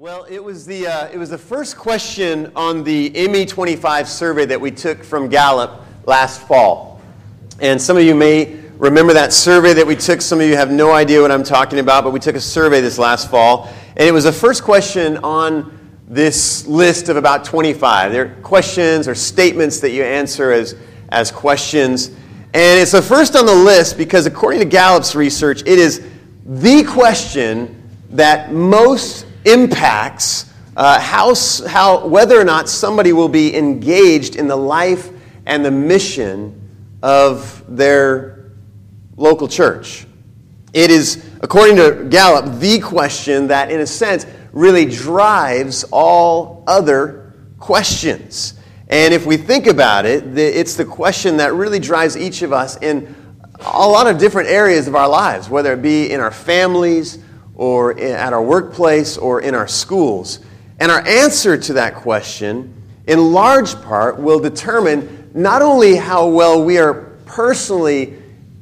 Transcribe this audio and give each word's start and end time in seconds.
Well, 0.00 0.24
it 0.30 0.42
was 0.42 0.64
the 0.64 0.86
uh, 0.86 1.08
it 1.08 1.18
was 1.18 1.28
the 1.28 1.36
first 1.36 1.76
question 1.76 2.50
on 2.56 2.84
the 2.84 3.10
ME25 3.10 4.06
survey 4.06 4.46
that 4.46 4.58
we 4.58 4.70
took 4.70 5.04
from 5.04 5.28
Gallup 5.28 5.82
last 6.06 6.40
fall, 6.48 7.02
and 7.60 7.78
some 7.78 7.98
of 7.98 8.02
you 8.02 8.14
may 8.14 8.62
remember 8.78 9.12
that 9.12 9.30
survey 9.30 9.74
that 9.74 9.86
we 9.86 9.94
took. 9.94 10.22
Some 10.22 10.40
of 10.40 10.46
you 10.46 10.56
have 10.56 10.70
no 10.70 10.92
idea 10.92 11.20
what 11.20 11.30
I'm 11.30 11.42
talking 11.42 11.80
about, 11.80 12.02
but 12.02 12.14
we 12.14 12.18
took 12.18 12.34
a 12.34 12.40
survey 12.40 12.80
this 12.80 12.96
last 12.96 13.30
fall, 13.30 13.70
and 13.94 14.08
it 14.08 14.12
was 14.12 14.24
the 14.24 14.32
first 14.32 14.64
question 14.64 15.18
on 15.18 15.78
this 16.08 16.66
list 16.66 17.10
of 17.10 17.18
about 17.18 17.44
25. 17.44 18.10
They're 18.10 18.34
questions 18.36 19.06
or 19.06 19.14
statements 19.14 19.80
that 19.80 19.90
you 19.90 20.02
answer 20.02 20.50
as 20.50 20.76
as 21.10 21.30
questions, 21.30 22.08
and 22.08 22.80
it's 22.80 22.92
the 22.92 23.02
first 23.02 23.36
on 23.36 23.44
the 23.44 23.54
list 23.54 23.98
because 23.98 24.24
according 24.24 24.60
to 24.60 24.66
Gallup's 24.66 25.14
research, 25.14 25.60
it 25.66 25.78
is 25.78 26.00
the 26.46 26.84
question 26.84 27.76
that 28.08 28.50
most 28.50 29.26
impacts 29.44 30.52
uh, 30.76 31.00
how, 31.00 31.34
how, 31.66 32.06
whether 32.06 32.40
or 32.40 32.44
not 32.44 32.68
somebody 32.68 33.12
will 33.12 33.28
be 33.28 33.56
engaged 33.56 34.36
in 34.36 34.48
the 34.48 34.56
life 34.56 35.10
and 35.46 35.64
the 35.64 35.70
mission 35.70 36.56
of 37.02 37.64
their 37.68 38.52
local 39.16 39.48
church. 39.48 40.06
It 40.72 40.90
is, 40.90 41.24
according 41.42 41.76
to 41.76 42.06
Gallup, 42.08 42.60
the 42.60 42.78
question 42.78 43.48
that, 43.48 43.70
in 43.70 43.80
a 43.80 43.86
sense, 43.86 44.26
really 44.52 44.84
drives 44.84 45.84
all 45.90 46.64
other 46.66 47.34
questions. 47.58 48.54
And 48.88 49.12
if 49.12 49.26
we 49.26 49.36
think 49.36 49.66
about 49.66 50.06
it, 50.06 50.38
it's 50.38 50.74
the 50.74 50.84
question 50.84 51.36
that 51.38 51.54
really 51.54 51.78
drives 51.78 52.16
each 52.16 52.42
of 52.42 52.52
us 52.52 52.80
in 52.80 53.14
a 53.60 53.86
lot 53.86 54.06
of 54.06 54.18
different 54.18 54.48
areas 54.48 54.88
of 54.88 54.94
our 54.94 55.08
lives, 55.08 55.48
whether 55.48 55.72
it 55.74 55.82
be 55.82 56.10
in 56.10 56.20
our 56.20 56.30
families 56.30 57.18
or 57.60 58.00
at 58.00 58.32
our 58.32 58.42
workplace 58.42 59.18
or 59.18 59.42
in 59.42 59.54
our 59.54 59.68
schools? 59.68 60.40
And 60.78 60.90
our 60.90 61.06
answer 61.06 61.58
to 61.58 61.74
that 61.74 61.94
question, 61.94 62.74
in 63.06 63.34
large 63.34 63.74
part, 63.82 64.18
will 64.18 64.40
determine 64.40 65.30
not 65.34 65.60
only 65.60 65.96
how 65.96 66.26
well 66.28 66.64
we 66.64 66.78
are 66.78 66.94
personally 67.26 68.16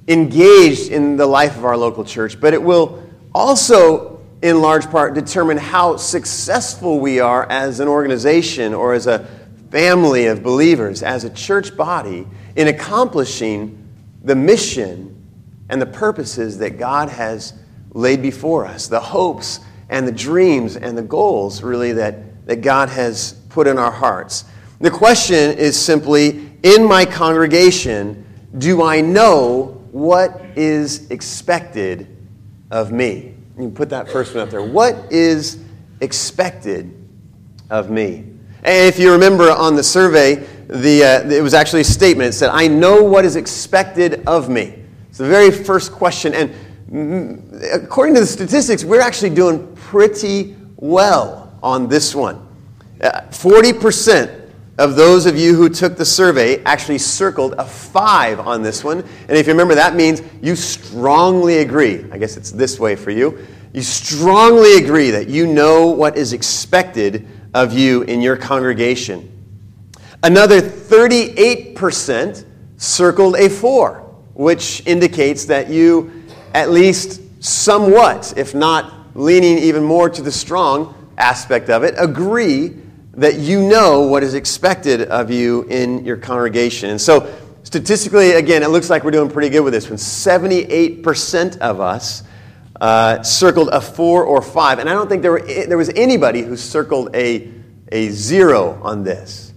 engaged 0.08 0.90
in 0.90 1.16
the 1.16 1.26
life 1.26 1.56
of 1.56 1.64
our 1.64 1.76
local 1.76 2.04
church, 2.04 2.40
but 2.40 2.52
it 2.54 2.60
will 2.60 3.00
also, 3.32 4.20
in 4.42 4.60
large 4.60 4.90
part, 4.90 5.14
determine 5.14 5.58
how 5.58 5.96
successful 5.96 6.98
we 6.98 7.20
are 7.20 7.48
as 7.48 7.78
an 7.78 7.86
organization 7.86 8.74
or 8.74 8.94
as 8.94 9.06
a 9.06 9.28
family 9.70 10.26
of 10.26 10.42
believers, 10.42 11.04
as 11.04 11.22
a 11.22 11.30
church 11.30 11.76
body, 11.76 12.26
in 12.56 12.66
accomplishing 12.66 13.78
the 14.24 14.34
mission 14.34 15.24
and 15.68 15.80
the 15.80 15.86
purposes 15.86 16.58
that 16.58 16.80
God 16.80 17.08
has 17.10 17.52
laid 17.92 18.22
before 18.22 18.66
us, 18.66 18.88
the 18.88 19.00
hopes 19.00 19.60
and 19.88 20.06
the 20.06 20.12
dreams 20.12 20.76
and 20.76 20.96
the 20.96 21.02
goals, 21.02 21.62
really, 21.62 21.92
that, 21.92 22.46
that 22.46 22.60
God 22.60 22.88
has 22.88 23.34
put 23.48 23.66
in 23.66 23.78
our 23.78 23.90
hearts. 23.90 24.44
The 24.80 24.90
question 24.90 25.58
is 25.58 25.78
simply 25.78 26.52
in 26.62 26.84
my 26.84 27.04
congregation, 27.04 28.24
do 28.58 28.82
I 28.82 29.00
know 29.00 29.84
what 29.92 30.40
is 30.56 31.10
expected 31.10 32.16
of 32.70 32.92
me? 32.92 33.34
You 33.56 33.64
can 33.64 33.74
put 33.74 33.90
that 33.90 34.08
first 34.08 34.34
one 34.34 34.42
up 34.42 34.50
there. 34.50 34.62
What 34.62 35.10
is 35.10 35.58
expected 36.00 36.94
of 37.70 37.90
me? 37.90 38.24
And 38.62 38.88
if 38.88 38.98
you 38.98 39.12
remember 39.12 39.50
on 39.50 39.74
the 39.74 39.82
survey, 39.82 40.46
the, 40.68 41.04
uh, 41.04 41.30
it 41.30 41.42
was 41.42 41.54
actually 41.54 41.80
a 41.80 41.84
statement. 41.84 42.28
It 42.28 42.32
said, 42.32 42.50
I 42.50 42.68
know 42.68 43.02
what 43.02 43.24
is 43.24 43.36
expected 43.36 44.22
of 44.26 44.48
me. 44.48 44.74
It's 45.08 45.18
the 45.18 45.26
very 45.26 45.50
first 45.50 45.92
question. 45.92 46.34
And 46.34 46.54
according 47.72 48.14
to 48.14 48.20
the 48.20 48.26
statistics, 48.26 48.84
we're 48.84 49.00
actually 49.00 49.30
doing 49.30 49.74
pretty 49.76 50.56
well 50.76 51.58
on 51.62 51.88
this 51.88 52.14
one. 52.14 52.46
40% 53.00 54.28
uh, 54.28 54.82
of 54.82 54.94
those 54.94 55.26
of 55.26 55.36
you 55.36 55.54
who 55.54 55.68
took 55.68 55.96
the 55.96 56.04
survey 56.04 56.62
actually 56.64 56.98
circled 56.98 57.54
a 57.58 57.64
five 57.64 58.38
on 58.38 58.62
this 58.62 58.84
one. 58.84 58.98
And 59.00 59.36
if 59.36 59.46
you 59.46 59.52
remember, 59.52 59.74
that 59.74 59.96
means 59.96 60.22
you 60.40 60.54
strongly 60.54 61.58
agree. 61.58 62.04
I 62.12 62.18
guess 62.18 62.36
it's 62.36 62.52
this 62.52 62.78
way 62.78 62.94
for 62.94 63.10
you. 63.10 63.44
You 63.72 63.82
strongly 63.82 64.76
agree 64.76 65.10
that 65.10 65.28
you 65.28 65.46
know 65.46 65.88
what 65.88 66.16
is 66.16 66.32
expected 66.32 67.26
of 67.54 67.72
you 67.72 68.02
in 68.02 68.20
your 68.20 68.36
congregation. 68.36 69.32
Another 70.22 70.60
38% 70.60 72.44
circled 72.76 73.36
a 73.36 73.48
four, 73.48 74.00
which 74.34 74.84
indicates 74.86 75.44
that 75.46 75.68
you 75.68 76.24
at 76.54 76.70
least 76.70 77.20
somewhat, 77.48 78.34
if 78.36 78.54
not 78.54 79.16
leaning 79.16 79.58
even 79.58 79.82
more 79.82 80.08
to 80.10 80.22
the 80.22 80.30
strong 80.32 80.94
aspect 81.16 81.70
of 81.70 81.82
it, 81.82 81.94
agree 81.98 82.76
that 83.14 83.36
you 83.36 83.66
know 83.66 84.02
what 84.02 84.22
is 84.22 84.34
expected 84.34 85.02
of 85.02 85.30
you 85.30 85.62
in 85.64 86.04
your 86.04 86.16
congregation. 86.16 86.90
And 86.90 87.00
so, 87.00 87.34
statistically, 87.64 88.32
again, 88.32 88.62
it 88.62 88.68
looks 88.68 88.88
like 88.88 89.02
we're 89.02 89.10
doing 89.10 89.30
pretty 89.30 89.48
good 89.48 89.60
with 89.60 89.72
this 89.72 89.88
one. 89.88 89.98
78% 89.98 91.58
of 91.58 91.80
us 91.80 92.22
uh, 92.80 93.22
circled 93.22 93.70
a 93.70 93.80
four 93.80 94.22
or 94.22 94.40
five. 94.40 94.78
And 94.78 94.88
I 94.88 94.92
don't 94.92 95.08
think 95.08 95.22
there, 95.22 95.32
were, 95.32 95.40
there 95.40 95.76
was 95.76 95.88
anybody 95.90 96.42
who 96.42 96.56
circled 96.56 97.14
a, 97.16 97.52
a 97.90 98.10
zero 98.10 98.80
on 98.82 99.02
this. 99.02 99.52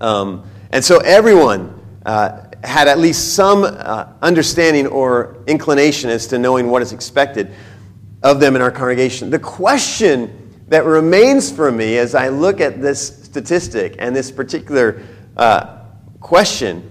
Um, 0.00 0.48
and 0.70 0.84
so, 0.84 0.98
everyone. 0.98 1.74
Uh, 2.06 2.47
had 2.64 2.88
at 2.88 2.98
least 2.98 3.34
some 3.34 3.64
uh, 3.64 4.06
understanding 4.22 4.86
or 4.86 5.42
inclination 5.46 6.10
as 6.10 6.26
to 6.28 6.38
knowing 6.38 6.68
what 6.68 6.82
is 6.82 6.92
expected 6.92 7.52
of 8.22 8.40
them 8.40 8.56
in 8.56 8.62
our 8.62 8.70
congregation. 8.70 9.30
The 9.30 9.38
question 9.38 10.62
that 10.68 10.84
remains 10.84 11.50
for 11.50 11.70
me 11.70 11.98
as 11.98 12.14
I 12.14 12.28
look 12.28 12.60
at 12.60 12.80
this 12.80 13.24
statistic 13.24 13.96
and 13.98 14.14
this 14.14 14.30
particular 14.30 15.02
uh, 15.36 15.78
question 16.20 16.84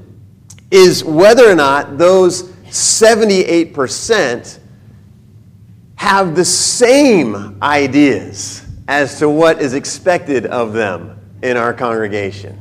is 0.72 1.04
whether 1.04 1.50
or 1.50 1.56
not 1.56 1.98
those 1.98 2.44
78% 2.70 4.60
have 5.96 6.36
the 6.36 6.46
same 6.46 7.58
ideas 7.62 8.66
as 8.88 9.20
to 9.20 9.30
what 9.30 9.62
is 9.62 9.74
expected 9.74 10.46
of 10.46 10.74
them 10.74 11.20
in 11.42 11.58
our 11.58 11.74
congregation. 11.74 12.60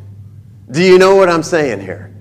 Do 0.71 0.83
you 0.83 0.99
know 0.99 1.15
what 1.15 1.29
I'm 1.29 1.43
saying 1.43 1.81
here? 1.81 2.16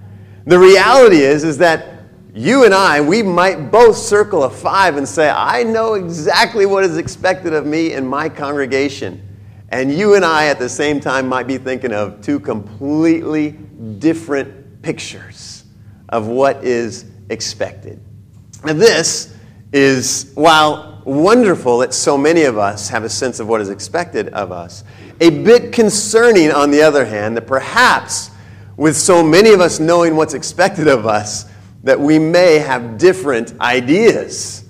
The 0.46 0.60
reality 0.60 1.18
is, 1.18 1.44
is 1.44 1.58
that 1.58 2.04
you 2.36 2.66
and 2.66 2.74
I, 2.74 3.02
we 3.02 3.24
might 3.24 3.72
both 3.72 3.96
circle 3.96 4.44
a 4.44 4.50
five 4.50 4.98
and 4.98 5.08
say, 5.08 5.30
I 5.30 5.64
know 5.64 5.94
exactly 5.94 6.66
what 6.66 6.84
is 6.84 6.98
expected 6.98 7.54
of 7.54 7.66
me 7.66 7.94
in 7.94 8.06
my 8.06 8.30
congregation. 8.30 9.22
And 9.70 9.92
you 9.92 10.16
and 10.16 10.24
I, 10.24 10.48
at 10.48 10.60
the 10.60 10.70
same 10.70 11.00
time, 11.00 11.28
might 11.28 11.48
be 11.48 11.58
thinking 11.58 11.92
of 11.92 12.22
two 12.22 12.40
completely 12.40 13.52
different 14.00 14.82
pictures 14.84 15.64
of 16.10 16.28
what 16.28 16.64
is 16.64 17.06
expected. 17.30 18.00
And 18.64 18.80
this 18.80 19.36
is, 19.74 20.32
while 20.36 21.02
wonderful 21.06 21.80
that 21.80 21.94
so 21.94 22.18
many 22.18 22.44
of 22.44 22.58
us 22.58 22.90
have 22.90 23.04
a 23.04 23.10
sense 23.10 23.40
of 23.40 23.48
what 23.48 23.62
is 23.62 23.70
expected 23.70 24.30
of 24.30 24.52
us, 24.52 24.84
a 25.22 25.30
bit 25.30 25.72
concerning, 25.72 26.52
on 26.52 26.70
the 26.70 26.82
other 26.82 27.06
hand, 27.06 27.36
that 27.38 27.48
perhaps 27.48 28.30
with 28.78 28.97
so 28.97 29.24
many 29.24 29.52
of 29.52 29.62
us 29.62 29.80
knowing 29.80 30.16
what's 30.16 30.34
expected 30.34 30.88
of 30.88 31.06
us, 31.06 31.46
that 31.84 32.00
we 32.00 32.19
may 32.19 32.58
have 32.58 32.97
different 32.97 33.59
ideas 33.62 34.66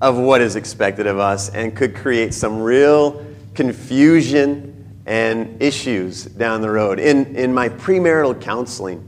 of 0.00 0.18
what 0.18 0.40
is 0.40 0.56
expected 0.56 1.06
of 1.06 1.18
us 1.18 1.48
and 1.50 1.74
could 1.74 1.94
create 1.94 2.34
some 2.34 2.60
real 2.60 3.24
confusion 3.54 4.72
and 5.06 5.62
issues 5.62 6.24
down 6.24 6.60
the 6.60 6.70
road. 6.70 6.98
In, 6.98 7.34
in 7.36 7.54
my 7.54 7.68
premarital 7.68 8.40
counseling 8.40 9.02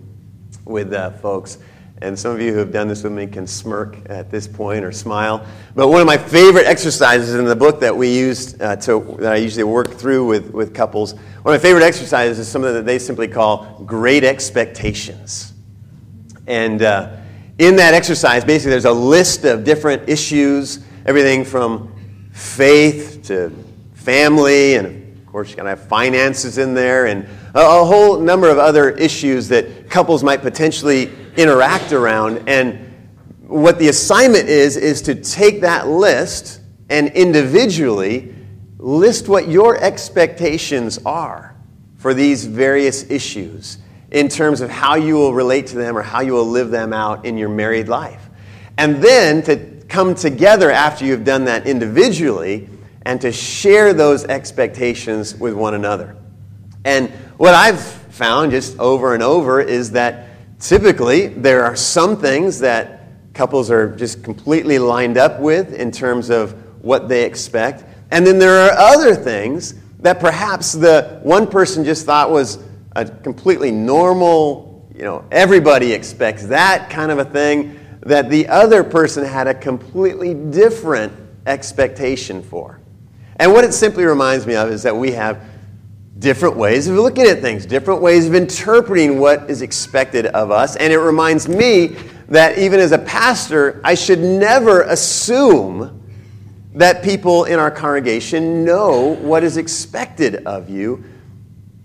with 0.65 0.93
uh, 0.93 1.11
folks, 1.11 1.59
and 2.01 2.19
some 2.19 2.33
of 2.33 2.41
you 2.41 2.53
who 2.53 2.59
have 2.59 2.73
done 2.73 2.87
this 2.87 3.03
with 3.03 3.13
me 3.13 3.27
can 3.27 3.47
smirk 3.47 3.97
at 4.07 4.31
this 4.31 4.47
point 4.47 4.85
or 4.85 4.93
smile. 4.93 5.45
But 5.75 5.89
one 5.89 6.01
of 6.01 6.07
my 6.07 6.19
favorite 6.19 6.67
exercises 6.67 7.35
in 7.35 7.45
the 7.45 7.57
book 7.57 7.81
that 7.81 7.97
we 7.97 8.09
used 8.09 8.61
uh, 8.63 8.77
to, 8.77 9.17
that 9.21 9.33
I 9.33 9.37
usually 9.37 9.65
work 9.65 9.91
through 9.95 10.27
with, 10.27 10.51
with 10.53 10.75
couples, 10.75 11.15
one 11.15 11.55
of 11.55 11.61
my 11.61 11.69
favorite 11.69 11.83
exercises 11.83 12.39
is 12.39 12.47
something 12.47 12.73
that 12.73 12.87
they 12.87 12.99
simply 12.99 13.27
call 13.27 13.83
great 13.85 14.23
expectations. 14.23 15.53
And 16.47 16.83
uh, 16.83 17.17
in 17.59 17.77
that 17.77 17.95
exercise, 17.95 18.45
basically, 18.45 18.71
there's 18.71 18.85
a 18.85 18.93
list 18.93 19.45
of 19.45 19.65
different 19.65 20.09
issues, 20.09 20.85
everything 21.05 21.45
from 21.45 21.93
faith 22.33 23.25
to 23.25 23.53
family, 23.95 24.77
and 24.77 25.19
of 25.19 25.27
course, 25.27 25.51
you 25.51 25.57
gotta 25.57 25.71
have 25.71 25.83
finances 25.89 26.59
in 26.59 26.75
there, 26.75 27.07
and 27.07 27.25
a, 27.55 27.61
a 27.61 27.85
whole 27.85 28.21
number 28.21 28.49
of 28.49 28.59
other 28.59 28.91
issues 28.91 29.49
that 29.49 29.91
couples 29.91 30.23
might 30.23 30.41
potentially 30.41 31.11
interact 31.39 31.93
around. 31.93 32.49
And 32.49 32.93
what 33.47 33.79
the 33.79 33.89
assignment 33.89 34.49
is, 34.49 34.77
is 34.77 35.03
to 35.03 35.15
take 35.15 35.63
that 35.63 35.89
list 35.89 36.61
and 36.91 37.09
individually 37.09 38.35
list 38.79 39.29
what 39.29 39.49
your 39.49 39.77
expectations 39.83 40.99
are 41.07 41.57
for 41.97 42.13
these 42.13 42.45
various 42.45 43.11
issues 43.11 43.79
in 44.11 44.29
terms 44.29 44.61
of 44.61 44.71
how 44.71 44.95
you 44.95 45.15
will 45.15 45.35
relate 45.35 45.69
to 45.69 45.77
them 45.77 45.97
or 45.97 46.03
how 46.03 46.21
you 46.21 46.33
will 46.33 46.47
live 46.47 46.71
them 46.71 46.93
out 46.93 47.25
in 47.25 47.37
your 47.37 47.49
married 47.49 47.89
life. 47.89 48.29
And 48.77 48.97
then 49.03 49.43
to 49.43 49.57
come 49.89 50.15
together 50.15 50.71
after 50.71 51.05
you've 51.05 51.25
done 51.25 51.47
that 51.47 51.67
individually 51.67 52.69
and 53.03 53.21
to 53.21 53.33
share 53.33 53.93
those 53.93 54.25
expectations 54.25 55.35
with 55.35 55.55
one 55.55 55.75
another. 55.75 56.17
And 56.85 57.11
what 57.37 57.55
I've 57.55 57.81
found 57.81 58.53
just 58.53 58.79
over 58.79 59.15
and 59.15 59.23
over 59.23 59.61
is 59.61 59.93
that 59.93 60.28
typically 60.59 61.29
there 61.29 61.65
are 61.65 61.77
some 61.77 62.17
things 62.17 62.59
that 62.61 62.99
couples 63.35 63.71
are 63.71 63.95
just 63.95 64.23
completely 64.25 64.79
lined 64.79 65.17
up 65.17 65.39
with 65.41 65.73
in 65.75 65.91
terms 65.91 66.31
of 66.31 66.53
what 66.83 67.09
they 67.09 67.25
expect. 67.25 67.85
And 68.11 68.27
then 68.27 68.39
there 68.39 68.61
are 68.61 68.73
other 68.73 69.15
things 69.15 69.75
that 70.01 70.21
perhaps 70.21 70.73
the 70.73 71.21
one 71.23 71.47
person 71.47 71.85
just 71.85 72.07
thought 72.07 72.31
was 72.31 72.59
a 72.97 73.05
completely 73.05 73.71
normal, 73.71 74.89
you 74.95 75.03
know, 75.03 75.25
everybody 75.31 75.93
expects 75.93 76.47
that 76.47 76.91
kind 76.91 77.13
of 77.13 77.19
a 77.19 77.25
thing 77.25 77.79
that 78.03 78.31
the 78.31 78.49
other 78.49 78.83
person 78.83 79.25
had 79.25 79.47
a 79.47 79.55
completely 79.55 80.35
different 80.35 81.13
expectation 81.47 82.43
for. 82.43 82.81
And 83.37 83.53
what 83.53 83.65
it 83.65 83.73
simply 83.73 84.05
reminds 84.05 84.47
me 84.47 84.57
of 84.57 84.71
is 84.71 84.83
that 84.83 84.97
we 84.97 85.13
have 85.13 85.43
different 86.19 86.57
ways 86.57 86.89
of 86.89 86.97
looking 86.97 87.27
at 87.27 87.41
things, 87.41 87.65
different 87.65 88.01
ways 88.01 88.27
of 88.27 88.35
interpreting 88.35 89.19
what 89.19 89.49
is 89.51 89.63
expected 89.63 90.27
of 90.27 90.51
us. 90.51 90.77
And 90.77 90.93
it 90.93 90.99
reminds 90.99 91.49
me 91.49 91.97
that 92.29 92.59
even 92.59 92.81
as 92.81 92.93
a 92.93 92.99
pastor, 92.99 93.81
I 93.85 93.95
should 93.95 94.19
never 94.19 94.83
assume 94.83 95.95
that 96.75 97.03
people 97.03 97.45
in 97.45 97.59
our 97.59 97.71
congregation 97.71 98.65
know 98.65 99.17
what 99.17 99.43
is 99.43 99.57
expected 99.57 100.47
of 100.47 100.69
you. 100.69 101.05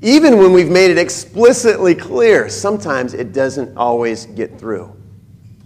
Even 0.01 0.37
when 0.37 0.51
we've 0.51 0.69
made 0.69 0.91
it 0.91 0.97
explicitly 0.97 1.95
clear, 1.95 2.49
sometimes 2.49 3.13
it 3.13 3.31
doesn't 3.31 3.77
always 3.77 4.25
get 4.25 4.59
through. 4.59 4.95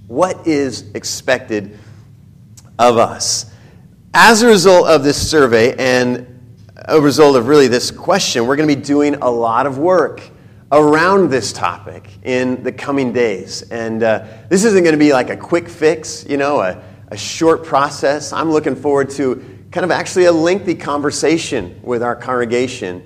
What 0.08 0.46
is 0.46 0.92
expected 0.94 1.78
of 2.78 2.98
us? 2.98 3.52
As 4.13 4.44
a 4.44 4.48
result 4.48 4.88
of 4.88 5.04
this 5.04 5.30
survey 5.30 5.75
and 5.75 6.37
a 6.88 7.01
result 7.01 7.36
of 7.36 7.48
really 7.48 7.68
this 7.68 7.92
question, 7.92 8.48
we're 8.48 8.56
going 8.56 8.69
to 8.69 8.75
be 8.75 8.81
doing 8.81 9.16
a 9.16 9.30
lot 9.30 9.66
of 9.66 9.78
work 9.78 10.22
around 10.72 11.30
this 11.30 11.51
topic 11.51 12.10
in 12.24 12.63
the 12.63 12.72
coming 12.72 13.12
days. 13.12 13.62
And 13.63 14.04
uh, 14.04 14.25
this 14.48 14.63
isn't 14.63 14.84
going 14.84 14.94
to 14.94 15.00
be 15.00 15.12
like 15.12 15.30
a 15.30 15.36
quick 15.36 15.68
fix, 15.68 16.25
you 16.30 16.38
know, 16.38 16.62
a, 16.62 16.81
a 17.10 17.18
short 17.18 17.66
process. 17.66 18.31
I'm 18.31 18.51
looking 18.51 18.75
forward 18.75 19.10
to 19.12 19.68
kind 19.72 19.84
of 19.84 19.92
actually 19.92 20.25
a 20.25 20.31
lengthy 20.31 20.75
conversation 20.75 21.78
with 21.84 22.01
our 22.01 22.16
congregation 22.16 23.04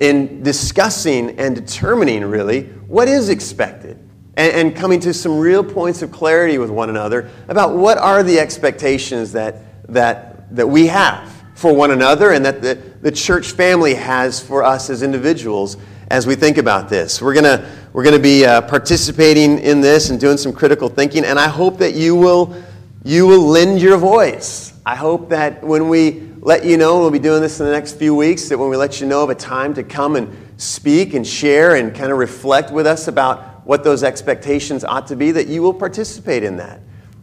in 0.00 0.42
discussing 0.42 1.38
and 1.38 1.54
determining 1.54 2.24
really 2.24 2.64
what 2.88 3.06
is 3.06 3.28
expected 3.28 3.96
and, 4.36 4.52
and 4.52 4.76
coming 4.76 4.98
to 5.00 5.14
some 5.14 5.38
real 5.38 5.62
points 5.62 6.02
of 6.02 6.10
clarity 6.10 6.58
with 6.58 6.70
one 6.70 6.90
another 6.90 7.30
about 7.48 7.76
what 7.76 7.96
are 7.96 8.24
the 8.24 8.40
expectations 8.40 9.30
that, 9.32 9.86
that, 9.92 10.52
that 10.56 10.68
we 10.68 10.88
have 10.88 11.39
for 11.60 11.74
one 11.74 11.90
another 11.90 12.32
and 12.32 12.42
that 12.46 12.62
the, 12.62 12.74
the 13.02 13.12
church 13.12 13.52
family 13.52 13.92
has 13.92 14.40
for 14.40 14.64
us 14.64 14.88
as 14.88 15.02
individuals 15.02 15.76
as 16.10 16.26
we 16.26 16.34
think 16.34 16.56
about 16.56 16.88
this. 16.88 17.20
We're 17.20 17.34
going 17.34 17.62
we're 17.92 18.02
gonna 18.02 18.18
be 18.18 18.46
uh, 18.46 18.62
participating 18.62 19.58
in 19.58 19.82
this 19.82 20.08
and 20.08 20.18
doing 20.18 20.38
some 20.38 20.54
critical 20.54 20.88
thinking, 20.88 21.22
and 21.22 21.38
I 21.38 21.48
hope 21.48 21.76
that 21.78 21.92
you 21.92 22.16
will, 22.16 22.56
you 23.04 23.26
will 23.26 23.42
lend 23.42 23.82
your 23.82 23.98
voice. 23.98 24.72
I 24.86 24.96
hope 24.96 25.28
that 25.28 25.62
when 25.62 25.90
we 25.90 26.30
let 26.38 26.64
you 26.64 26.78
know, 26.78 26.98
we'll 26.98 27.10
be 27.10 27.18
doing 27.18 27.42
this 27.42 27.60
in 27.60 27.66
the 27.66 27.72
next 27.72 27.98
few 27.98 28.14
weeks, 28.14 28.48
that 28.48 28.56
when 28.56 28.70
we 28.70 28.78
let 28.78 29.02
you 29.02 29.06
know 29.06 29.22
of 29.22 29.28
a 29.28 29.34
time 29.34 29.74
to 29.74 29.82
come 29.82 30.16
and 30.16 30.34
speak 30.56 31.12
and 31.12 31.26
share 31.26 31.74
and 31.74 31.94
kind 31.94 32.10
of 32.10 32.16
reflect 32.16 32.70
with 32.70 32.86
us 32.86 33.06
about 33.06 33.66
what 33.66 33.84
those 33.84 34.02
expectations 34.02 34.82
ought 34.82 35.08
to 35.08 35.16
be, 35.16 35.30
that 35.32 35.46
you 35.46 35.60
will 35.60 35.74
participate 35.74 36.42
in 36.42 36.56
that. 36.56 36.80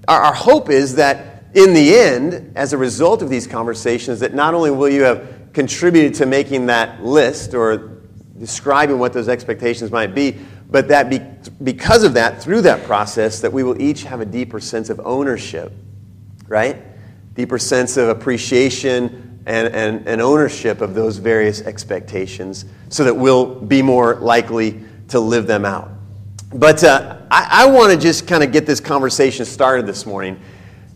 Our, 0.07 0.21
our 0.21 0.33
hope 0.35 0.69
is 0.69 0.93
that 0.95 1.36
in 1.57 1.73
the 1.73 1.95
end, 1.95 2.51
as 2.55 2.71
a 2.71 2.77
result 2.77 3.23
of 3.23 3.29
these 3.29 3.47
conversations, 3.47 4.19
that 4.19 4.35
not 4.35 4.53
only 4.53 4.69
will 4.69 4.89
you 4.89 5.01
have 5.01 5.49
contributed 5.53 6.13
to 6.13 6.27
making 6.27 6.67
that 6.67 7.03
list 7.03 7.55
or 7.55 7.97
describing 8.37 8.99
what 8.99 9.11
those 9.11 9.27
expectations 9.27 9.89
might 9.89 10.13
be, 10.13 10.37
but 10.69 10.87
that 10.89 11.09
be, 11.09 11.19
because 11.63 12.03
of 12.03 12.13
that, 12.13 12.43
through 12.43 12.61
that 12.61 12.83
process, 12.83 13.39
that 13.39 13.51
we 13.51 13.63
will 13.63 13.81
each 13.81 14.03
have 14.03 14.21
a 14.21 14.25
deeper 14.25 14.59
sense 14.59 14.91
of 14.91 15.01
ownership, 15.03 15.73
right? 16.47 16.77
Deeper 17.33 17.57
sense 17.57 17.97
of 17.97 18.07
appreciation 18.09 19.41
and, 19.47 19.73
and, 19.73 20.07
and 20.07 20.21
ownership 20.21 20.79
of 20.81 20.93
those 20.93 21.17
various 21.17 21.61
expectations 21.61 22.65
so 22.89 23.03
that 23.03 23.15
we'll 23.15 23.55
be 23.55 23.81
more 23.81 24.17
likely 24.17 24.83
to 25.07 25.19
live 25.19 25.47
them 25.47 25.65
out. 25.65 25.89
But 26.53 26.83
uh, 26.83 27.17
I, 27.31 27.63
I 27.63 27.65
want 27.65 27.91
to 27.93 27.97
just 27.97 28.27
kind 28.27 28.43
of 28.43 28.51
get 28.51 28.67
this 28.67 28.79
conversation 28.79 29.43
started 29.43 29.87
this 29.87 30.05
morning 30.05 30.39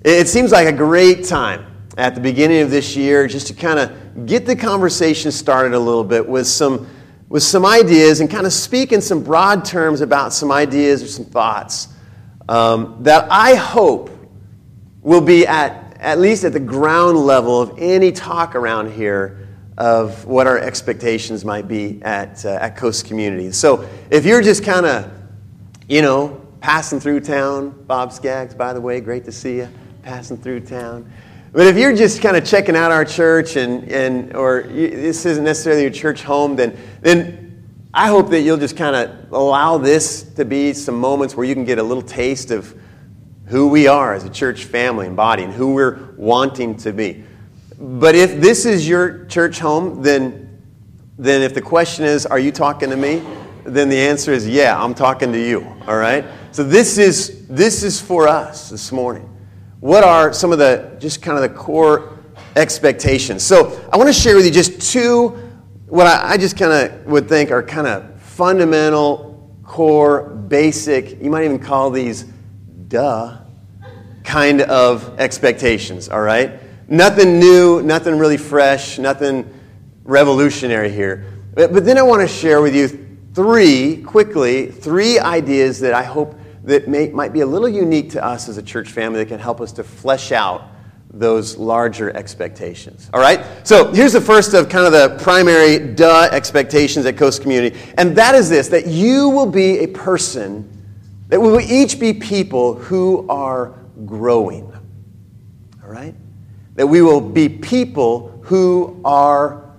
it 0.03 0.27
seems 0.27 0.51
like 0.51 0.67
a 0.67 0.71
great 0.71 1.25
time 1.25 1.65
at 1.97 2.15
the 2.15 2.21
beginning 2.21 2.61
of 2.61 2.71
this 2.71 2.95
year 2.95 3.27
just 3.27 3.47
to 3.47 3.53
kind 3.53 3.77
of 3.77 4.25
get 4.25 4.45
the 4.45 4.55
conversation 4.55 5.31
started 5.31 5.73
a 5.73 5.79
little 5.79 6.03
bit 6.03 6.27
with 6.27 6.47
some, 6.47 6.87
with 7.29 7.43
some 7.43 7.65
ideas 7.65 8.19
and 8.19 8.29
kind 8.29 8.47
of 8.47 8.53
speak 8.53 8.91
in 8.91 9.01
some 9.01 9.23
broad 9.23 9.63
terms 9.63 10.01
about 10.01 10.33
some 10.33 10.51
ideas 10.51 11.03
or 11.03 11.07
some 11.07 11.25
thoughts 11.25 11.89
um, 12.49 12.97
that 13.01 13.27
I 13.29 13.53
hope 13.55 14.09
will 15.03 15.21
be 15.21 15.45
at, 15.45 15.97
at 15.99 16.19
least 16.19 16.43
at 16.45 16.53
the 16.53 16.59
ground 16.59 17.17
level 17.19 17.61
of 17.61 17.77
any 17.77 18.11
talk 18.11 18.55
around 18.55 18.91
here 18.91 19.47
of 19.77 20.25
what 20.25 20.47
our 20.47 20.57
expectations 20.57 21.45
might 21.45 21.67
be 21.67 22.01
at, 22.01 22.43
uh, 22.45 22.57
at 22.61 22.75
Coast 22.75 23.05
Community. 23.05 23.51
So 23.51 23.87
if 24.09 24.25
you're 24.25 24.41
just 24.41 24.63
kind 24.63 24.85
of, 24.85 25.11
you 25.87 26.01
know, 26.01 26.41
passing 26.59 26.99
through 26.99 27.19
town, 27.19 27.83
Bob 27.87 28.11
Skaggs, 28.11 28.55
by 28.55 28.73
the 28.73 28.81
way, 28.81 28.99
great 28.99 29.25
to 29.25 29.31
see 29.31 29.57
you 29.57 29.69
passing 30.03 30.37
through 30.37 30.61
town. 30.61 31.11
But 31.53 31.67
if 31.67 31.77
you're 31.77 31.95
just 31.95 32.21
kind 32.21 32.37
of 32.37 32.45
checking 32.45 32.75
out 32.77 32.91
our 32.91 33.03
church 33.03 33.57
and, 33.57 33.89
and 33.91 34.35
or 34.35 34.61
you, 34.61 34.89
this 34.89 35.25
isn't 35.25 35.43
necessarily 35.43 35.81
your 35.81 35.91
church 35.91 36.23
home, 36.23 36.55
then, 36.55 36.77
then 37.01 37.65
I 37.93 38.07
hope 38.07 38.29
that 38.29 38.41
you'll 38.41 38.57
just 38.57 38.77
kind 38.77 38.95
of 38.95 39.33
allow 39.33 39.77
this 39.77 40.23
to 40.35 40.45
be 40.45 40.73
some 40.73 40.97
moments 40.97 41.35
where 41.35 41.45
you 41.45 41.53
can 41.53 41.65
get 41.65 41.77
a 41.77 41.83
little 41.83 42.03
taste 42.03 42.51
of 42.51 42.73
who 43.47 43.67
we 43.67 43.87
are 43.87 44.13
as 44.13 44.23
a 44.23 44.29
church 44.29 44.63
family 44.63 45.07
and 45.07 45.15
body 45.17 45.43
and 45.43 45.51
who 45.51 45.73
we're 45.73 46.13
wanting 46.15 46.77
to 46.77 46.93
be. 46.93 47.25
But 47.77 48.15
if 48.15 48.39
this 48.39 48.65
is 48.65 48.87
your 48.87 49.25
church 49.25 49.59
home, 49.59 50.01
then, 50.01 50.61
then 51.17 51.41
if 51.41 51.53
the 51.53 51.61
question 51.61 52.05
is, 52.05 52.25
are 52.25 52.39
you 52.39 52.53
talking 52.53 52.89
to 52.91 52.95
me? 52.95 53.21
Then 53.65 53.89
the 53.89 53.97
answer 53.97 54.31
is, 54.31 54.47
yeah, 54.47 54.81
I'm 54.81 54.93
talking 54.93 55.33
to 55.33 55.39
you, 55.39 55.67
all 55.85 55.97
right? 55.97 56.23
So 56.53 56.63
this 56.63 56.97
is, 56.97 57.45
this 57.47 57.83
is 57.83 57.99
for 57.99 58.27
us 58.27 58.69
this 58.69 58.91
morning 58.93 59.30
what 59.81 60.03
are 60.03 60.31
some 60.31 60.51
of 60.51 60.59
the 60.59 60.95
just 60.99 61.21
kind 61.21 61.37
of 61.37 61.41
the 61.41 61.57
core 61.57 62.17
expectations? 62.55 63.43
So 63.43 63.81
I 63.91 63.97
want 63.97 64.07
to 64.07 64.13
share 64.13 64.35
with 64.35 64.45
you 64.45 64.51
just 64.51 64.79
two, 64.79 65.29
what 65.87 66.07
I, 66.07 66.33
I 66.33 66.37
just 66.37 66.55
kind 66.55 66.71
of 66.71 67.05
would 67.07 67.27
think 67.27 67.51
are 67.51 67.63
kind 67.63 67.87
of 67.87 68.21
fundamental, 68.21 69.59
core, 69.63 70.29
basic, 70.29 71.21
you 71.21 71.31
might 71.31 71.43
even 71.43 71.59
call 71.59 71.89
these 71.89 72.23
duh 72.87 73.39
kind 74.23 74.61
of 74.61 75.19
expectations, 75.19 76.09
all 76.09 76.21
right? 76.21 76.59
Nothing 76.87 77.39
new, 77.39 77.81
nothing 77.81 78.19
really 78.19 78.37
fresh, 78.37 78.99
nothing 78.99 79.51
revolutionary 80.03 80.91
here. 80.91 81.25
But, 81.55 81.73
but 81.73 81.85
then 81.85 81.97
I 81.97 82.03
want 82.03 82.21
to 82.21 82.27
share 82.27 82.61
with 82.61 82.75
you 82.75 83.17
three, 83.33 84.03
quickly, 84.03 84.67
three 84.67 85.19
ideas 85.19 85.79
that 85.79 85.93
I 85.93 86.03
hope 86.03 86.35
that 86.63 86.87
may, 86.87 87.09
might 87.09 87.33
be 87.33 87.41
a 87.41 87.45
little 87.45 87.69
unique 87.69 88.11
to 88.11 88.23
us 88.23 88.47
as 88.49 88.57
a 88.57 88.63
church 88.63 88.89
family 88.89 89.19
that 89.19 89.27
can 89.27 89.39
help 89.39 89.61
us 89.61 89.71
to 89.73 89.83
flesh 89.83 90.31
out 90.31 90.67
those 91.13 91.57
larger 91.57 92.15
expectations. 92.15 93.09
All 93.13 93.19
right? 93.19 93.45
So 93.67 93.91
here's 93.91 94.13
the 94.13 94.21
first 94.21 94.53
of 94.53 94.69
kind 94.69 94.85
of 94.85 94.93
the 94.93 95.21
primary 95.23 95.77
duh 95.77 96.29
expectations 96.31 97.05
at 97.05 97.17
Coast 97.17 97.41
Community, 97.41 97.77
and 97.97 98.15
that 98.15 98.35
is 98.35 98.49
this 98.49 98.69
that 98.69 98.87
you 98.87 99.29
will 99.29 99.45
be 99.45 99.79
a 99.79 99.87
person, 99.87 100.67
that 101.27 101.39
we 101.39 101.49
will 101.49 101.61
each 101.61 101.99
be 101.99 102.13
people 102.13 102.75
who 102.75 103.27
are 103.27 103.77
growing. 104.05 104.71
All 105.83 105.89
right? 105.89 106.15
That 106.75 106.87
we 106.87 107.01
will 107.01 107.21
be 107.21 107.49
people 107.49 108.39
who 108.43 109.01
are 109.03 109.70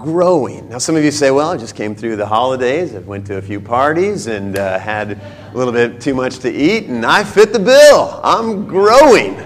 growing. 0.00 0.68
Now, 0.70 0.78
some 0.78 0.96
of 0.96 1.04
you 1.04 1.10
say, 1.10 1.30
well, 1.30 1.50
I 1.50 1.58
just 1.58 1.76
came 1.76 1.94
through 1.94 2.16
the 2.16 2.26
holidays, 2.26 2.94
I 2.94 3.00
went 3.00 3.26
to 3.26 3.36
a 3.36 3.42
few 3.42 3.60
parties 3.60 4.26
and 4.26 4.56
uh, 4.56 4.78
had 4.78 5.12
a 5.12 5.52
little 5.54 5.74
bit 5.74 6.00
too 6.00 6.14
much 6.14 6.38
to 6.40 6.50
eat, 6.50 6.86
and 6.86 7.04
I 7.04 7.22
fit 7.22 7.52
the 7.52 7.58
bill. 7.58 8.18
I'm 8.24 8.66
growing. 8.66 9.38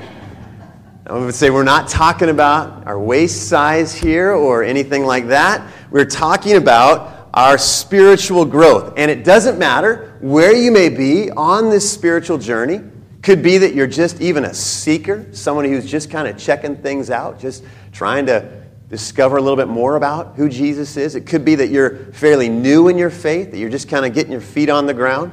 I 1.07 1.19
would 1.19 1.35
say 1.35 1.51
we're 1.51 1.65
not 1.65 1.89
talking 1.89 2.31
about 2.31 2.87
our 2.87 2.99
waist 2.99 3.49
size 3.49 3.95
here 3.95 4.31
or 4.33 4.63
anything 4.63 5.05
like 5.05 5.27
that. 5.27 5.71
We're 5.91 6.07
talking 6.07 6.57
about 6.57 7.29
our 7.35 7.59
spiritual 7.59 8.45
growth. 8.45 8.95
And 8.97 9.11
it 9.11 9.25
doesn't 9.25 9.59
matter 9.59 10.17
where 10.21 10.55
you 10.55 10.71
may 10.71 10.89
be 10.89 11.31
on 11.33 11.69
this 11.69 11.91
spiritual 11.91 12.39
journey. 12.39 12.81
Could 13.23 13.43
be 13.43 13.59
that 13.59 13.75
you're 13.75 13.87
just 13.87 14.21
even 14.21 14.45
a 14.45 14.55
seeker, 14.55 15.27
someone 15.33 15.65
who's 15.65 15.91
just 15.91 16.11
kind 16.11 16.29
of 16.29 16.39
checking 16.39 16.77
things 16.77 17.11
out, 17.11 17.41
just 17.41 17.65
trying 17.93 18.27
to 18.27 18.64
discover 18.89 19.37
a 19.37 19.41
little 19.41 19.57
bit 19.57 19.69
more 19.69 19.97
about 19.97 20.37
who 20.37 20.49
Jesus 20.49 20.97
is. 20.97 21.15
It 21.15 21.23
could 21.27 21.45
be 21.45 21.55
that 21.57 21.69
you're 21.69 21.97
fairly 22.13 22.49
new 22.49 22.89
in 22.89 22.99
your 22.99 23.11
faith, 23.11 23.51
that 23.51 23.59
you're 23.59 23.71
just 23.71 23.89
kind 23.89 24.05
of 24.05 24.15
getting 24.15 24.33
your 24.33 24.41
feet 24.41 24.69
on 24.69 24.87
the 24.87 24.95
ground. 24.95 25.33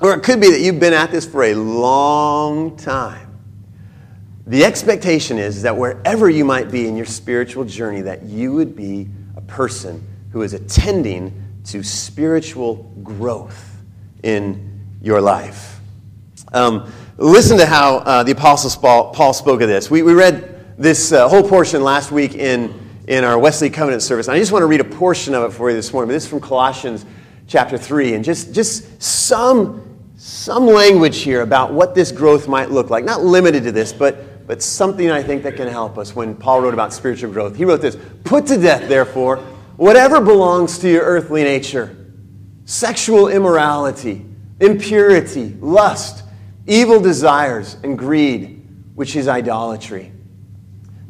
Or 0.00 0.14
it 0.14 0.22
could 0.22 0.40
be 0.40 0.50
that 0.50 0.60
you've 0.60 0.80
been 0.80 0.92
at 0.92 1.10
this 1.10 1.26
for 1.26 1.44
a 1.44 1.54
long 1.54 2.76
time. 2.76 3.28
the 4.46 4.64
expectation 4.64 5.38
is 5.38 5.62
that 5.62 5.76
wherever 5.76 6.28
you 6.28 6.44
might 6.44 6.70
be 6.70 6.88
in 6.88 6.96
your 6.96 7.06
spiritual 7.06 7.64
journey, 7.64 8.00
that 8.02 8.24
you 8.24 8.52
would 8.52 8.74
be 8.74 9.08
a 9.36 9.40
person 9.40 10.04
who 10.32 10.42
is 10.42 10.52
attending 10.52 11.32
to 11.64 11.82
spiritual 11.82 12.92
growth 13.02 13.76
in 14.22 14.80
your 15.00 15.20
life. 15.20 15.80
Um, 16.52 16.92
listen 17.16 17.56
to 17.58 17.66
how 17.66 17.98
uh, 17.98 18.22
the 18.24 18.32
Apostle 18.32 18.80
Paul, 18.80 19.32
spoke 19.32 19.60
of 19.60 19.68
this. 19.68 19.90
We, 19.90 20.02
we 20.02 20.12
read 20.12 20.51
this 20.78 21.12
uh, 21.12 21.28
whole 21.28 21.46
portion 21.46 21.82
last 21.82 22.12
week 22.12 22.34
in, 22.34 22.78
in 23.08 23.24
our 23.24 23.38
Wesley 23.38 23.70
Covenant 23.70 24.02
service. 24.02 24.28
And 24.28 24.34
I 24.34 24.38
just 24.38 24.52
want 24.52 24.62
to 24.62 24.66
read 24.66 24.80
a 24.80 24.84
portion 24.84 25.34
of 25.34 25.50
it 25.50 25.54
for 25.54 25.70
you 25.70 25.76
this 25.76 25.92
morning. 25.92 26.08
This 26.10 26.24
is 26.24 26.30
from 26.30 26.40
Colossians 26.40 27.04
chapter 27.46 27.78
3. 27.78 28.14
And 28.14 28.24
just, 28.24 28.54
just 28.54 29.02
some, 29.02 30.12
some 30.16 30.66
language 30.66 31.18
here 31.18 31.42
about 31.42 31.72
what 31.72 31.94
this 31.94 32.12
growth 32.12 32.48
might 32.48 32.70
look 32.70 32.90
like. 32.90 33.04
Not 33.04 33.22
limited 33.22 33.64
to 33.64 33.72
this, 33.72 33.92
but 33.92 34.32
but 34.46 34.62
something 34.62 35.10
I 35.10 35.22
think 35.22 35.44
that 35.44 35.56
can 35.56 35.68
help 35.68 35.98
us 35.98 36.14
when 36.14 36.34
Paul 36.34 36.62
wrote 36.62 36.74
about 36.74 36.92
spiritual 36.92 37.32
growth. 37.32 37.56
He 37.56 37.64
wrote 37.64 37.80
this 37.80 37.96
Put 38.24 38.46
to 38.48 38.58
death, 38.58 38.88
therefore, 38.88 39.38
whatever 39.76 40.20
belongs 40.20 40.78
to 40.80 40.90
your 40.90 41.02
earthly 41.02 41.42
nature 41.42 41.96
sexual 42.64 43.28
immorality, 43.28 44.24
impurity, 44.60 45.56
lust, 45.60 46.24
evil 46.66 47.00
desires, 47.00 47.76
and 47.82 47.98
greed, 47.98 48.66
which 48.94 49.16
is 49.16 49.26
idolatry. 49.26 50.11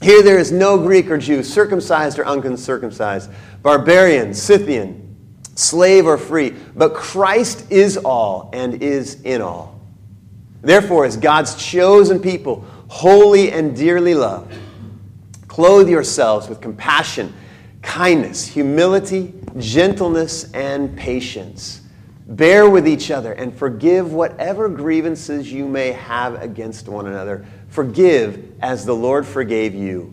Here 0.00 0.22
there 0.22 0.38
is 0.38 0.52
no 0.52 0.78
Greek 0.78 1.10
or 1.10 1.18
Jew, 1.18 1.42
circumcised 1.42 2.18
or 2.18 2.22
uncircumcised, 2.22 3.30
barbarian, 3.62 4.32
Scythian, 4.32 5.16
slave 5.54 6.06
or 6.06 6.16
free, 6.16 6.54
but 6.76 6.94
Christ 6.94 7.70
is 7.70 7.96
all 7.96 8.50
and 8.52 8.80
is 8.82 9.20
in 9.22 9.42
all. 9.42 9.80
Therefore, 10.62 11.04
as 11.04 11.16
God's 11.16 11.56
chosen 11.56 12.20
people, 12.20 12.64
holy 12.88 13.50
and 13.50 13.76
dearly 13.76 14.14
loved, 14.14 14.54
clothe 15.48 15.88
yourselves 15.88 16.48
with 16.48 16.60
compassion, 16.60 17.34
kindness, 17.82 18.46
humility, 18.46 19.34
gentleness, 19.56 20.52
and 20.52 20.96
patience. 20.96 21.82
Bear 22.28 22.68
with 22.68 22.86
each 22.86 23.10
other 23.10 23.32
and 23.32 23.56
forgive 23.56 24.12
whatever 24.12 24.68
grievances 24.68 25.50
you 25.50 25.66
may 25.66 25.92
have 25.92 26.40
against 26.42 26.86
one 26.86 27.06
another. 27.06 27.46
Forgive 27.78 28.54
as 28.60 28.84
the 28.84 28.92
Lord 28.92 29.24
forgave 29.24 29.72
you. 29.72 30.12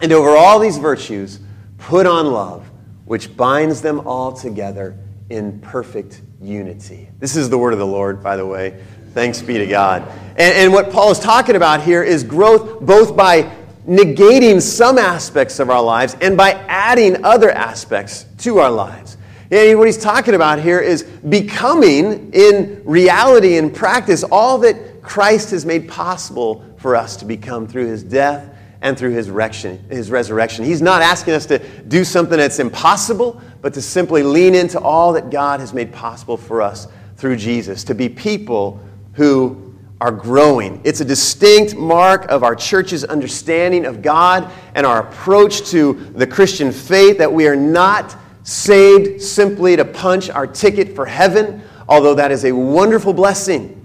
And 0.00 0.12
over 0.12 0.28
all 0.28 0.60
these 0.60 0.78
virtues, 0.78 1.40
put 1.76 2.06
on 2.06 2.30
love, 2.30 2.70
which 3.04 3.36
binds 3.36 3.82
them 3.82 4.06
all 4.06 4.32
together 4.32 4.96
in 5.28 5.58
perfect 5.58 6.22
unity. 6.40 7.08
This 7.18 7.34
is 7.34 7.50
the 7.50 7.58
word 7.58 7.72
of 7.72 7.80
the 7.80 7.84
Lord, 7.84 8.22
by 8.22 8.36
the 8.36 8.46
way. 8.46 8.80
Thanks 9.12 9.42
be 9.42 9.58
to 9.58 9.66
God. 9.66 10.02
And, 10.36 10.54
and 10.54 10.72
what 10.72 10.92
Paul 10.92 11.10
is 11.10 11.18
talking 11.18 11.56
about 11.56 11.82
here 11.82 12.04
is 12.04 12.22
growth 12.22 12.80
both 12.80 13.16
by 13.16 13.52
negating 13.88 14.62
some 14.62 14.96
aspects 14.96 15.58
of 15.58 15.70
our 15.70 15.82
lives 15.82 16.16
and 16.20 16.36
by 16.36 16.52
adding 16.68 17.24
other 17.24 17.50
aspects 17.50 18.24
to 18.38 18.58
our 18.58 18.70
lives. 18.70 19.16
And 19.50 19.76
what 19.80 19.88
he's 19.88 19.98
talking 19.98 20.34
about 20.34 20.60
here 20.60 20.78
is 20.78 21.02
becoming, 21.02 22.32
in 22.32 22.82
reality 22.84 23.56
and 23.56 23.74
practice, 23.74 24.22
all 24.22 24.58
that 24.58 25.02
Christ 25.02 25.50
has 25.50 25.66
made 25.66 25.88
possible 25.88 26.64
for 26.84 26.96
us 26.96 27.16
to 27.16 27.24
become 27.24 27.66
through 27.66 27.86
his 27.86 28.02
death 28.02 28.54
and 28.82 28.98
through 28.98 29.12
his 29.12 29.30
resurrection. 29.30 30.64
He's 30.66 30.82
not 30.82 31.00
asking 31.00 31.32
us 31.32 31.46
to 31.46 31.58
do 31.84 32.04
something 32.04 32.36
that's 32.36 32.58
impossible, 32.58 33.40
but 33.62 33.72
to 33.72 33.80
simply 33.80 34.22
lean 34.22 34.54
into 34.54 34.78
all 34.78 35.14
that 35.14 35.30
God 35.30 35.60
has 35.60 35.72
made 35.72 35.94
possible 35.94 36.36
for 36.36 36.60
us 36.60 36.86
through 37.16 37.36
Jesus, 37.36 37.84
to 37.84 37.94
be 37.94 38.10
people 38.10 38.78
who 39.14 39.74
are 40.02 40.12
growing. 40.12 40.78
It's 40.84 41.00
a 41.00 41.06
distinct 41.06 41.74
mark 41.74 42.30
of 42.30 42.42
our 42.42 42.54
church's 42.54 43.02
understanding 43.02 43.86
of 43.86 44.02
God 44.02 44.52
and 44.74 44.84
our 44.84 45.08
approach 45.08 45.70
to 45.70 45.94
the 46.14 46.26
Christian 46.26 46.70
faith 46.70 47.16
that 47.16 47.32
we 47.32 47.48
are 47.48 47.56
not 47.56 48.14
saved 48.42 49.22
simply 49.22 49.74
to 49.76 49.86
punch 49.86 50.28
our 50.28 50.46
ticket 50.46 50.94
for 50.94 51.06
heaven, 51.06 51.62
although 51.88 52.14
that 52.14 52.30
is 52.30 52.44
a 52.44 52.52
wonderful 52.52 53.14
blessing, 53.14 53.83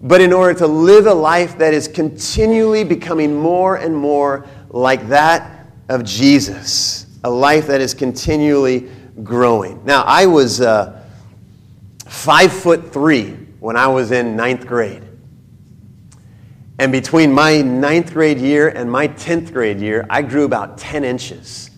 but 0.00 0.20
in 0.20 0.32
order 0.32 0.56
to 0.58 0.66
live 0.66 1.06
a 1.06 1.14
life 1.14 1.58
that 1.58 1.74
is 1.74 1.88
continually 1.88 2.84
becoming 2.84 3.34
more 3.34 3.76
and 3.76 3.94
more 3.94 4.46
like 4.70 5.08
that 5.08 5.66
of 5.88 6.04
Jesus, 6.04 7.06
a 7.24 7.30
life 7.30 7.66
that 7.66 7.80
is 7.80 7.94
continually 7.94 8.88
growing. 9.24 9.84
Now, 9.84 10.02
I 10.02 10.26
was 10.26 10.60
uh, 10.60 11.04
five 12.06 12.52
foot 12.52 12.92
three 12.92 13.32
when 13.58 13.76
I 13.76 13.88
was 13.88 14.12
in 14.12 14.36
ninth 14.36 14.66
grade. 14.66 15.02
And 16.78 16.92
between 16.92 17.32
my 17.32 17.60
ninth 17.60 18.12
grade 18.12 18.38
year 18.38 18.68
and 18.68 18.90
my 18.90 19.08
10th 19.08 19.52
grade 19.52 19.80
year, 19.80 20.06
I 20.08 20.22
grew 20.22 20.44
about 20.44 20.78
10 20.78 21.02
inches. 21.02 21.70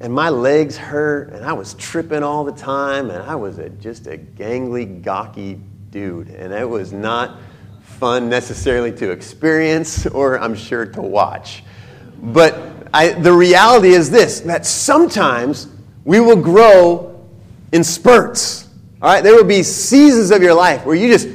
And 0.00 0.12
my 0.12 0.30
legs 0.30 0.76
hurt, 0.78 1.34
and 1.34 1.44
I 1.44 1.52
was 1.52 1.74
tripping 1.74 2.22
all 2.22 2.44
the 2.44 2.52
time, 2.52 3.10
and 3.10 3.22
I 3.22 3.34
was 3.34 3.58
a, 3.58 3.68
just 3.68 4.06
a 4.06 4.16
gangly, 4.16 5.02
gawky 5.02 5.60
dude. 5.94 6.28
And 6.30 6.52
it 6.52 6.68
was 6.68 6.92
not 6.92 7.38
fun 7.82 8.28
necessarily 8.28 8.90
to 8.90 9.12
experience 9.12 10.06
or 10.08 10.40
I'm 10.40 10.56
sure 10.56 10.84
to 10.84 11.00
watch. 11.00 11.62
But 12.20 12.88
I, 12.92 13.12
the 13.12 13.32
reality 13.32 13.90
is 13.90 14.10
this 14.10 14.40
that 14.40 14.66
sometimes 14.66 15.68
we 16.04 16.18
will 16.18 16.34
grow 16.34 17.24
in 17.70 17.84
spurts. 17.84 18.68
All 19.00 19.08
right, 19.08 19.22
there 19.22 19.36
will 19.36 19.44
be 19.44 19.62
seasons 19.62 20.32
of 20.32 20.42
your 20.42 20.52
life 20.54 20.84
where 20.84 20.96
you 20.96 21.08
just 21.08 21.28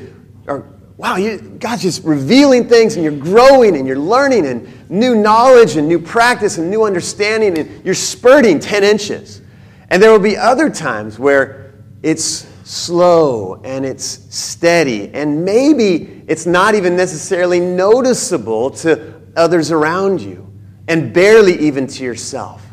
are, 0.45 0.65
wow, 0.97 1.15
you, 1.15 1.39
God's 1.39 1.83
just 1.83 2.03
revealing 2.03 2.67
things 2.67 2.95
and 2.95 3.03
you're 3.03 3.13
growing 3.13 3.77
and 3.77 3.87
you're 3.87 3.97
learning 3.97 4.45
and 4.45 4.67
new 4.89 5.15
knowledge 5.15 5.77
and 5.77 5.87
new 5.87 5.99
practice 5.99 6.57
and 6.57 6.69
new 6.69 6.83
understanding 6.83 7.57
and 7.57 7.85
you're 7.85 7.93
spurting 7.93 8.59
10 8.59 8.83
inches. 8.83 9.41
And 9.89 10.03
there 10.03 10.11
will 10.11 10.19
be 10.19 10.35
other 10.35 10.69
times 10.69 11.17
where 11.17 11.75
it's 12.03 12.48
slow 12.69 13.59
and 13.63 13.83
it's 13.83 14.27
steady 14.29 15.09
and 15.15 15.43
maybe 15.43 16.23
it's 16.27 16.45
not 16.45 16.75
even 16.75 16.95
necessarily 16.95 17.59
noticeable 17.59 18.69
to 18.69 19.19
others 19.35 19.71
around 19.71 20.21
you 20.21 20.47
and 20.87 21.11
barely 21.11 21.57
even 21.57 21.87
to 21.87 22.03
yourself. 22.03 22.63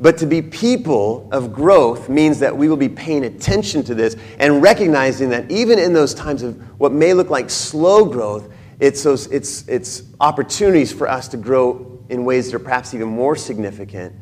But 0.00 0.18
to 0.18 0.26
be 0.26 0.42
people 0.42 1.28
of 1.30 1.52
growth 1.52 2.08
means 2.08 2.40
that 2.40 2.56
we 2.56 2.68
will 2.68 2.76
be 2.76 2.88
paying 2.88 3.26
attention 3.26 3.84
to 3.84 3.94
this 3.94 4.16
and 4.40 4.60
recognizing 4.60 5.28
that 5.28 5.48
even 5.52 5.78
in 5.78 5.92
those 5.92 6.14
times 6.14 6.42
of 6.42 6.60
what 6.80 6.90
may 6.90 7.14
look 7.14 7.30
like 7.30 7.48
slow 7.48 8.04
growth, 8.04 8.52
it's, 8.80 9.04
those, 9.04 9.28
it's, 9.28 9.68
it's 9.68 10.02
opportunities 10.18 10.92
for 10.92 11.08
us 11.08 11.28
to 11.28 11.36
grow 11.36 12.02
in 12.08 12.24
ways 12.24 12.50
that 12.50 12.56
are 12.56 12.64
perhaps 12.64 12.92
even 12.92 13.06
more 13.06 13.36
significant 13.36 14.16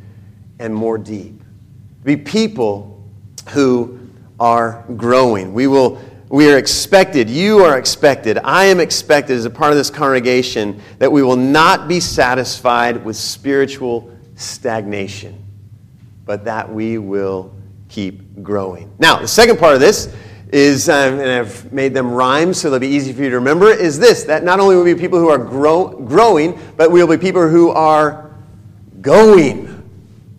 and 0.59 0.75
more 0.75 0.99
deep. 0.99 1.39
To 1.41 2.05
Be 2.05 2.19
people 2.19 3.03
who 3.49 4.02
are 4.43 4.85
growing. 4.97 5.55
We 5.55 5.67
will 5.67 6.01
we 6.29 6.51
are 6.51 6.57
expected, 6.57 7.29
you 7.29 7.59
are 7.59 7.79
expected, 7.79 8.39
I 8.39 8.65
am 8.65 8.81
expected 8.81 9.37
as 9.37 9.45
a 9.45 9.51
part 9.51 9.71
of 9.71 9.77
this 9.77 9.91
congregation 9.91 10.81
that 10.99 11.13
we 11.13 11.23
will 11.23 11.37
not 11.37 11.89
be 11.89 12.01
satisfied 12.01 13.05
with 13.05 13.17
spiritual 13.17 14.11
stagnation 14.35 15.43
but 16.25 16.45
that 16.45 16.73
we 16.73 16.99
will 16.99 17.55
keep 17.89 18.43
growing. 18.43 18.91
Now, 18.99 19.19
the 19.19 19.29
second 19.29 19.59
part 19.59 19.75
of 19.75 19.81
this 19.81 20.15
is, 20.51 20.89
um, 20.89 21.21
and 21.21 21.31
I've 21.31 21.73
made 21.73 21.95
them 21.95 22.11
rhyme 22.11 22.55
so 22.55 22.71
they'll 22.71 22.79
be 22.79 22.89
easy 22.89 23.13
for 23.13 23.23
you 23.23 23.31
to 23.31 23.37
remember, 23.37 23.71
is 23.71 23.99
this 23.99 24.25
that 24.25 24.45
not 24.45 24.61
only 24.61 24.77
will 24.77 24.85
we 24.85 24.95
be 24.95 25.01
people 25.01 25.19
who 25.19 25.29
are 25.29 25.39
grow, 25.39 25.89
growing, 25.89 26.59
but 26.77 26.91
we'll 26.91 27.07
be 27.07 27.19
people 27.19 27.49
who 27.49 27.71
are 27.71 28.35
going. 29.01 29.69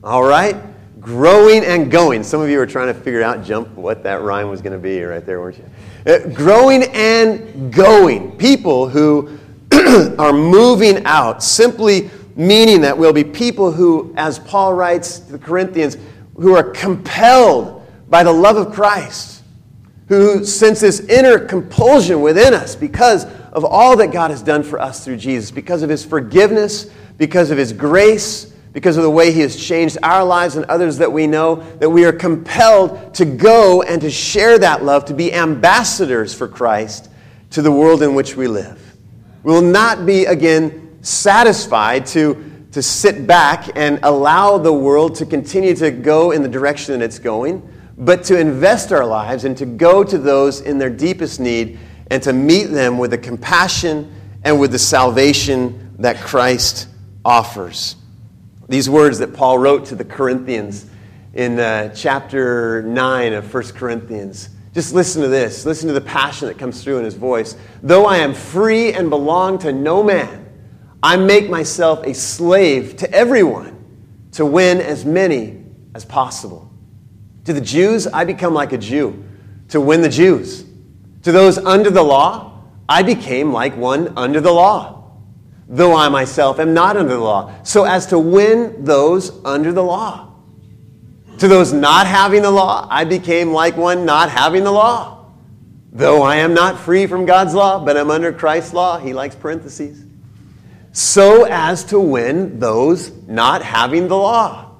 All 0.03 0.23
right? 0.23 0.55
Growing 1.03 1.63
and 1.65 1.91
going. 1.91 2.23
Some 2.23 2.41
of 2.41 2.49
you 2.49 2.59
are 2.59 2.65
trying 2.65 2.87
to 2.87 2.93
figure 2.93 3.21
out, 3.21 3.43
jump, 3.43 3.69
what 3.75 4.03
that 4.03 4.21
rhyme 4.21 4.49
was 4.49 4.61
going 4.61 4.73
to 4.73 4.79
be 4.79 5.03
right 5.03 5.25
there, 5.25 5.39
weren't 5.41 5.57
you? 5.57 5.65
Uh, 6.11 6.27
growing 6.29 6.83
and 6.93 7.73
going. 7.73 8.37
People 8.37 8.87
who 8.87 9.37
are 10.17 10.33
moving 10.33 11.05
out, 11.05 11.43
simply 11.43 12.09
meaning 12.35 12.81
that 12.81 12.97
we'll 12.97 13.13
be 13.13 13.23
people 13.23 13.71
who, 13.71 14.13
as 14.17 14.39
Paul 14.39 14.73
writes 14.73 15.19
to 15.19 15.33
the 15.33 15.39
Corinthians, 15.39 15.97
who 16.35 16.55
are 16.55 16.63
compelled 16.63 17.85
by 18.09 18.23
the 18.23 18.31
love 18.31 18.57
of 18.57 18.73
Christ, 18.73 19.43
who 20.07 20.43
sense 20.45 20.79
this 20.79 21.01
inner 21.01 21.39
compulsion 21.39 22.21
within 22.21 22.53
us 22.53 22.75
because 22.75 23.25
of 23.51 23.63
all 23.65 23.95
that 23.97 24.11
God 24.11 24.31
has 24.31 24.41
done 24.41 24.63
for 24.63 24.79
us 24.79 25.03
through 25.03 25.17
Jesus, 25.17 25.51
because 25.51 25.83
of 25.83 25.89
his 25.89 26.03
forgiveness, 26.03 26.89
because 27.17 27.51
of 27.51 27.57
His 27.57 27.73
grace, 27.73 28.52
because 28.73 28.97
of 28.97 29.03
the 29.03 29.09
way 29.09 29.31
He 29.31 29.41
has 29.41 29.55
changed 29.55 29.99
our 30.03 30.23
lives 30.23 30.55
and 30.55 30.65
others 30.65 30.97
that 30.97 31.11
we 31.11 31.27
know, 31.27 31.55
that 31.77 31.89
we 31.89 32.05
are 32.05 32.11
compelled 32.11 33.13
to 33.13 33.23
go 33.23 33.83
and 33.83 34.01
to 34.01 34.09
share 34.09 34.57
that 34.59 34.83
love, 34.83 35.05
to 35.05 35.13
be 35.13 35.31
ambassadors 35.31 36.33
for 36.33 36.47
Christ 36.47 37.09
to 37.51 37.61
the 37.61 37.71
world 37.71 38.01
in 38.01 38.15
which 38.15 38.35
we 38.35 38.47
live. 38.47 38.97
We 39.43 39.53
will 39.53 39.61
not 39.61 40.05
be, 40.05 40.25
again, 40.25 40.97
satisfied 41.01 42.07
to, 42.07 42.65
to 42.71 42.81
sit 42.81 43.27
back 43.27 43.69
and 43.75 43.99
allow 44.01 44.57
the 44.57 44.73
world 44.73 45.15
to 45.15 45.25
continue 45.25 45.75
to 45.75 45.91
go 45.91 46.31
in 46.31 46.41
the 46.41 46.49
direction 46.49 46.97
that 46.97 47.05
it's 47.05 47.19
going, 47.19 47.69
but 47.97 48.23
to 48.23 48.39
invest 48.39 48.91
our 48.91 49.05
lives 49.05 49.45
and 49.45 49.55
to 49.57 49.67
go 49.67 50.03
to 50.03 50.17
those 50.17 50.61
in 50.61 50.79
their 50.79 50.89
deepest 50.89 51.39
need 51.39 51.77
and 52.07 52.23
to 52.23 52.33
meet 52.33 52.65
them 52.65 52.97
with 52.97 53.11
the 53.11 53.17
compassion 53.17 54.11
and 54.43 54.59
with 54.59 54.71
the 54.71 54.79
salvation 54.79 55.95
that 55.99 56.17
Christ 56.17 56.87
offers. 57.23 57.97
These 58.69 58.89
words 58.89 59.19
that 59.19 59.33
Paul 59.33 59.57
wrote 59.57 59.85
to 59.85 59.95
the 59.95 60.05
Corinthians 60.05 60.85
in 61.33 61.59
uh, 61.59 61.89
chapter 61.93 62.81
9 62.83 63.33
of 63.33 63.53
1 63.53 63.63
Corinthians. 63.69 64.49
Just 64.73 64.93
listen 64.93 65.21
to 65.21 65.27
this. 65.27 65.65
Listen 65.65 65.87
to 65.87 65.93
the 65.93 66.01
passion 66.01 66.47
that 66.47 66.57
comes 66.57 66.83
through 66.83 66.99
in 66.99 67.05
his 67.05 67.15
voice. 67.15 67.57
Though 67.81 68.05
I 68.05 68.17
am 68.17 68.33
free 68.33 68.93
and 68.93 69.09
belong 69.09 69.59
to 69.59 69.73
no 69.73 70.01
man, 70.01 70.49
I 71.01 71.17
make 71.17 71.49
myself 71.49 72.05
a 72.05 72.13
slave 72.13 72.95
to 72.97 73.11
everyone 73.11 73.83
to 74.31 74.45
win 74.45 74.79
as 74.79 75.03
many 75.03 75.63
as 75.93 76.05
possible. 76.05 76.71
To 77.45 77.53
the 77.53 77.61
Jews, 77.61 78.07
I 78.07 78.23
become 78.23 78.53
like 78.53 78.71
a 78.71 78.77
Jew 78.77 79.23
to 79.69 79.81
win 79.81 80.01
the 80.01 80.09
Jews. 80.09 80.65
To 81.23 81.31
those 81.31 81.57
under 81.57 81.89
the 81.89 82.01
law, 82.01 82.63
I 82.87 83.03
became 83.03 83.51
like 83.51 83.75
one 83.75 84.13
under 84.17 84.39
the 84.39 84.51
law 84.51 84.92
though 85.67 85.95
I 85.95 86.09
myself 86.09 86.59
am 86.59 86.73
not 86.73 86.97
under 86.97 87.13
the 87.13 87.19
law, 87.19 87.53
so 87.63 87.85
as 87.85 88.07
to 88.07 88.19
win 88.19 88.83
those 88.83 89.31
under 89.45 89.71
the 89.71 89.83
law. 89.83 90.33
To 91.39 91.47
those 91.47 91.73
not 91.73 92.07
having 92.07 92.41
the 92.41 92.51
law, 92.51 92.87
I 92.89 93.05
became 93.05 93.51
like 93.51 93.75
one 93.75 94.05
not 94.05 94.29
having 94.29 94.63
the 94.63 94.71
law. 94.71 95.25
Though 95.91 96.21
I 96.23 96.37
am 96.37 96.53
not 96.53 96.79
free 96.79 97.05
from 97.05 97.25
God's 97.25 97.53
law, 97.53 97.83
but 97.83 97.97
I'm 97.97 98.09
under 98.09 98.31
Christ's 98.33 98.73
law, 98.73 98.97
he 98.97 99.13
likes 99.13 99.35
parentheses. 99.35 100.05
So 100.91 101.45
as 101.45 101.83
to 101.85 101.99
win 101.99 102.59
those 102.59 103.11
not 103.27 103.63
having 103.63 104.07
the 104.07 104.17
law. 104.17 104.71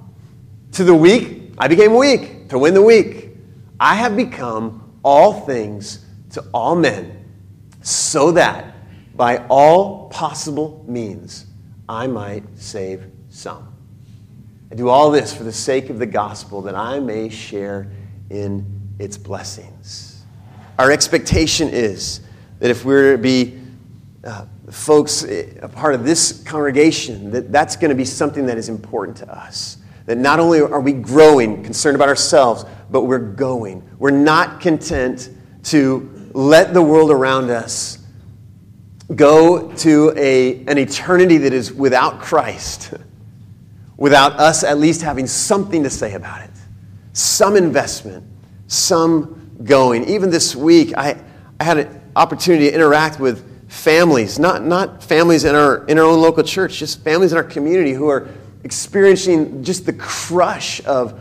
To 0.73 0.83
the 0.83 0.95
weak, 0.95 1.53
I 1.57 1.67
became 1.67 1.95
weak 1.95 2.49
to 2.49 2.57
win 2.57 2.73
the 2.73 2.81
weak. 2.81 3.29
I 3.79 3.95
have 3.95 4.15
become 4.15 4.99
all 5.03 5.41
things 5.41 6.05
to 6.31 6.43
all 6.53 6.75
men, 6.75 7.25
so 7.81 8.31
that 8.31 8.72
by 9.15 9.45
all 9.47 10.09
possible 10.09 10.83
means, 10.87 11.45
I 11.87 12.07
might 12.07 12.43
save 12.55 13.05
some. 13.29 13.73
I 14.71 14.75
do 14.75 14.89
all 14.89 15.11
this 15.11 15.35
for 15.35 15.43
the 15.43 15.53
sake 15.53 15.89
of 15.89 15.99
the 15.99 16.05
gospel 16.05 16.63
that 16.63 16.75
I 16.75 16.99
may 16.99 17.29
share 17.29 17.91
in 18.29 18.65
its 18.97 19.17
blessings. 19.17 20.23
Our 20.79 20.91
expectation 20.91 21.69
is 21.69 22.21
that 22.59 22.71
if 22.71 22.83
we're 22.83 23.11
to 23.11 23.17
be 23.17 23.59
uh, 24.23 24.45
folks, 24.71 25.23
eh, 25.23 25.45
a 25.61 25.67
part 25.67 25.93
of 25.93 26.05
this 26.05 26.41
congregation, 26.43 27.31
that 27.31 27.51
that's 27.51 27.75
going 27.75 27.89
to 27.89 27.95
be 27.95 28.05
something 28.05 28.45
that 28.47 28.57
is 28.57 28.69
important 28.69 29.17
to 29.17 29.31
us. 29.31 29.77
That 30.05 30.17
not 30.17 30.39
only 30.39 30.61
are 30.61 30.81
we 30.81 30.93
growing, 30.93 31.63
concerned 31.63 31.95
about 31.95 32.09
ourselves, 32.09 32.65
but 32.89 33.03
we're 33.03 33.19
going. 33.19 33.87
We're 33.99 34.11
not 34.11 34.59
content 34.59 35.29
to 35.65 36.29
let 36.33 36.73
the 36.73 36.81
world 36.81 37.11
around 37.11 37.49
us 37.49 37.99
go 39.15 39.71
to 39.77 40.13
a, 40.15 40.65
an 40.65 40.77
eternity 40.77 41.37
that 41.39 41.53
is 41.53 41.71
without 41.71 42.19
Christ, 42.21 42.93
without 43.97 44.33
us 44.33 44.63
at 44.63 44.77
least 44.77 45.01
having 45.01 45.27
something 45.27 45.83
to 45.83 45.89
say 45.89 46.13
about 46.13 46.41
it, 46.41 46.51
some 47.13 47.55
investment, 47.55 48.25
some 48.67 49.51
going. 49.63 50.05
Even 50.05 50.29
this 50.29 50.55
week, 50.55 50.93
I, 50.97 51.21
I 51.59 51.63
had 51.63 51.77
an 51.77 52.01
opportunity 52.15 52.69
to 52.69 52.73
interact 52.73 53.19
with 53.19 53.69
families, 53.69 54.39
not, 54.39 54.63
not 54.63 55.03
families 55.03 55.43
in 55.43 55.55
our, 55.55 55.85
in 55.85 55.97
our 55.97 56.05
own 56.05 56.21
local 56.21 56.43
church, 56.43 56.77
just 56.77 57.03
families 57.03 57.31
in 57.31 57.37
our 57.37 57.43
community 57.43 57.93
who 57.93 58.07
are 58.07 58.29
experiencing 58.63 59.63
just 59.63 59.85
the 59.85 59.93
crush 59.93 60.83
of, 60.85 61.19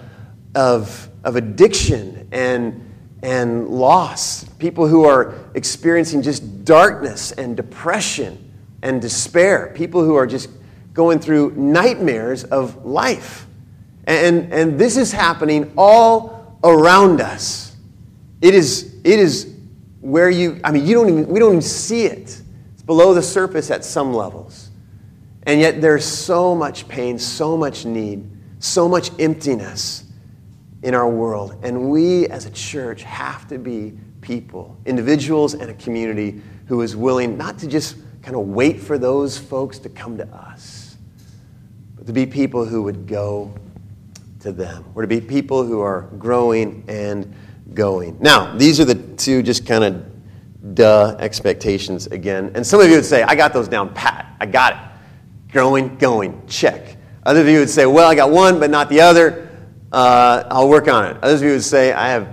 of, 0.55 1.09
of 1.24 1.37
addiction 1.37 2.28
and 2.31 2.82
and 3.22 3.68
loss, 3.68 4.44
people 4.58 4.87
who 4.87 5.04
are 5.04 5.35
experiencing 5.54 6.22
just 6.22 6.64
darkness 6.64 7.32
and 7.32 7.56
depression 7.56 8.52
and 8.82 9.00
despair, 9.00 9.72
people 9.74 10.04
who 10.04 10.16
are 10.16 10.26
just 10.26 10.50
going 10.92 11.20
through 11.20 11.52
nightmares 11.52 12.44
of 12.44 12.85
life. 12.85 13.46
And, 14.04 14.52
and 14.52 14.78
this 14.78 14.96
is 14.96 15.12
happening 15.12 15.72
all 15.76 16.58
around 16.64 17.20
us. 17.20 17.76
It 18.40 18.54
is, 18.54 18.96
it 19.04 19.20
is 19.20 19.54
where 20.00 20.28
you, 20.28 20.61
I 20.64 20.72
mean, 20.72 20.85
you 20.85 20.94
don't 20.94 21.08
even, 21.08 21.28
we 21.28 21.38
don't 21.38 21.50
even 21.50 21.62
see 21.62 22.04
it. 22.04 22.42
It's 22.72 22.82
below 22.85 23.14
the 23.14 23.22
surface 23.22 23.70
at 23.70 23.85
some 23.85 24.12
levels. 24.12 24.70
And 25.44 25.61
yet 25.61 25.80
there's 25.80 26.04
so 26.04 26.54
much 26.56 26.88
pain, 26.88 27.18
so 27.18 27.56
much 27.56 27.85
need, 27.85 28.28
so 28.58 28.88
much 28.88 29.11
emptiness 29.20 30.02
in 30.83 30.95
our 30.95 31.09
world. 31.09 31.57
And 31.62 31.90
we 31.90 32.27
as 32.29 32.47
a 32.47 32.51
church 32.51 33.03
have 33.03 33.47
to 33.49 33.59
be 33.59 33.97
people, 34.21 34.77
individuals 34.87 35.55
and 35.55 35.71
a 35.71 35.75
community 35.75 36.40
who 36.66 36.81
is 36.83 36.97
willing 36.97 37.37
not 37.37 37.59
to 37.59 37.66
just 37.66 37.97
kind 38.23 38.37
of 38.37 38.47
wait 38.49 38.81
for 38.81 38.99
those 38.99 39.37
folks 39.37 39.79
to 39.81 39.88
come 39.88 40.16
to 40.16 40.27
us, 40.29 40.97
but 41.97 42.07
to 42.07 42.12
be 42.12 42.25
people 42.25 42.64
who 42.64 42.83
would 42.83 43.07
go 43.07 43.53
to 44.40 44.53
them. 44.53 44.85
We're 44.95 45.03
to 45.03 45.09
be 45.09 45.21
people 45.21 45.64
who 45.64 45.81
are 45.81 46.03
growing 46.18 46.85
and 46.88 47.35
going. 47.75 48.16
Now, 48.21 48.57
these 48.57 48.81
are 48.81 48.85
the 48.85 48.95
two 48.95 49.42
just 49.42 49.66
kind 49.66 49.85
of 49.85 50.75
duh 50.75 51.16
expectations 51.18 52.07
again. 52.09 52.53
And 52.55 52.66
some 52.66 52.81
of 52.81 52.88
you 52.88 52.97
would 52.97 53.05
say, 53.05 53.23
I 53.23 53.35
got 53.35 53.53
those 53.53 53.68
down 53.68 53.92
pat. 53.95 54.37
I 54.40 54.47
got 54.47 54.73
it. 54.75 54.79
Growing, 55.53 55.97
going, 55.97 56.47
check. 56.47 56.97
Other 57.25 57.40
of 57.40 57.49
you 57.49 57.59
would 57.59 57.71
say, 57.71 57.87
well, 57.87 58.09
I 58.09 58.14
got 58.14 58.31
one, 58.31 58.59
but 58.59 58.71
not 58.71 58.88
the 58.88 59.01
other 59.01 59.49
uh, 59.92 60.44
I'll 60.50 60.68
work 60.68 60.88
on 60.88 61.05
it. 61.05 61.16
Others 61.22 61.42
of 61.42 61.46
you 61.46 61.52
would 61.52 61.62
say, 61.62 61.92
I 61.92 62.09
have, 62.09 62.28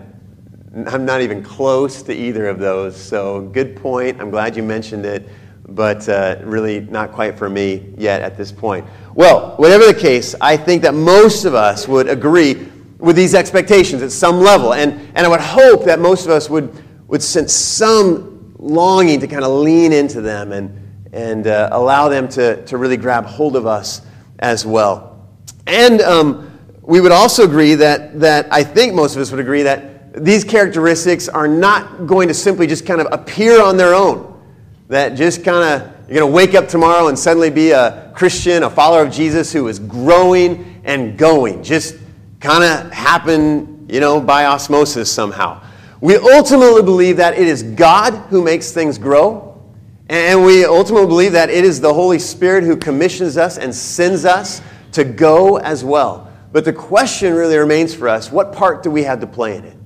I'm 0.87 1.05
not 1.05 1.21
even 1.21 1.43
close 1.43 2.01
to 2.03 2.13
either 2.13 2.47
of 2.47 2.57
those. 2.57 2.95
So, 2.95 3.41
good 3.41 3.75
point. 3.75 4.21
I'm 4.21 4.29
glad 4.29 4.55
you 4.55 4.63
mentioned 4.63 5.05
it, 5.05 5.27
but 5.67 6.07
uh, 6.07 6.37
really 6.43 6.79
not 6.79 7.11
quite 7.11 7.37
for 7.37 7.49
me 7.49 7.93
yet 7.97 8.21
at 8.21 8.37
this 8.37 8.51
point. 8.51 8.85
Well, 9.13 9.55
whatever 9.57 9.85
the 9.85 9.99
case, 9.99 10.35
I 10.39 10.55
think 10.55 10.81
that 10.83 10.93
most 10.93 11.43
of 11.43 11.53
us 11.53 11.87
would 11.87 12.07
agree 12.07 12.67
with 12.97 13.15
these 13.15 13.35
expectations 13.35 14.01
at 14.01 14.11
some 14.11 14.39
level. 14.39 14.73
And, 14.73 14.93
and 15.15 15.25
I 15.25 15.27
would 15.27 15.41
hope 15.41 15.83
that 15.85 15.99
most 15.99 16.25
of 16.25 16.31
us 16.31 16.49
would, 16.49 16.71
would 17.07 17.21
sense 17.21 17.53
some 17.53 18.53
longing 18.57 19.19
to 19.19 19.27
kind 19.27 19.43
of 19.43 19.51
lean 19.51 19.91
into 19.91 20.21
them 20.21 20.53
and, 20.53 21.07
and 21.11 21.47
uh, 21.47 21.69
allow 21.71 22.07
them 22.07 22.29
to, 22.29 22.63
to 22.65 22.77
really 22.77 22.97
grab 22.97 23.25
hold 23.25 23.55
of 23.55 23.65
us 23.65 24.01
as 24.39 24.65
well. 24.65 25.27
And 25.67 26.01
um, 26.01 26.48
we 26.89 26.99
would 26.99 27.11
also 27.11 27.43
agree 27.43 27.75
that, 27.75 28.19
that 28.19 28.51
I 28.51 28.63
think 28.63 28.95
most 28.95 29.15
of 29.15 29.21
us 29.21 29.29
would 29.29 29.39
agree 29.39 29.61
that 29.61 30.25
these 30.25 30.43
characteristics 30.43 31.29
are 31.29 31.47
not 31.47 32.07
going 32.07 32.27
to 32.29 32.33
simply 32.33 32.65
just 32.65 32.83
kind 32.83 32.99
of 32.99 33.07
appear 33.11 33.61
on 33.61 33.77
their 33.77 33.93
own. 33.93 34.41
That 34.87 35.09
just 35.09 35.43
kind 35.43 35.83
of, 35.83 36.09
you're 36.09 36.21
going 36.21 36.31
to 36.31 36.35
wake 36.35 36.55
up 36.55 36.67
tomorrow 36.67 37.07
and 37.09 37.17
suddenly 37.17 37.51
be 37.51 37.69
a 37.69 38.11
Christian, 38.15 38.63
a 38.63 38.71
follower 38.71 39.03
of 39.03 39.13
Jesus 39.13 39.53
who 39.53 39.67
is 39.67 39.77
growing 39.77 40.81
and 40.83 41.15
going. 41.15 41.61
Just 41.61 41.95
kind 42.39 42.63
of 42.63 42.91
happen, 42.91 43.85
you 43.87 43.99
know, 43.99 44.19
by 44.19 44.45
osmosis 44.45 45.11
somehow. 45.11 45.61
We 46.01 46.15
ultimately 46.15 46.81
believe 46.81 47.17
that 47.17 47.35
it 47.35 47.47
is 47.47 47.61
God 47.61 48.15
who 48.29 48.43
makes 48.43 48.71
things 48.71 48.97
grow. 48.97 49.63
And 50.09 50.43
we 50.43 50.65
ultimately 50.65 51.05
believe 51.05 51.33
that 51.33 51.51
it 51.51 51.63
is 51.63 51.79
the 51.79 51.93
Holy 51.93 52.17
Spirit 52.17 52.63
who 52.63 52.75
commissions 52.75 53.37
us 53.37 53.59
and 53.59 53.75
sends 53.75 54.25
us 54.25 54.63
to 54.93 55.03
go 55.03 55.59
as 55.59 55.85
well. 55.85 56.28
But 56.51 56.65
the 56.65 56.73
question 56.73 57.33
really 57.33 57.57
remains 57.57 57.93
for 57.93 58.07
us 58.07 58.31
what 58.31 58.53
part 58.53 58.83
do 58.83 58.91
we 58.91 59.03
have 59.03 59.19
to 59.21 59.27
play 59.27 59.55
in 59.55 59.65
it? 59.65 59.77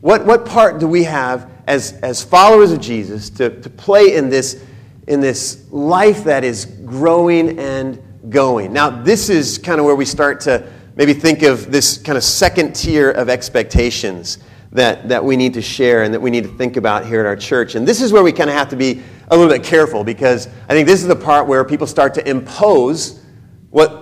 What, 0.00 0.24
what 0.26 0.44
part 0.44 0.80
do 0.80 0.88
we 0.88 1.04
have 1.04 1.50
as, 1.66 1.92
as 2.02 2.22
followers 2.24 2.72
of 2.72 2.80
Jesus 2.80 3.30
to, 3.30 3.60
to 3.60 3.70
play 3.70 4.16
in 4.16 4.28
this, 4.28 4.64
in 5.06 5.20
this 5.20 5.64
life 5.70 6.24
that 6.24 6.42
is 6.44 6.64
growing 6.64 7.58
and 7.58 8.02
going? 8.28 8.72
Now, 8.72 8.90
this 8.90 9.28
is 9.28 9.58
kind 9.58 9.78
of 9.78 9.86
where 9.86 9.94
we 9.94 10.04
start 10.04 10.40
to 10.40 10.68
maybe 10.96 11.14
think 11.14 11.42
of 11.42 11.70
this 11.70 11.98
kind 11.98 12.18
of 12.18 12.24
second 12.24 12.74
tier 12.74 13.10
of 13.12 13.28
expectations 13.28 14.38
that, 14.72 15.08
that 15.08 15.24
we 15.24 15.36
need 15.36 15.54
to 15.54 15.62
share 15.62 16.02
and 16.02 16.12
that 16.12 16.20
we 16.20 16.30
need 16.30 16.44
to 16.44 16.56
think 16.56 16.76
about 16.76 17.06
here 17.06 17.20
at 17.20 17.26
our 17.26 17.36
church. 17.36 17.74
And 17.74 17.86
this 17.86 18.00
is 18.00 18.12
where 18.12 18.22
we 18.22 18.32
kind 18.32 18.50
of 18.50 18.56
have 18.56 18.68
to 18.70 18.76
be 18.76 19.02
a 19.28 19.36
little 19.36 19.52
bit 19.52 19.62
careful 19.62 20.02
because 20.02 20.48
I 20.68 20.74
think 20.74 20.88
this 20.88 21.00
is 21.00 21.08
the 21.08 21.16
part 21.16 21.46
where 21.46 21.64
people 21.64 21.86
start 21.86 22.14
to 22.14 22.28
impose 22.28 23.22
what 23.70 24.01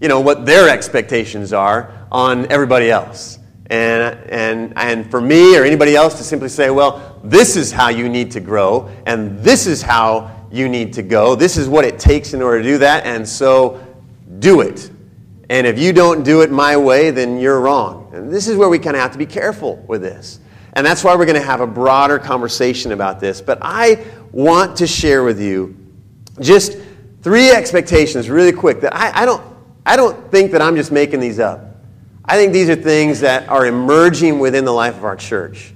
you 0.00 0.08
know, 0.08 0.20
what 0.20 0.46
their 0.46 0.68
expectations 0.68 1.52
are 1.52 2.06
on 2.12 2.50
everybody 2.50 2.90
else. 2.90 3.38
And, 3.68 4.18
and, 4.30 4.72
and 4.76 5.10
for 5.10 5.20
me 5.20 5.56
or 5.56 5.64
anybody 5.64 5.96
else 5.96 6.18
to 6.18 6.24
simply 6.24 6.48
say, 6.48 6.70
well, 6.70 7.20
this 7.24 7.56
is 7.56 7.72
how 7.72 7.88
you 7.88 8.08
need 8.08 8.30
to 8.32 8.40
grow, 8.40 8.88
and 9.06 9.40
this 9.40 9.66
is 9.66 9.82
how 9.82 10.30
you 10.52 10.68
need 10.68 10.92
to 10.94 11.02
go. 11.02 11.34
This 11.34 11.56
is 11.56 11.68
what 11.68 11.84
it 11.84 11.98
takes 11.98 12.34
in 12.34 12.42
order 12.42 12.62
to 12.62 12.68
do 12.68 12.78
that, 12.78 13.04
and 13.04 13.28
so 13.28 13.84
do 14.38 14.60
it. 14.60 14.90
And 15.48 15.66
if 15.66 15.78
you 15.78 15.92
don't 15.92 16.22
do 16.22 16.42
it 16.42 16.50
my 16.50 16.76
way, 16.76 17.10
then 17.10 17.38
you're 17.38 17.60
wrong. 17.60 18.10
And 18.12 18.32
this 18.32 18.48
is 18.48 18.56
where 18.56 18.68
we 18.68 18.78
kind 18.78 18.96
of 18.96 19.02
have 19.02 19.12
to 19.12 19.18
be 19.18 19.26
careful 19.26 19.76
with 19.88 20.02
this. 20.02 20.40
And 20.72 20.84
that's 20.84 21.02
why 21.02 21.16
we're 21.16 21.24
going 21.24 21.40
to 21.40 21.46
have 21.46 21.60
a 21.60 21.66
broader 21.66 22.18
conversation 22.18 22.92
about 22.92 23.18
this. 23.18 23.40
But 23.40 23.58
I 23.62 24.04
want 24.32 24.76
to 24.78 24.86
share 24.86 25.24
with 25.24 25.40
you 25.40 25.76
just 26.40 26.76
three 27.22 27.50
expectations 27.50 28.28
really 28.28 28.52
quick 28.52 28.80
that 28.82 28.94
I, 28.94 29.22
I, 29.22 29.24
don't, 29.24 29.42
I 29.86 29.96
don't 29.96 30.30
think 30.32 30.50
that 30.50 30.60
I'm 30.60 30.74
just 30.74 30.90
making 30.90 31.20
these 31.20 31.38
up. 31.38 31.60
I 32.24 32.36
think 32.36 32.52
these 32.52 32.68
are 32.68 32.74
things 32.74 33.20
that 33.20 33.48
are 33.48 33.66
emerging 33.66 34.40
within 34.40 34.64
the 34.64 34.72
life 34.72 34.96
of 34.96 35.04
our 35.04 35.14
church 35.14 35.72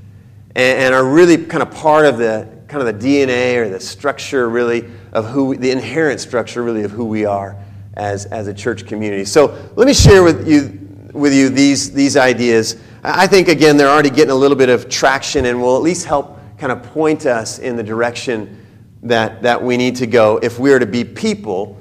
and, 0.57 0.81
and 0.81 0.95
are 0.95 1.05
really 1.05 1.39
kind 1.47 1.63
of 1.63 1.71
part 1.71 2.07
of 2.07 2.19
the 2.19 2.49
kind 2.67 2.87
of 2.87 3.01
the 3.01 3.07
DNA 3.07 3.57
or 3.57 3.69
the 3.69 3.79
structure 3.79 4.49
really 4.49 4.91
of 5.13 5.27
who 5.27 5.57
the 5.57 5.71
inherent 5.71 6.21
structure 6.21 6.63
really 6.63 6.83
of 6.83 6.91
who 6.91 7.05
we 7.05 7.25
are 7.25 7.57
as, 7.95 8.27
as 8.27 8.49
a 8.49 8.55
church 8.55 8.85
community. 8.87 9.25
So 9.25 9.57
let 9.77 9.87
me 9.87 9.95
share 9.95 10.25
with 10.25 10.47
you 10.47 10.77
with 11.13 11.35
you 11.35 11.49
these, 11.49 11.93
these 11.93 12.17
ideas. 12.17 12.81
I 13.05 13.29
think 13.29 13.47
again 13.47 13.77
they're 13.77 13.89
already 13.89 14.11
getting 14.11 14.31
a 14.31 14.35
little 14.35 14.57
bit 14.57 14.69
of 14.69 14.89
traction 14.89 15.47
and 15.47 15.63
will 15.63 15.77
at 15.77 15.83
least 15.83 16.05
help 16.05 16.39
kind 16.59 16.73
of 16.73 16.83
point 16.83 17.27
us 17.27 17.61
in 17.61 17.77
the 17.77 17.83
direction 17.83 18.67
that, 19.03 19.43
that 19.43 19.63
we 19.63 19.77
need 19.77 19.97
to 19.97 20.07
go 20.07 20.39
if 20.43 20.59
we 20.59 20.73
are 20.73 20.79
to 20.79 20.87
be 20.87 21.05
people, 21.05 21.79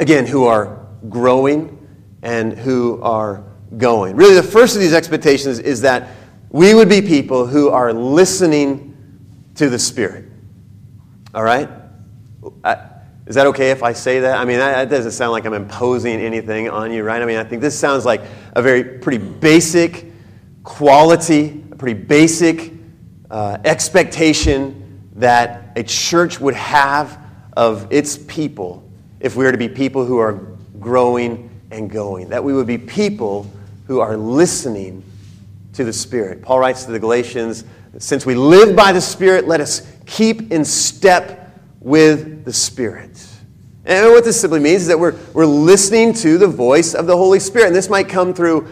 again, 0.00 0.26
who 0.26 0.44
are 0.44 0.77
growing 1.08 1.74
and 2.22 2.52
who 2.52 3.00
are 3.02 3.44
going. 3.76 4.16
Really, 4.16 4.34
the 4.34 4.42
first 4.42 4.74
of 4.74 4.80
these 4.80 4.94
expectations 4.94 5.58
is 5.58 5.80
that 5.82 6.10
we 6.50 6.74
would 6.74 6.88
be 6.88 7.02
people 7.02 7.46
who 7.46 7.68
are 7.68 7.92
listening 7.92 8.96
to 9.56 9.68
the 9.68 9.78
Spirit. 9.78 10.24
All 11.34 11.42
right? 11.42 11.68
Is 13.26 13.34
that 13.34 13.46
okay 13.48 13.70
if 13.70 13.82
I 13.82 13.92
say 13.92 14.20
that? 14.20 14.38
I 14.38 14.46
mean, 14.46 14.58
that, 14.58 14.88
that, 14.88 14.96
doesn't 14.96 15.12
sound 15.12 15.32
like 15.32 15.44
I'm 15.44 15.52
imposing 15.52 16.18
anything 16.18 16.70
on 16.70 16.90
you, 16.90 17.02
right? 17.02 17.20
I 17.20 17.26
mean, 17.26 17.36
I 17.36 17.44
think 17.44 17.60
this 17.60 17.78
sounds 17.78 18.06
like 18.06 18.22
a 18.54 18.62
very 18.62 18.82
pretty 18.82 19.18
basic 19.18 20.06
quality, 20.64 21.62
a 21.70 21.76
pretty 21.76 22.00
basic 22.00 22.72
uh, 23.30 23.58
expectation 23.66 25.10
that 25.16 25.72
a 25.76 25.82
church 25.82 26.40
would 26.40 26.54
have 26.54 27.22
of 27.54 27.92
its 27.92 28.16
people 28.16 28.88
if 29.20 29.36
we 29.36 29.44
were 29.44 29.52
to 29.52 29.58
be 29.58 29.68
people 29.68 30.06
who 30.06 30.16
are 30.18 30.47
growing 30.80 31.50
and 31.70 31.90
going. 31.90 32.28
That 32.30 32.42
we 32.42 32.52
would 32.52 32.66
be 32.66 32.78
people 32.78 33.50
who 33.86 34.00
are 34.00 34.16
listening 34.16 35.02
to 35.74 35.84
the 35.84 35.92
Spirit. 35.92 36.42
Paul 36.42 36.60
writes 36.60 36.84
to 36.84 36.92
the 36.92 36.98
Galatians, 36.98 37.64
since 37.98 38.26
we 38.26 38.34
live 38.34 38.76
by 38.76 38.92
the 38.92 39.00
Spirit, 39.00 39.46
let 39.46 39.60
us 39.60 39.90
keep 40.06 40.52
in 40.52 40.64
step 40.64 41.58
with 41.80 42.44
the 42.44 42.52
Spirit. 42.52 43.26
And 43.84 44.10
what 44.10 44.24
this 44.24 44.38
simply 44.40 44.60
means 44.60 44.82
is 44.82 44.88
that 44.88 44.98
we're, 44.98 45.16
we're 45.32 45.46
listening 45.46 46.12
to 46.14 46.36
the 46.36 46.46
voice 46.46 46.94
of 46.94 47.06
the 47.06 47.16
Holy 47.16 47.40
Spirit. 47.40 47.68
And 47.68 47.76
this 47.76 47.88
might 47.88 48.08
come 48.08 48.34
through 48.34 48.68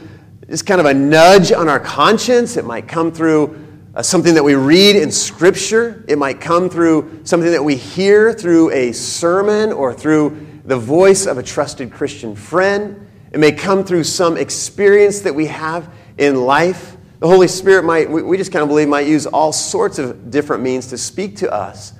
just 0.48 0.66
kind 0.66 0.80
of 0.80 0.86
a 0.86 0.92
nudge 0.92 1.52
on 1.52 1.68
our 1.68 1.80
conscience. 1.80 2.56
It 2.56 2.66
might 2.66 2.86
come 2.86 3.10
through 3.10 3.66
uh, 3.94 4.02
something 4.02 4.34
that 4.34 4.44
we 4.44 4.54
read 4.54 4.94
in 4.94 5.10
Scripture. 5.10 6.04
It 6.06 6.18
might 6.18 6.40
come 6.40 6.68
through 6.68 7.22
something 7.24 7.50
that 7.50 7.64
we 7.64 7.76
hear 7.76 8.34
through 8.34 8.70
a 8.72 8.92
sermon 8.92 9.72
or 9.72 9.94
through 9.94 10.45
the 10.66 10.76
voice 10.76 11.26
of 11.26 11.38
a 11.38 11.42
trusted 11.42 11.92
Christian 11.92 12.34
friend. 12.34 13.08
It 13.32 13.38
may 13.38 13.52
come 13.52 13.84
through 13.84 14.04
some 14.04 14.36
experience 14.36 15.20
that 15.20 15.34
we 15.34 15.46
have 15.46 15.92
in 16.18 16.44
life. 16.44 16.96
The 17.20 17.28
Holy 17.28 17.48
Spirit 17.48 17.84
might, 17.84 18.10
we 18.10 18.36
just 18.36 18.52
kind 18.52 18.62
of 18.62 18.68
believe, 18.68 18.88
might 18.88 19.06
use 19.06 19.26
all 19.26 19.52
sorts 19.52 19.98
of 19.98 20.30
different 20.30 20.62
means 20.62 20.88
to 20.88 20.98
speak 20.98 21.36
to 21.36 21.52
us. 21.52 21.94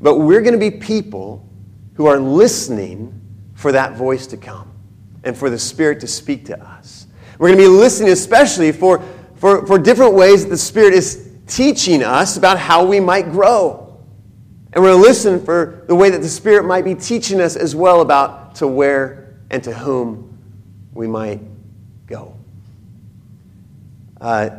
But 0.00 0.16
we're 0.16 0.40
going 0.40 0.54
to 0.54 0.58
be 0.58 0.70
people 0.70 1.48
who 1.94 2.06
are 2.06 2.18
listening 2.18 3.20
for 3.54 3.72
that 3.72 3.96
voice 3.96 4.26
to 4.28 4.36
come 4.36 4.72
and 5.24 5.36
for 5.36 5.50
the 5.50 5.58
Spirit 5.58 6.00
to 6.00 6.06
speak 6.06 6.46
to 6.46 6.60
us. 6.60 7.06
We're 7.38 7.48
going 7.48 7.58
to 7.58 7.64
be 7.64 7.68
listening 7.68 8.10
especially 8.10 8.72
for, 8.72 9.02
for, 9.36 9.66
for 9.66 9.78
different 9.78 10.14
ways 10.14 10.44
that 10.44 10.50
the 10.50 10.56
Spirit 10.56 10.94
is 10.94 11.28
teaching 11.46 12.02
us 12.02 12.36
about 12.36 12.58
how 12.58 12.84
we 12.84 13.00
might 13.00 13.30
grow. 13.30 13.81
And 14.72 14.82
we're 14.82 14.90
going 14.90 15.02
to 15.02 15.08
listen 15.08 15.44
for 15.44 15.84
the 15.86 15.94
way 15.94 16.08
that 16.10 16.22
the 16.22 16.28
Spirit 16.28 16.64
might 16.64 16.84
be 16.84 16.94
teaching 16.94 17.40
us 17.40 17.56
as 17.56 17.74
well 17.76 18.00
about 18.00 18.54
to 18.56 18.66
where 18.66 19.34
and 19.50 19.62
to 19.64 19.72
whom 19.72 20.38
we 20.94 21.06
might 21.06 21.40
go. 22.06 22.34
Uh, 24.20 24.50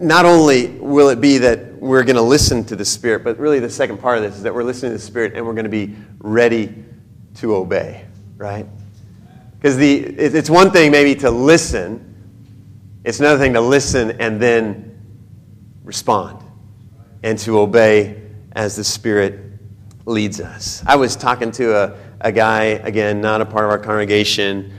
not 0.00 0.24
only 0.24 0.68
will 0.68 1.10
it 1.10 1.20
be 1.20 1.38
that 1.38 1.76
we're 1.76 2.04
going 2.04 2.16
to 2.16 2.22
listen 2.22 2.64
to 2.64 2.76
the 2.76 2.84
Spirit, 2.84 3.22
but 3.22 3.38
really 3.38 3.58
the 3.58 3.68
second 3.68 3.98
part 3.98 4.16
of 4.16 4.24
this 4.24 4.36
is 4.36 4.42
that 4.44 4.54
we're 4.54 4.62
listening 4.62 4.92
to 4.92 4.96
the 4.96 5.04
Spirit 5.04 5.34
and 5.34 5.44
we're 5.44 5.52
going 5.52 5.64
to 5.64 5.70
be 5.70 5.94
ready 6.20 6.74
to 7.34 7.54
obey, 7.54 8.06
right? 8.36 8.66
Because 9.58 9.76
the, 9.76 9.98
it's 9.98 10.48
one 10.48 10.70
thing 10.70 10.90
maybe 10.90 11.14
to 11.16 11.30
listen, 11.30 12.14
it's 13.04 13.20
another 13.20 13.38
thing 13.38 13.52
to 13.52 13.60
listen 13.60 14.12
and 14.22 14.40
then 14.40 14.98
respond 15.84 16.42
and 17.22 17.38
to 17.40 17.58
obey 17.58 18.22
as 18.52 18.76
the 18.76 18.84
Spirit 18.84 19.49
leads 20.06 20.40
us. 20.40 20.82
I 20.86 20.96
was 20.96 21.16
talking 21.16 21.50
to 21.52 21.76
a, 21.76 21.98
a 22.20 22.32
guy, 22.32 22.64
again, 22.64 23.20
not 23.20 23.40
a 23.40 23.46
part 23.46 23.64
of 23.64 23.70
our 23.70 23.78
congregation, 23.78 24.72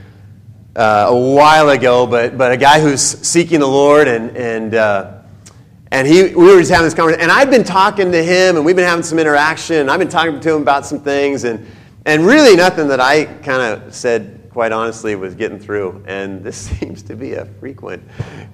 uh, 0.74 1.06
a 1.08 1.16
while 1.16 1.68
ago, 1.68 2.06
but, 2.06 2.38
but 2.38 2.52
a 2.52 2.56
guy 2.56 2.80
who's 2.80 3.02
seeking 3.02 3.60
the 3.60 3.66
Lord, 3.66 4.08
and, 4.08 4.36
and, 4.36 4.74
uh, 4.74 5.18
and 5.90 6.08
he, 6.08 6.34
we 6.34 6.46
were 6.46 6.58
just 6.58 6.70
having 6.70 6.86
this 6.86 6.94
conversation. 6.94 7.22
And 7.22 7.30
I've 7.30 7.50
been 7.50 7.64
talking 7.64 8.10
to 8.12 8.22
him, 8.22 8.56
and 8.56 8.64
we've 8.64 8.76
been 8.76 8.86
having 8.86 9.02
some 9.02 9.18
interaction, 9.18 9.76
and 9.76 9.90
I've 9.90 9.98
been 9.98 10.08
talking 10.08 10.40
to 10.40 10.54
him 10.54 10.62
about 10.62 10.86
some 10.86 11.00
things, 11.00 11.44
and, 11.44 11.66
and 12.06 12.24
really 12.24 12.56
nothing 12.56 12.88
that 12.88 13.00
I 13.00 13.24
kind 13.24 13.62
of 13.62 13.94
said, 13.94 14.41
quite 14.52 14.72
honestly, 14.72 15.14
was 15.16 15.34
getting 15.34 15.58
through. 15.58 16.02
And 16.06 16.42
this 16.44 16.56
seems 16.78 17.02
to 17.04 17.16
be 17.16 17.34
a 17.34 17.44
frequent 17.44 18.02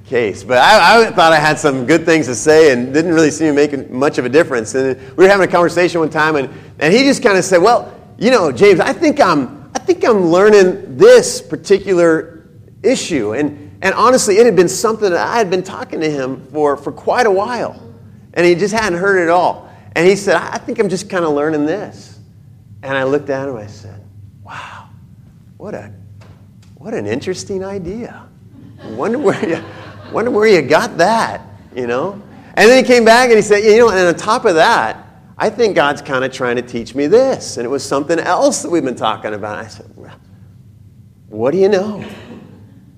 case. 0.06 0.44
But 0.44 0.58
I, 0.58 1.06
I 1.06 1.10
thought 1.10 1.32
I 1.32 1.40
had 1.40 1.58
some 1.58 1.86
good 1.86 2.04
things 2.04 2.26
to 2.26 2.34
say, 2.34 2.72
and 2.72 2.92
didn't 2.92 3.12
really 3.12 3.30
seem 3.30 3.48
to 3.48 3.52
make 3.52 3.90
much 3.90 4.18
of 4.18 4.24
a 4.24 4.28
difference. 4.28 4.74
And 4.74 4.98
we 5.16 5.24
were 5.24 5.30
having 5.30 5.48
a 5.48 5.50
conversation 5.50 6.00
one 6.00 6.10
time, 6.10 6.36
and, 6.36 6.48
and 6.78 6.92
he 6.92 7.04
just 7.04 7.22
kind 7.22 7.36
of 7.36 7.44
said, 7.44 7.62
Well, 7.62 7.94
you 8.18 8.30
know, 8.30 8.50
James, 8.50 8.80
I 8.80 8.92
think 8.92 9.20
I'm 9.20 9.58
I 9.74 9.78
think 9.78 10.04
I'm 10.04 10.26
learning 10.26 10.96
this 10.96 11.40
particular 11.40 12.48
issue. 12.82 13.34
And, 13.34 13.78
and 13.82 13.94
honestly, 13.94 14.38
it 14.38 14.46
had 14.46 14.56
been 14.56 14.68
something 14.68 15.10
that 15.10 15.26
I 15.26 15.38
had 15.38 15.50
been 15.50 15.62
talking 15.62 16.00
to 16.00 16.10
him 16.10 16.46
for, 16.46 16.76
for 16.76 16.92
quite 16.92 17.26
a 17.26 17.30
while. 17.30 17.80
And 18.34 18.46
he 18.46 18.54
just 18.54 18.74
hadn't 18.74 18.98
heard 18.98 19.22
it 19.22 19.28
all. 19.28 19.72
And 19.94 20.06
he 20.06 20.16
said, 20.16 20.36
I 20.36 20.58
think 20.58 20.78
I'm 20.78 20.88
just 20.88 21.10
kind 21.10 21.24
of 21.24 21.32
learning 21.32 21.66
this. 21.66 22.18
And 22.82 22.96
I 22.96 23.04
looked 23.04 23.30
at 23.30 23.48
him 23.48 23.56
I 23.56 23.66
said, 23.66 24.04
what, 25.58 25.74
a, 25.74 25.92
what 26.76 26.94
an 26.94 27.06
interesting 27.06 27.64
idea. 27.64 28.26
Wonder 28.90 29.18
where, 29.18 29.48
you, 29.48 29.62
wonder 30.12 30.30
where 30.30 30.46
you 30.46 30.62
got 30.62 30.96
that, 30.98 31.42
you 31.74 31.86
know? 31.86 32.22
And 32.54 32.70
then 32.70 32.82
he 32.82 32.88
came 32.88 33.04
back 33.04 33.28
and 33.28 33.36
he 33.36 33.42
said, 33.42 33.64
You 33.64 33.78
know, 33.78 33.90
and 33.90 34.08
on 34.08 34.14
top 34.14 34.44
of 34.44 34.54
that, 34.54 35.04
I 35.36 35.50
think 35.50 35.76
God's 35.76 36.00
kind 36.00 36.24
of 36.24 36.32
trying 36.32 36.56
to 36.56 36.62
teach 36.62 36.94
me 36.94 37.06
this. 37.06 37.56
And 37.56 37.66
it 37.66 37.68
was 37.68 37.84
something 37.84 38.18
else 38.18 38.62
that 38.62 38.70
we've 38.70 38.84
been 38.84 38.96
talking 38.96 39.34
about. 39.34 39.58
I 39.58 39.66
said, 39.66 39.86
Well, 39.96 40.14
What 41.28 41.50
do 41.50 41.58
you 41.58 41.68
know? 41.68 42.04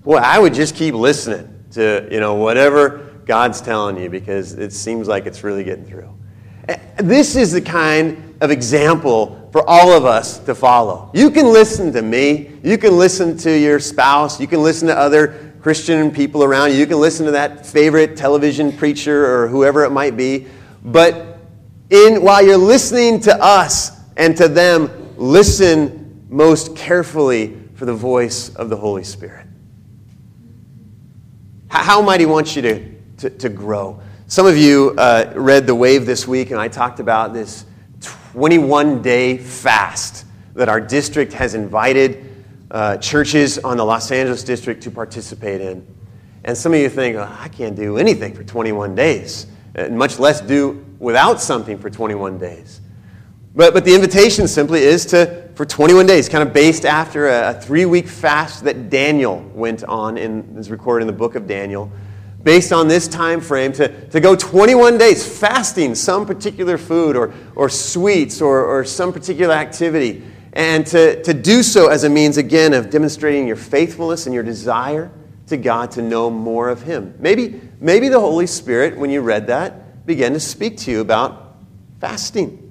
Well, 0.05 0.23
I 0.25 0.39
would 0.39 0.55
just 0.55 0.77
keep 0.77 0.95
listening 0.95 1.65
to, 1.73 2.09
you 2.11 2.21
know, 2.21 2.35
whatever 2.35 3.11
God's 3.27 3.61
telling 3.61 3.99
you 3.99 4.09
because 4.09 4.55
it 4.55 4.73
seems 4.73 5.09
like 5.09 5.27
it's 5.27 5.45
really 5.45 5.65
getting 5.65 5.85
through. 5.85 6.15
This 6.99 7.37
is 7.37 7.53
the 7.53 7.61
kind 7.61 8.30
of 8.41 8.51
example 8.51 9.49
for 9.53 9.69
all 9.69 9.93
of 9.93 10.05
us 10.05 10.39
to 10.39 10.55
follow. 10.55 11.11
You 11.13 11.31
can 11.31 11.47
listen 11.47 11.93
to 11.93 12.03
me, 12.03 12.53
you 12.63 12.79
can 12.79 12.97
listen 12.97 13.37
to 13.39 13.59
your 13.59 13.81
spouse, 13.81 14.41
you 14.41 14.47
can 14.47 14.63
listen 14.63 14.89
to 14.89 14.97
other 14.97 15.53
Christian 15.61 16.11
people 16.11 16.43
around 16.43 16.71
you, 16.71 16.77
you 16.77 16.87
can 16.87 17.01
listen 17.01 17.27
to 17.27 17.33
that 17.33 17.67
favorite 17.67 18.17
television 18.17 18.73
preacher 18.73 19.27
or 19.27 19.49
whoever 19.49 19.85
it 19.85 19.91
might 19.91 20.17
be, 20.17 20.47
but 20.85 21.39
in 21.91 22.23
while 22.23 22.45
you're 22.45 22.57
listening 22.57 23.21
to 23.21 23.37
us 23.43 24.01
and 24.17 24.37
to 24.37 24.49
them, 24.49 24.91
listen 25.17 26.27
most 26.31 26.77
carefully 26.77 27.61
for 27.75 27.85
the 27.85 27.95
voice 27.95 28.55
of 28.57 28.71
the 28.71 28.77
Holy 28.77 29.05
Spirit. 29.05 29.47
How 31.69 32.01
might 32.01 32.21
He 32.21 32.27
want 32.27 32.57
you 32.57 32.63
to, 32.63 32.95
to, 33.19 33.31
to 33.31 33.49
grow? 33.49 34.01
Some 34.27 34.47
of 34.47 34.57
you 34.57 34.95
uh, 34.97 35.33
read 35.35 35.67
The 35.67 35.75
Wave 35.75 36.07
this 36.07 36.27
week, 36.27 36.53
and 36.53 36.61
I 36.61 36.69
talked 36.69 37.01
about 37.01 37.33
this 37.33 37.65
21 38.33 39.03
day 39.03 39.37
fast 39.37 40.25
that 40.55 40.69
our 40.69 40.81
district 40.81 41.33
has 41.33 41.55
invited 41.55 42.25
uh, 42.71 42.97
churches 42.99 43.59
on 43.59 43.77
the 43.77 43.85
Los 43.85 44.13
Angeles 44.13 44.45
district 44.45 44.85
to 44.85 44.91
participate 44.93 45.61
in. 45.61 45.85
And 46.45 46.57
some 46.57 46.73
of 46.73 46.79
you 46.79 46.89
think, 46.89 47.17
oh, 47.17 47.37
I 47.41 47.49
can't 47.49 47.75
do 47.75 47.99
anything 47.99 48.33
for 48.33 48.45
21 48.45 48.95
days, 48.95 49.49
and 49.75 49.99
much 49.99 50.21
less 50.21 50.41
do 50.41 50.85
without 51.01 51.41
something 51.41 51.77
for 51.77 51.91
21 51.91 52.39
days. 52.39 52.81
But, 53.57 53.75
but 53.75 53.85
the 53.85 53.97
invitation 53.97 54.47
simply 54.47 54.83
is 54.83 55.07
to, 55.07 55.49
for 55.57 55.67
21 55.67 56.07
days, 56.07 56.29
kind 56.29 56.47
of 56.47 56.55
based 56.55 56.85
after 56.85 57.27
a, 57.27 57.51
a 57.51 57.55
three 57.55 57.85
week 57.85 58.07
fast 58.07 58.63
that 58.63 58.91
Daniel 58.91 59.41
went 59.55 59.83
on, 59.83 60.17
and 60.17 60.57
is 60.57 60.71
recorded 60.71 61.03
in 61.03 61.07
the 61.09 61.19
book 61.19 61.35
of 61.35 61.49
Daniel. 61.49 61.91
Based 62.43 62.73
on 62.73 62.89
this 62.89 63.07
time 63.07 63.41
frame 63.41 63.73
to, 63.73 64.09
to 64.09 64.21
go 64.21 64.35
21 64.35 64.97
days 64.99 65.27
fasting 65.39 65.95
some 65.95 66.25
particular 66.25 66.79
food 66.79 67.17
or, 67.17 67.35
or 67.55 67.69
sweets 67.69 68.41
or, 68.41 68.65
or 68.65 68.85
some 68.85 69.13
particular 69.13 69.55
activity 69.55 70.23
and 70.53 70.87
to, 70.87 71.23
to 71.23 71.35
do 71.35 71.63
so 71.63 71.89
as 71.89 72.05
a 72.05 72.09
means 72.09 72.37
again 72.37 72.73
of 72.73 72.91
demonstrating 72.91 73.47
your 73.47 73.57
faithfulness 73.57 74.27
and 74.27 74.35
your 74.35 74.43
desire 74.43 75.11
to 75.47 75.57
god 75.57 75.91
to 75.93 76.03
know 76.03 76.31
more 76.31 76.69
of 76.69 76.83
him. 76.83 77.15
Maybe 77.19 77.61
maybe 77.81 78.09
the 78.09 78.21
holy 78.21 78.47
spirit 78.47 78.97
when 78.97 79.11
you 79.11 79.21
read 79.21 79.49
that 79.49 80.07
began 80.07 80.33
to 80.33 80.41
speak 80.41 80.77
to 80.79 80.91
you 80.91 81.01
about 81.01 81.57
fasting. 82.01 82.67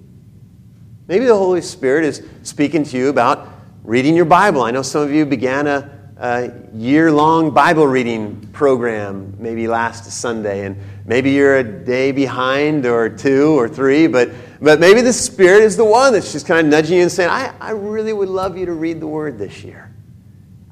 Maybe 1.08 1.26
the 1.26 1.36
holy 1.36 1.62
spirit 1.62 2.06
is 2.06 2.24
speaking 2.44 2.84
to 2.86 2.98
you 2.98 3.10
about 3.10 3.48
reading 3.84 4.16
your 4.16 4.26
bible. 4.26 4.62
I 4.62 4.72
know 4.72 4.82
some 4.82 5.02
of 5.02 5.12
you 5.12 5.26
began 5.26 5.68
a 5.68 5.99
a 6.20 6.52
year 6.74 7.12
long 7.12 7.52
Bible 7.52 7.88
reading 7.88 8.50
program 8.52 9.34
maybe 9.40 9.70
last 9.70 10.04
Sunday. 10.12 10.66
And 10.66 10.78
maybe 11.06 11.32
you're 11.32 11.58
a 11.58 11.64
day 11.64 12.12
behind 12.12 12.86
or 12.86 13.10
two 13.10 13.58
or 13.58 13.70
three, 13.70 14.06
but, 14.06 14.30
but 14.62 14.82
maybe 14.82 15.00
the 15.00 15.14
Spirit 15.14 15.64
is 15.64 15.78
the 15.78 15.86
one 15.86 16.12
that's 16.12 16.34
just 16.34 16.46
kind 16.46 16.60
of 16.60 16.66
nudging 16.66 16.98
you 16.98 17.04
and 17.04 17.12
saying, 17.12 17.30
I, 17.30 17.54
I 17.62 17.72
really 17.72 18.12
would 18.12 18.28
love 18.28 18.58
you 18.58 18.66
to 18.66 18.74
read 18.74 19.00
the 19.00 19.08
Word 19.08 19.40
this 19.40 19.64
year. 19.64 19.94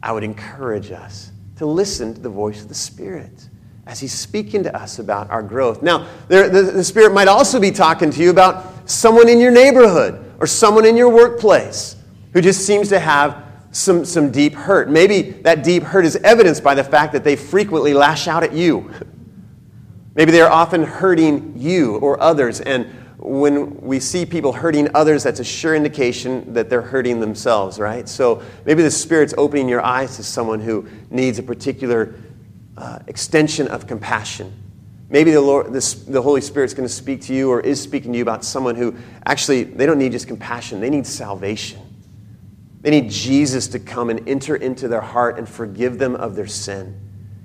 I 0.04 0.12
would 0.12 0.24
encourage 0.24 0.92
us 0.92 1.32
to 1.56 1.66
listen 1.66 2.14
to 2.14 2.20
the 2.20 2.30
voice 2.30 2.62
of 2.62 2.68
the 2.68 2.76
Spirit 2.76 3.48
as 3.86 4.02
He's 4.02 4.14
speaking 4.14 4.64
to 4.64 4.76
us 4.76 5.00
about 5.00 5.30
our 5.30 5.42
growth. 5.42 5.82
Now, 5.82 6.10
there, 6.28 6.50
the, 6.50 6.64
the 6.64 6.84
Spirit 6.84 7.14
might 7.14 7.30
also 7.30 7.58
be 7.58 7.72
talking 7.72 8.12
to 8.12 8.22
you 8.22 8.32
about 8.32 8.90
someone 8.90 9.30
in 9.30 9.40
your 9.40 9.52
neighborhood 9.52 10.36
or 10.42 10.46
someone 10.46 10.86
in 10.86 10.98
your 10.98 11.10
workplace 11.10 11.96
who 12.34 12.42
just 12.42 12.66
seems 12.68 12.90
to 12.90 13.00
have 13.00 13.47
some, 13.78 14.04
some 14.06 14.32
deep 14.32 14.56
hurt. 14.56 14.90
Maybe 14.90 15.22
that 15.22 15.64
deep 15.64 15.84
hurt 15.84 16.04
is 16.04 16.16
evidenced 16.18 16.64
by 16.64 16.74
the 16.74 16.84
fact 16.84 17.14
that 17.14 17.24
they 17.24 17.36
frequently 17.36 17.94
lash 17.94 18.28
out 18.28 18.44
at 18.44 18.52
you. 18.52 18.92
Maybe 20.16 20.32
they 20.32 20.42
are 20.42 20.50
often 20.50 20.84
hurting 20.84 21.54
you 21.56 21.98
or 21.98 22.20
others. 22.20 22.60
And 22.60 22.88
when 23.18 23.80
we 23.80 24.00
see 24.00 24.26
people 24.26 24.52
hurting 24.52 24.90
others, 24.96 25.22
that's 25.22 25.40
a 25.40 25.44
sure 25.44 25.76
indication 25.76 26.54
that 26.54 26.72
they're 26.72 26.82
hurting 26.82 27.20
themselves, 27.20 27.80
right? 27.80 28.10
So 28.10 28.42
maybe 28.66 28.82
the 28.82 28.90
Spirit's 28.90 29.36
opening 29.38 29.70
your 29.70 29.86
eyes 29.86 30.16
to 30.16 30.24
someone 30.24 30.60
who 30.60 30.88
needs 31.12 31.38
a 31.38 31.44
particular 31.44 32.16
uh, 32.78 32.98
extension 33.06 33.68
of 33.68 33.86
compassion. 33.86 34.52
Maybe 35.10 35.30
the, 35.30 35.42
Lord, 35.42 35.72
the 35.72 36.22
Holy 36.22 36.42
Spirit's 36.42 36.74
going 36.74 36.88
to 36.88 36.94
speak 36.94 37.22
to 37.22 37.34
you 37.34 37.52
or 37.52 37.62
is 37.62 37.80
speaking 37.80 38.12
to 38.12 38.18
you 38.18 38.24
about 38.24 38.44
someone 38.44 38.76
who 38.76 38.96
actually, 39.28 39.66
they 39.66 39.86
don't 39.86 40.00
need 40.00 40.14
just 40.14 40.28
compassion, 40.28 40.80
they 40.80 40.90
need 40.90 41.06
salvation. 41.06 41.87
They 42.82 42.92
need 42.92 43.10
Jesus 43.10 43.68
to 43.70 43.80
come 43.80 44.10
and 44.10 44.28
enter 44.30 44.56
into 44.56 44.88
their 44.88 45.02
heart 45.02 45.38
and 45.38 45.48
forgive 45.48 45.98
them 45.98 46.16
of 46.16 46.36
their 46.36 46.48
sin 46.48 47.00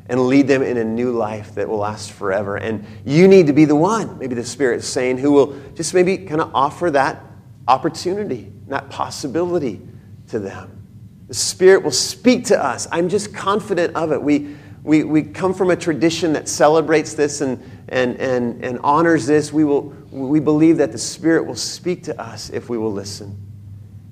and 0.06 0.26
lead 0.26 0.46
them 0.46 0.62
in 0.62 0.76
a 0.76 0.84
new 0.84 1.12
life 1.12 1.54
that 1.54 1.68
will 1.68 1.78
last 1.78 2.12
forever. 2.12 2.56
And 2.56 2.84
you 3.04 3.28
need 3.28 3.46
to 3.46 3.52
be 3.52 3.64
the 3.64 3.76
one, 3.76 4.18
maybe 4.18 4.34
the 4.34 4.44
Spirit 4.44 4.80
is 4.80 4.86
saying, 4.86 5.18
who 5.18 5.32
will 5.32 5.58
just 5.74 5.94
maybe 5.94 6.18
kind 6.18 6.40
of 6.40 6.54
offer 6.54 6.90
that 6.90 7.24
opportunity, 7.68 8.52
that 8.68 8.90
possibility 8.90 9.80
to 10.28 10.38
them. 10.38 10.86
The 11.28 11.34
Spirit 11.34 11.82
will 11.82 11.92
speak 11.92 12.44
to 12.46 12.62
us. 12.62 12.86
I'm 12.92 13.08
just 13.08 13.32
confident 13.32 13.94
of 13.96 14.12
it. 14.12 14.20
We, 14.20 14.54
we, 14.82 15.04
we 15.04 15.22
come 15.22 15.54
from 15.54 15.70
a 15.70 15.76
tradition 15.76 16.32
that 16.32 16.48
celebrates 16.48 17.14
this 17.14 17.40
and, 17.40 17.62
and, 17.88 18.16
and, 18.20 18.62
and 18.64 18.78
honors 18.80 19.26
this. 19.26 19.52
We, 19.52 19.64
will, 19.64 19.94
we 20.10 20.40
believe 20.40 20.76
that 20.78 20.92
the 20.92 20.98
Spirit 20.98 21.46
will 21.46 21.54
speak 21.54 22.02
to 22.04 22.20
us 22.20 22.50
if 22.50 22.68
we 22.68 22.76
will 22.76 22.92
listen. 22.92 23.40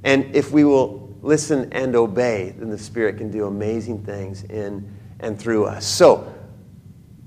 And 0.04 0.34
if 0.34 0.50
we 0.52 0.64
will 0.64 0.99
listen 1.22 1.72
and 1.72 1.94
obey, 1.94 2.54
then 2.58 2.70
the 2.70 2.78
Spirit 2.78 3.18
can 3.18 3.30
do 3.30 3.46
amazing 3.46 4.04
things 4.04 4.44
in 4.44 4.90
and 5.20 5.38
through 5.38 5.66
us. 5.66 5.86
So, 5.86 6.32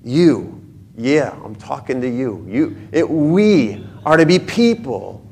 you, 0.04 0.62
yeah, 0.98 1.38
I'm 1.44 1.56
talking 1.56 2.02
to 2.02 2.10
you. 2.10 2.46
You, 2.50 2.78
it, 2.92 3.10
we 3.10 3.88
are 4.06 4.18
to 4.18 4.26
be 4.26 4.40
people 4.40 5.26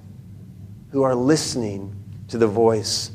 who 0.91 1.03
are 1.03 1.15
listening 1.15 1.95
to 2.27 2.37
the 2.37 2.47
voice 2.47 3.11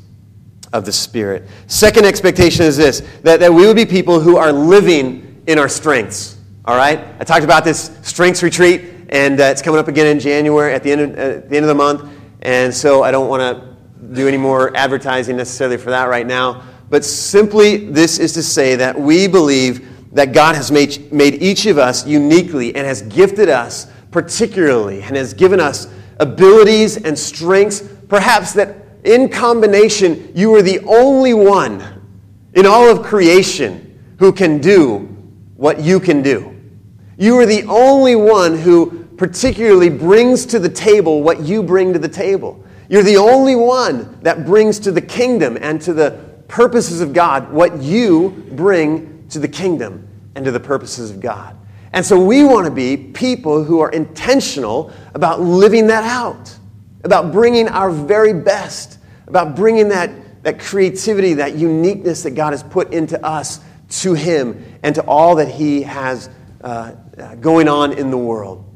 of 0.73 0.85
the 0.85 0.91
Spirit. 0.91 1.47
Second 1.67 2.05
expectation 2.05 2.65
is 2.65 2.77
this 2.77 3.01
that, 3.23 3.39
that 3.39 3.53
we 3.53 3.65
would 3.65 3.75
be 3.75 3.85
people 3.85 4.19
who 4.19 4.37
are 4.37 4.51
living 4.51 5.43
in 5.47 5.59
our 5.59 5.69
strengths. 5.69 6.37
All 6.65 6.75
right? 6.75 6.99
I 7.19 7.23
talked 7.23 7.45
about 7.45 7.63
this 7.63 7.97
strengths 8.01 8.43
retreat, 8.43 8.81
and 9.09 9.39
uh, 9.39 9.45
it's 9.45 9.61
coming 9.61 9.79
up 9.79 9.87
again 9.87 10.07
in 10.07 10.19
January 10.19 10.73
at 10.73 10.83
the, 10.83 10.91
end 10.91 11.01
of, 11.01 11.17
uh, 11.17 11.21
at 11.21 11.49
the 11.49 11.55
end 11.55 11.63
of 11.63 11.69
the 11.69 11.75
month. 11.75 12.11
And 12.41 12.73
so 12.73 13.03
I 13.03 13.11
don't 13.11 13.29
want 13.29 13.41
to 13.41 13.76
do 14.13 14.27
any 14.27 14.37
more 14.37 14.75
advertising 14.75 15.37
necessarily 15.37 15.77
for 15.77 15.89
that 15.89 16.05
right 16.05 16.25
now. 16.25 16.63
But 16.89 17.03
simply, 17.03 17.77
this 17.77 18.17
is 18.19 18.33
to 18.33 18.43
say 18.43 18.75
that 18.75 18.99
we 18.99 19.27
believe 19.27 20.13
that 20.13 20.33
God 20.33 20.55
has 20.55 20.71
made, 20.71 21.11
made 21.11 21.41
each 21.41 21.65
of 21.65 21.77
us 21.77 22.07
uniquely 22.07 22.75
and 22.75 22.85
has 22.85 23.01
gifted 23.03 23.49
us 23.49 23.87
particularly 24.11 25.01
and 25.01 25.15
has 25.15 25.33
given 25.33 25.59
us 25.59 25.87
abilities 26.19 26.97
and 26.97 27.17
strengths, 27.17 27.81
perhaps 28.07 28.53
that 28.53 28.77
in 29.03 29.29
combination, 29.29 30.31
you 30.35 30.53
are 30.55 30.61
the 30.61 30.79
only 30.81 31.33
one 31.33 31.83
in 32.53 32.65
all 32.65 32.89
of 32.89 33.03
creation 33.03 34.15
who 34.19 34.31
can 34.31 34.59
do 34.59 34.99
what 35.55 35.79
you 35.79 35.99
can 35.99 36.21
do. 36.21 36.55
You 37.17 37.37
are 37.39 37.45
the 37.45 37.63
only 37.63 38.15
one 38.15 38.57
who 38.57 39.05
particularly 39.17 39.89
brings 39.89 40.45
to 40.47 40.59
the 40.59 40.69
table 40.69 41.23
what 41.23 41.41
you 41.41 41.63
bring 41.63 41.93
to 41.93 41.99
the 41.99 42.09
table. 42.09 42.63
You're 42.89 43.03
the 43.03 43.17
only 43.17 43.55
one 43.55 44.19
that 44.21 44.45
brings 44.45 44.79
to 44.79 44.91
the 44.91 45.01
kingdom 45.01 45.57
and 45.59 45.81
to 45.81 45.93
the 45.93 46.11
purposes 46.47 47.01
of 47.01 47.13
God 47.13 47.51
what 47.51 47.81
you 47.81 48.45
bring 48.51 49.27
to 49.29 49.39
the 49.39 49.47
kingdom 49.47 50.07
and 50.35 50.45
to 50.45 50.51
the 50.51 50.59
purposes 50.59 51.11
of 51.11 51.19
God. 51.19 51.57
And 51.93 52.05
so 52.05 52.23
we 52.23 52.43
want 52.43 52.65
to 52.65 52.71
be 52.71 52.97
people 52.97 53.63
who 53.63 53.79
are 53.79 53.89
intentional 53.89 54.91
about 55.13 55.41
living 55.41 55.87
that 55.87 56.03
out, 56.03 56.55
about 57.03 57.31
bringing 57.31 57.67
our 57.67 57.89
very 57.89 58.33
best, 58.33 58.99
about 59.27 59.55
bringing 59.55 59.89
that, 59.89 60.43
that 60.43 60.59
creativity, 60.59 61.33
that 61.35 61.55
uniqueness 61.55 62.23
that 62.23 62.31
God 62.31 62.53
has 62.53 62.63
put 62.63 62.93
into 62.93 63.23
us 63.25 63.59
to 63.89 64.13
Him 64.13 64.63
and 64.83 64.95
to 64.95 65.01
all 65.03 65.35
that 65.35 65.47
He 65.47 65.81
has 65.83 66.29
uh, 66.61 66.91
going 67.39 67.67
on 67.67 67.93
in 67.93 68.11
the 68.11 68.17
world. 68.17 68.66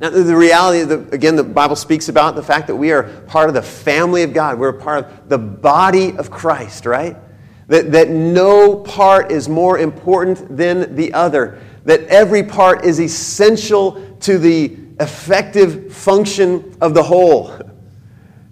Now, 0.00 0.10
the 0.10 0.36
reality, 0.36 0.84
the, 0.84 1.08
again, 1.10 1.34
the 1.34 1.42
Bible 1.42 1.74
speaks 1.74 2.08
about 2.08 2.36
the 2.36 2.42
fact 2.42 2.68
that 2.68 2.76
we 2.76 2.92
are 2.92 3.02
part 3.02 3.48
of 3.48 3.54
the 3.54 3.62
family 3.62 4.22
of 4.22 4.32
God. 4.32 4.58
We're 4.58 4.72
part 4.72 5.04
of 5.04 5.28
the 5.28 5.38
body 5.38 6.16
of 6.16 6.30
Christ, 6.30 6.86
right? 6.86 7.16
That, 7.66 7.90
that 7.92 8.08
no 8.08 8.76
part 8.76 9.32
is 9.32 9.48
more 9.48 9.78
important 9.78 10.56
than 10.56 10.94
the 10.94 11.12
other. 11.14 11.60
That 11.84 12.02
every 12.04 12.44
part 12.44 12.84
is 12.84 13.00
essential 13.00 14.16
to 14.20 14.38
the 14.38 14.76
effective 15.00 15.92
function 15.92 16.76
of 16.80 16.94
the 16.94 17.02
whole. 17.02 17.52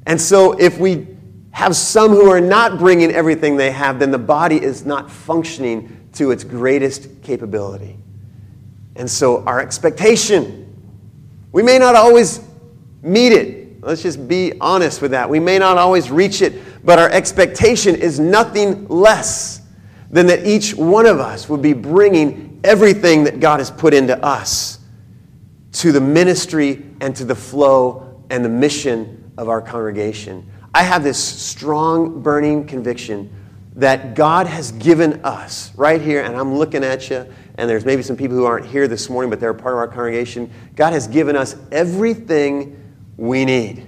And 0.04 0.20
so, 0.20 0.52
if 0.52 0.78
we 0.78 1.16
have 1.52 1.76
some 1.76 2.10
who 2.10 2.28
are 2.28 2.40
not 2.40 2.78
bringing 2.78 3.12
everything 3.12 3.56
they 3.56 3.70
have, 3.70 3.98
then 4.00 4.10
the 4.10 4.18
body 4.18 4.60
is 4.62 4.84
not 4.84 5.10
functioning 5.10 6.08
to 6.14 6.30
its 6.32 6.44
greatest 6.44 7.22
capability. 7.22 7.98
And 8.96 9.10
so, 9.10 9.44
our 9.44 9.60
expectation 9.60 10.65
we 11.56 11.62
may 11.62 11.78
not 11.78 11.96
always 11.96 12.42
meet 13.00 13.32
it. 13.32 13.82
Let's 13.82 14.02
just 14.02 14.28
be 14.28 14.52
honest 14.60 15.00
with 15.00 15.12
that. 15.12 15.30
We 15.30 15.40
may 15.40 15.58
not 15.58 15.78
always 15.78 16.10
reach 16.10 16.42
it, 16.42 16.84
but 16.84 16.98
our 16.98 17.08
expectation 17.08 17.94
is 17.94 18.20
nothing 18.20 18.86
less 18.88 19.62
than 20.10 20.26
that 20.26 20.46
each 20.46 20.74
one 20.74 21.06
of 21.06 21.18
us 21.18 21.48
would 21.48 21.62
be 21.62 21.72
bringing 21.72 22.60
everything 22.62 23.24
that 23.24 23.40
God 23.40 23.60
has 23.60 23.70
put 23.70 23.94
into 23.94 24.22
us 24.22 24.80
to 25.72 25.92
the 25.92 26.00
ministry 26.00 26.84
and 27.00 27.16
to 27.16 27.24
the 27.24 27.34
flow 27.34 28.22
and 28.28 28.44
the 28.44 28.50
mission 28.50 29.32
of 29.38 29.48
our 29.48 29.62
congregation. 29.62 30.46
I 30.74 30.82
have 30.82 31.02
this 31.02 31.18
strong, 31.18 32.20
burning 32.20 32.66
conviction 32.66 33.32
that 33.76 34.14
God 34.14 34.46
has 34.46 34.72
given 34.72 35.24
us 35.24 35.74
right 35.74 36.02
here, 36.02 36.22
and 36.22 36.36
I'm 36.36 36.54
looking 36.54 36.84
at 36.84 37.08
you, 37.08 37.26
and 37.58 37.68
there's 37.70 37.84
maybe 37.84 38.02
some 38.02 38.16
people 38.16 38.36
who 38.36 38.44
aren't 38.44 38.66
here 38.66 38.86
this 38.86 39.08
morning, 39.08 39.30
but 39.30 39.40
they're 39.40 39.54
part 39.54 39.74
of 39.74 39.78
our 39.78 39.88
congregation. 39.88 40.50
God 40.74 40.92
has 40.92 41.06
given 41.06 41.36
us 41.36 41.56
everything 41.72 42.82
we 43.16 43.44
need. 43.44 43.86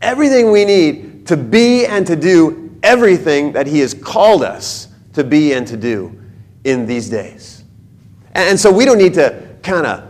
Everything 0.00 0.50
we 0.50 0.64
need 0.64 1.26
to 1.26 1.36
be 1.36 1.86
and 1.86 2.06
to 2.06 2.16
do 2.16 2.78
everything 2.82 3.52
that 3.52 3.66
He 3.66 3.80
has 3.80 3.92
called 3.92 4.42
us 4.42 4.88
to 5.12 5.24
be 5.24 5.52
and 5.52 5.66
to 5.66 5.76
do 5.76 6.18
in 6.64 6.86
these 6.86 7.08
days. 7.08 7.64
And 8.32 8.58
so 8.58 8.72
we 8.72 8.84
don't 8.84 8.98
need 8.98 9.14
to 9.14 9.56
kind 9.62 9.86
of, 9.86 10.04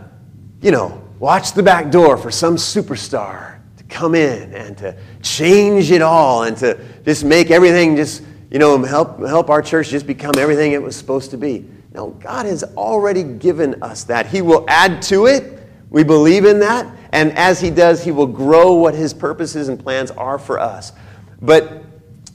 you 0.61 0.71
know, 0.71 1.01
watch 1.19 1.53
the 1.53 1.63
back 1.63 1.91
door 1.91 2.17
for 2.17 2.31
some 2.31 2.55
superstar 2.55 3.59
to 3.77 3.83
come 3.85 4.15
in 4.15 4.53
and 4.53 4.77
to 4.77 4.97
change 5.21 5.91
it 5.91 6.01
all 6.01 6.43
and 6.43 6.57
to 6.57 6.79
just 7.03 7.23
make 7.23 7.51
everything 7.51 7.95
just 7.95 8.23
you 8.55 8.59
know, 8.59 8.81
help, 8.83 9.19
help 9.19 9.49
our 9.49 9.61
church 9.61 9.89
just 9.89 10.07
become 10.07 10.31
everything 10.37 10.71
it 10.71 10.81
was 10.81 10.95
supposed 10.95 11.29
to 11.31 11.37
be. 11.37 11.65
No, 11.91 12.11
God 12.11 12.45
has 12.45 12.63
already 12.77 13.21
given 13.21 13.83
us 13.83 14.05
that. 14.05 14.27
He 14.27 14.41
will 14.41 14.63
add 14.69 15.01
to 15.01 15.25
it. 15.25 15.67
We 15.89 16.05
believe 16.05 16.45
in 16.45 16.61
that. 16.61 16.87
And 17.11 17.37
as 17.37 17.59
He 17.59 17.69
does, 17.69 18.01
He 18.01 18.11
will 18.11 18.27
grow 18.27 18.75
what 18.75 18.95
His 18.95 19.13
purposes 19.13 19.67
and 19.67 19.77
plans 19.77 20.09
are 20.11 20.39
for 20.39 20.57
us. 20.57 20.93
But 21.41 21.83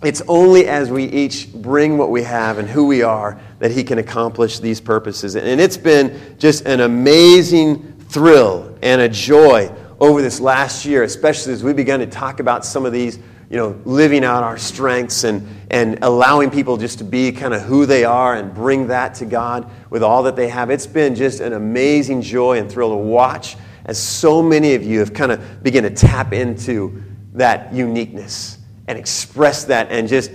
it's 0.03 0.21
only 0.29 0.67
as 0.67 0.91
we 0.91 1.05
each 1.05 1.55
bring 1.55 1.97
what 1.97 2.11
we 2.11 2.23
have 2.25 2.59
and 2.59 2.69
who 2.69 2.87
we 2.87 3.01
are 3.01 3.41
that 3.59 3.71
He 3.71 3.83
can 3.83 3.97
accomplish 3.97 4.59
these 4.59 4.79
purposes. 4.79 5.37
And 5.37 5.59
it's 5.59 5.79
been 5.79 6.37
just 6.39 6.67
an 6.67 6.81
amazing 6.81 7.95
thrill 8.11 8.77
and 8.83 9.01
a 9.01 9.09
joy 9.09 9.75
over 9.99 10.21
this 10.21 10.39
last 10.39 10.85
year, 10.85 11.03
especially 11.03 11.55
as 11.55 11.65
we 11.65 11.73
began 11.73 11.99
to 12.01 12.07
talk 12.07 12.41
about 12.41 12.67
some 12.67 12.85
of 12.85 12.93
these, 12.93 13.19
you 13.51 13.57
know, 13.57 13.79
living 13.85 14.25
out 14.25 14.45
our 14.45 14.57
strengths 14.57 15.25
and, 15.25 15.47
and 15.73 15.99
allowing 16.03 16.51
people 16.51 16.77
just 16.77 16.99
to 16.99 17.05
be 17.05 17.33
kind 17.33 17.53
of 17.53 17.63
who 17.63 17.85
they 17.85 18.05
are 18.05 18.37
and 18.37 18.55
bring 18.55 18.87
that 18.87 19.17
to 19.17 19.27
God 19.27 19.69
with 19.91 20.05
all 20.05 20.23
that 20.23 20.37
they 20.37 20.49
have. 20.49 20.71
It's 20.71 20.87
been 20.87 21.17
just 21.17 21.41
an 21.41 21.53
amazing 21.53 22.23
joy 22.23 22.59
and 22.59 22.71
thrill 22.71 22.91
to 22.91 22.97
watch 22.97 23.57
as 23.87 23.99
so 24.01 24.41
many 24.41 24.75
of 24.75 24.85
you 24.85 25.01
have 25.01 25.13
kind 25.13 25.33
of 25.33 25.65
begun 25.65 25.83
to 25.83 25.91
tap 25.91 26.33
into 26.33 27.03
that 27.33 27.75
uniqueness 27.75 28.59
and 28.87 28.97
express 28.97 29.65
that 29.65 29.91
and 29.91 30.07
just 30.07 30.31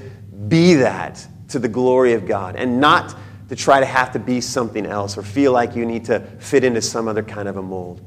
be 0.50 0.74
that 0.76 1.26
to 1.48 1.58
the 1.58 1.70
glory 1.70 2.14
of 2.14 2.28
God 2.28 2.58
and 2.58 2.82
not 2.82 3.16
to 3.48 3.56
try 3.56 3.80
to 3.80 3.86
have 3.86 4.12
to 4.12 4.20
be 4.20 4.42
something 4.42 4.86
else 4.86 5.18
or 5.18 5.24
feel 5.24 5.54
like 5.54 5.74
you 5.74 5.86
need 5.86 6.04
to 6.06 6.20
fit 6.20 6.66
into 6.66 6.82
some 6.82 7.08
other 7.08 7.24
kind 7.24 7.48
of 7.48 7.56
a 7.56 7.62
mold. 7.62 8.02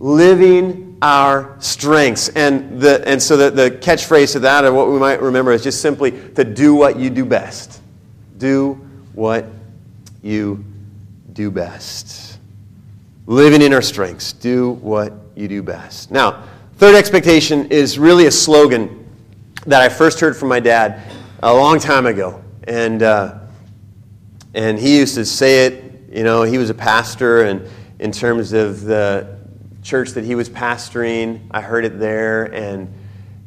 Living 0.00 0.83
our 1.02 1.56
strengths. 1.60 2.28
And, 2.30 2.80
the, 2.80 3.06
and 3.06 3.22
so 3.22 3.36
the, 3.36 3.50
the 3.50 3.70
catchphrase 3.70 4.32
to 4.32 4.40
that, 4.40 4.64
or 4.64 4.72
what 4.72 4.88
we 4.88 4.98
might 4.98 5.20
remember, 5.20 5.52
is 5.52 5.62
just 5.62 5.80
simply 5.80 6.12
to 6.32 6.44
do 6.44 6.74
what 6.74 6.98
you 6.98 7.10
do 7.10 7.24
best. 7.24 7.80
Do 8.38 8.74
what 9.14 9.46
you 10.22 10.64
do 11.32 11.50
best. 11.50 12.38
Living 13.26 13.62
in 13.62 13.72
our 13.72 13.82
strengths. 13.82 14.32
Do 14.32 14.72
what 14.72 15.12
you 15.34 15.48
do 15.48 15.62
best. 15.62 16.10
Now, 16.10 16.44
third 16.76 16.94
expectation 16.94 17.70
is 17.70 17.98
really 17.98 18.26
a 18.26 18.30
slogan 18.30 19.06
that 19.66 19.82
I 19.82 19.88
first 19.88 20.20
heard 20.20 20.36
from 20.36 20.48
my 20.48 20.60
dad 20.60 21.02
a 21.42 21.52
long 21.52 21.78
time 21.78 22.06
ago. 22.06 22.42
And, 22.64 23.02
uh, 23.02 23.38
and 24.54 24.78
he 24.78 24.98
used 24.98 25.14
to 25.16 25.24
say 25.24 25.66
it, 25.66 25.84
you 26.10 26.22
know, 26.22 26.42
he 26.42 26.58
was 26.58 26.70
a 26.70 26.74
pastor, 26.74 27.42
and 27.44 27.68
in 27.98 28.12
terms 28.12 28.52
of 28.52 28.82
the 28.82 29.38
church 29.84 30.10
that 30.12 30.24
he 30.24 30.34
was 30.34 30.48
pastoring, 30.48 31.40
I 31.50 31.60
heard 31.60 31.84
it 31.84 32.00
there, 32.00 32.52
and, 32.54 32.92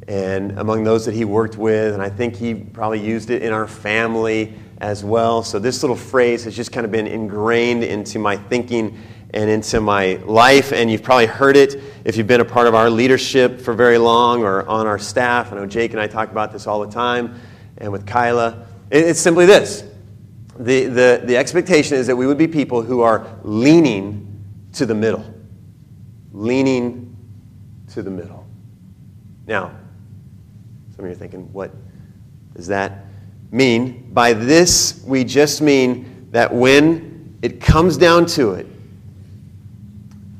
and 0.06 0.58
among 0.58 0.84
those 0.84 1.04
that 1.06 1.14
he 1.14 1.24
worked 1.24 1.58
with, 1.58 1.92
and 1.92 2.02
I 2.02 2.08
think 2.08 2.36
he 2.36 2.54
probably 2.54 3.00
used 3.00 3.30
it 3.30 3.42
in 3.42 3.52
our 3.52 3.66
family 3.66 4.54
as 4.80 5.04
well. 5.04 5.42
So 5.42 5.58
this 5.58 5.82
little 5.82 5.96
phrase 5.96 6.44
has 6.44 6.54
just 6.54 6.70
kind 6.70 6.86
of 6.86 6.92
been 6.92 7.08
ingrained 7.08 7.82
into 7.82 8.20
my 8.20 8.36
thinking 8.36 8.96
and 9.34 9.50
into 9.50 9.80
my 9.80 10.14
life. 10.24 10.72
And 10.72 10.88
you've 10.90 11.02
probably 11.02 11.26
heard 11.26 11.56
it 11.56 11.82
if 12.04 12.16
you've 12.16 12.28
been 12.28 12.40
a 12.40 12.44
part 12.44 12.68
of 12.68 12.74
our 12.74 12.88
leadership 12.88 13.60
for 13.60 13.74
very 13.74 13.98
long 13.98 14.44
or 14.44 14.66
on 14.68 14.86
our 14.86 14.98
staff. 14.98 15.52
I 15.52 15.56
know 15.56 15.66
Jake 15.66 15.90
and 15.90 16.00
I 16.00 16.06
talk 16.06 16.30
about 16.30 16.52
this 16.52 16.68
all 16.68 16.80
the 16.86 16.92
time, 16.92 17.38
and 17.78 17.90
with 17.90 18.06
Kyla. 18.06 18.64
It's 18.90 19.20
simply 19.20 19.44
this 19.44 19.82
the, 20.58 20.86
the, 20.86 21.22
the 21.24 21.36
expectation 21.36 21.96
is 21.96 22.06
that 22.06 22.16
we 22.16 22.26
would 22.26 22.38
be 22.38 22.48
people 22.48 22.82
who 22.82 23.00
are 23.00 23.26
leaning 23.42 24.24
to 24.74 24.86
the 24.86 24.94
middle. 24.94 25.37
Leaning 26.38 27.16
to 27.94 28.00
the 28.00 28.10
middle. 28.10 28.46
Now, 29.48 29.72
some 30.94 31.04
of 31.04 31.10
you 31.10 31.16
are 31.16 31.18
thinking, 31.18 31.52
what 31.52 31.72
does 32.54 32.68
that 32.68 33.06
mean? 33.50 34.10
By 34.12 34.34
this, 34.34 35.02
we 35.04 35.24
just 35.24 35.60
mean 35.60 36.28
that 36.30 36.54
when 36.54 37.36
it 37.42 37.60
comes 37.60 37.96
down 37.96 38.26
to 38.26 38.52
it, 38.52 38.68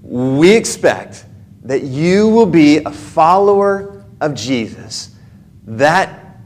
we 0.02 0.54
expect 0.54 1.24
that 1.64 1.82
you 1.82 2.28
will 2.28 2.46
be 2.46 2.76
a 2.76 2.92
follower 2.92 4.04
of 4.20 4.34
Jesus 4.34 5.16
that 5.66 6.38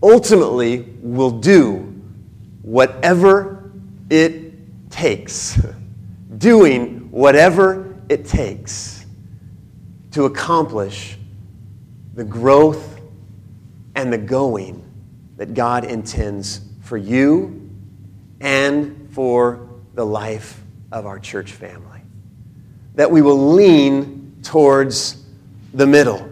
ultimately 0.00 0.82
will 1.02 1.32
do 1.32 1.78
whatever 2.62 3.72
it 4.08 4.52
takes, 4.88 5.60
doing 6.38 7.10
whatever 7.10 7.85
it 8.08 8.24
takes 8.24 9.04
to 10.12 10.24
accomplish 10.24 11.16
the 12.14 12.24
growth 12.24 13.00
and 13.94 14.12
the 14.12 14.18
going 14.18 14.82
that 15.36 15.54
God 15.54 15.84
intends 15.84 16.60
for 16.82 16.96
you 16.96 17.70
and 18.40 19.08
for 19.12 19.68
the 19.94 20.04
life 20.04 20.62
of 20.92 21.06
our 21.06 21.18
church 21.18 21.52
family 21.52 21.96
that 22.96 23.10
we 23.10 23.22
will 23.22 23.52
lean 23.52 24.36
towards 24.42 25.22
the 25.74 25.86
middle. 25.86 26.28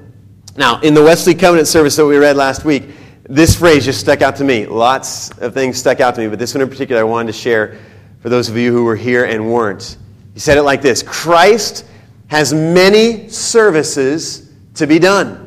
Now, 0.56 0.80
in 0.80 0.94
the 0.94 1.02
Wesley 1.02 1.34
Covenant 1.34 1.68
service 1.68 1.96
that 1.96 2.06
we 2.06 2.16
read 2.16 2.36
last 2.36 2.64
week, 2.64 2.84
this 3.28 3.56
phrase 3.56 3.84
just 3.84 4.00
stuck 4.00 4.22
out 4.22 4.36
to 4.36 4.44
me. 4.44 4.66
Lots 4.66 5.30
of 5.38 5.54
things 5.54 5.76
stuck 5.76 6.00
out 6.00 6.14
to 6.14 6.20
me, 6.20 6.28
but 6.28 6.38
this 6.38 6.54
one 6.54 6.62
in 6.62 6.68
particular 6.68 7.02
I 7.02 7.04
wanted 7.04 7.32
to 7.32 7.38
share 7.38 7.78
for 8.20 8.28
those 8.28 8.48
of 8.48 8.56
you 8.56 8.72
who 8.72 8.84
were 8.84 8.96
here 8.96 9.24
and 9.24 9.52
weren't. 9.52 9.98
He 10.34 10.40
said 10.40 10.58
it 10.58 10.62
like 10.62 10.82
this 10.82 11.02
Christ 11.02 11.86
has 12.26 12.52
many 12.52 13.28
services 13.28 14.50
to 14.74 14.86
be 14.86 14.98
done. 14.98 15.40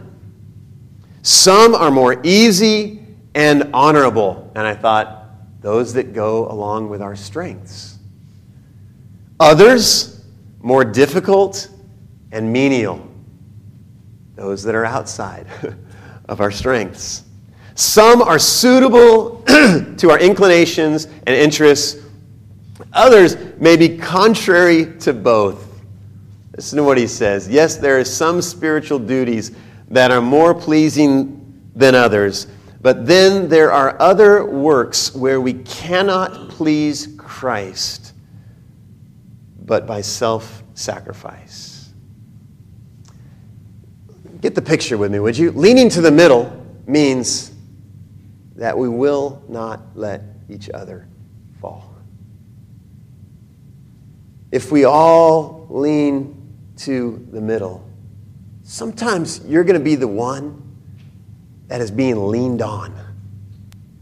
Some 1.22 1.76
are 1.76 1.92
more 1.92 2.20
easy 2.24 3.06
and 3.36 3.70
honorable. 3.74 4.52
And 4.56 4.66
I 4.66 4.74
thought, 4.74 5.26
those 5.62 5.94
that 5.94 6.14
go 6.14 6.48
along 6.48 6.90
with 6.90 7.02
our 7.02 7.16
strengths. 7.16 7.98
Others 9.40 10.24
more 10.62 10.86
difficult 10.86 11.70
and 12.32 12.52
menial, 12.52 13.06
those 14.36 14.64
that 14.64 14.76
are 14.76 14.86
outside 14.86 15.48
of 16.30 16.42
our 16.42 16.52
strengths. 16.52 17.24
Some 17.76 18.22
are 18.22 18.40
suitable 18.40 19.44
to 19.98 20.10
our 20.10 20.20
inclinations 20.20 21.06
and 21.06 21.30
interests. 21.30 22.04
Others 22.94 23.38
may 23.60 23.76
be 23.76 23.98
contrary 23.98 24.98
to 25.00 25.14
both. 25.14 25.82
Listen 26.56 26.78
to 26.78 26.84
what 26.84 26.98
he 26.98 27.08
says. 27.08 27.48
Yes, 27.48 27.78
there 27.78 28.00
are 28.00 28.06
some 28.06 28.42
spiritual 28.42 29.00
duties 29.00 29.52
that 29.90 30.12
are 30.12 30.22
more 30.22 30.54
pleasing 30.54 31.34
than 31.76 31.96
others, 31.96 32.48
but 32.82 33.06
then 33.06 33.48
there 33.48 33.72
are 33.72 34.00
other 34.02 34.46
works 34.46 35.14
where 35.16 35.40
we 35.40 35.54
cannot 35.54 36.50
please 36.50 37.10
Christ 37.18 38.14
but 39.68 39.86
by 39.86 40.02
self 40.02 40.64
sacrifice. 40.74 41.90
Get 44.42 44.56
the 44.56 44.62
picture 44.62 44.98
with 44.98 45.12
me, 45.12 45.20
would 45.20 45.38
you? 45.38 45.52
Leaning 45.52 45.90
to 45.90 46.02
the 46.02 46.12
middle 46.12 46.66
means 46.88 47.52
that 48.56 48.76
we 48.76 48.90
will 48.90 49.44
not 49.48 49.82
let 49.94 50.22
each 50.50 50.70
other 50.70 51.08
fall. 51.60 51.97
If 54.52 54.72
we 54.72 54.86
all 54.86 55.68
lean 55.70 56.34
to 56.78 57.28
the 57.32 57.42
middle, 57.42 57.88
sometimes 58.64 59.42
you're 59.46 59.64
going 59.64 59.80
to 59.80 59.84
be 59.84 59.96
the 59.96 60.08
one 60.08 60.64
that 61.68 61.82
is 61.82 61.92
being 61.92 62.28
leaned 62.28 62.62
on 62.62 62.96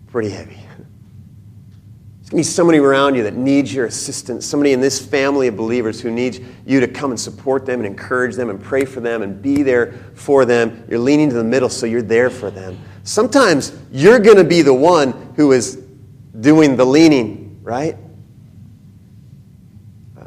pretty 0.07 0.29
heavy. 0.29 0.55
There's 0.55 2.29
going 2.29 2.43
to 2.43 2.49
be 2.49 2.53
somebody 2.53 2.77
around 2.77 3.15
you 3.15 3.23
that 3.23 3.35
needs 3.35 3.73
your 3.73 3.85
assistance, 3.85 4.45
somebody 4.45 4.73
in 4.73 4.81
this 4.81 5.03
family 5.03 5.47
of 5.47 5.57
believers 5.57 5.99
who 5.99 6.09
needs 6.09 6.39
you 6.65 6.79
to 6.79 6.87
come 6.87 7.11
and 7.11 7.19
support 7.19 7.65
them 7.65 7.79
and 7.79 7.85
encourage 7.85 8.35
them 8.35 8.49
and 8.49 8.61
pray 8.61 8.85
for 8.85 8.99
them 8.99 9.23
and 9.23 9.41
be 9.41 9.61
there 9.61 9.93
for 10.13 10.45
them. 10.45 10.85
You're 10.89 10.99
leaning 10.99 11.29
to 11.29 11.35
the 11.35 11.43
middle, 11.43 11.69
so 11.69 11.85
you're 11.85 12.01
there 12.01 12.29
for 12.29 12.49
them. 12.49 12.79
Sometimes 13.03 13.77
you're 13.91 14.19
going 14.19 14.37
to 14.37 14.43
be 14.43 14.61
the 14.61 14.73
one 14.73 15.33
who 15.35 15.51
is 15.51 15.75
doing 16.39 16.75
the 16.75 16.85
leaning, 16.85 17.59
right? 17.61 17.97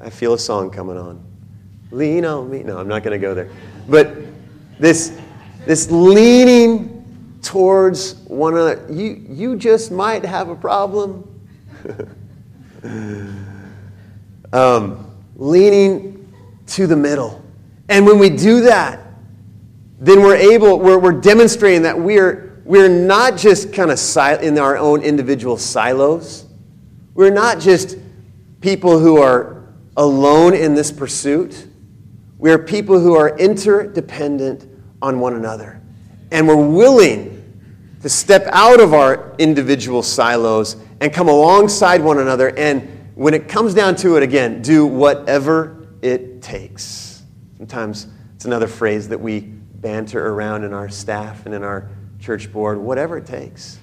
I 0.09 0.11
feel 0.11 0.33
a 0.33 0.39
song 0.39 0.71
coming 0.71 0.97
on. 0.97 1.23
Lean 1.91 2.25
on 2.25 2.49
me. 2.49 2.63
No, 2.63 2.79
I'm 2.79 2.89
not 2.89 3.03
going 3.03 3.13
to 3.13 3.21
go 3.21 3.35
there. 3.35 3.51
But 3.91 4.17
this, 4.79 5.15
this 5.67 5.91
leaning 5.91 7.39
towards 7.43 8.15
one 8.21 8.55
another, 8.55 8.87
you, 8.91 9.23
you 9.29 9.55
just 9.57 9.93
might 9.93 10.25
have 10.25 10.49
a 10.49 10.55
problem 10.55 11.29
um, 14.55 15.15
leaning 15.37 16.33
to 16.69 16.87
the 16.87 16.97
middle. 16.97 17.45
And 17.91 18.07
when 18.07 18.19
we 18.19 18.31
do 18.31 18.63
that, 18.63 19.01
then 20.01 20.23
we're 20.23 20.37
able, 20.37 20.79
we're, 20.79 20.99
we're 20.99 21.21
demonstrating 21.21 21.83
that 21.83 22.01
we're, 22.01 22.63
we're 22.65 22.89
not 22.89 23.37
just 23.37 23.75
kind 23.75 23.91
of 23.91 23.99
sil- 24.01 24.41
in 24.41 24.59
our 24.59 24.79
own 24.79 25.03
individual 25.03 25.59
silos. 25.59 26.47
We're 27.13 27.29
not 27.29 27.61
just 27.61 27.99
people 28.63 28.99
who 28.99 29.21
are 29.21 29.58
alone 29.99 30.55
in 30.55 30.75
this 30.75 30.91
pursuit. 30.93 31.67
We're 32.39 32.59
people 32.59 33.01
who 33.01 33.17
are 33.17 33.37
interdependent 33.37 34.67
on 35.03 35.19
one 35.19 35.35
another. 35.35 35.83
And 36.31 36.47
we're 36.47 36.57
willing 36.57 37.35
to 38.01 38.09
step 38.09 38.47
out 38.53 38.81
of 38.81 38.95
our 38.95 39.35
individual 39.39 40.05
silos 40.05 40.77
and 41.01 41.13
come 41.13 41.29
alongside 41.29 42.01
one 42.01 42.19
another. 42.19 42.57
And 42.57 43.11
when 43.17 43.35
it 43.35 43.49
comes 43.49 43.75
down 43.75 43.97
to 43.97 44.17
it 44.17 44.23
again, 44.23 44.63
do 44.63 44.87
whatever 44.87 45.89
it 46.01 46.41
takes. 46.41 47.25
Sometimes 47.57 48.07
it's 48.37 48.45
another 48.45 48.69
phrase 48.69 49.09
that 49.09 49.21
we 49.21 49.41
banter 49.41 50.29
around 50.29 50.63
in 50.63 50.73
our 50.73 50.89
staff 50.89 51.45
and 51.45 51.55
in 51.55 51.65
our 51.65 51.91
church 52.21 52.53
board, 52.53 52.79
whatever 52.79 53.19
it 53.19 53.27
takes. 53.27 53.81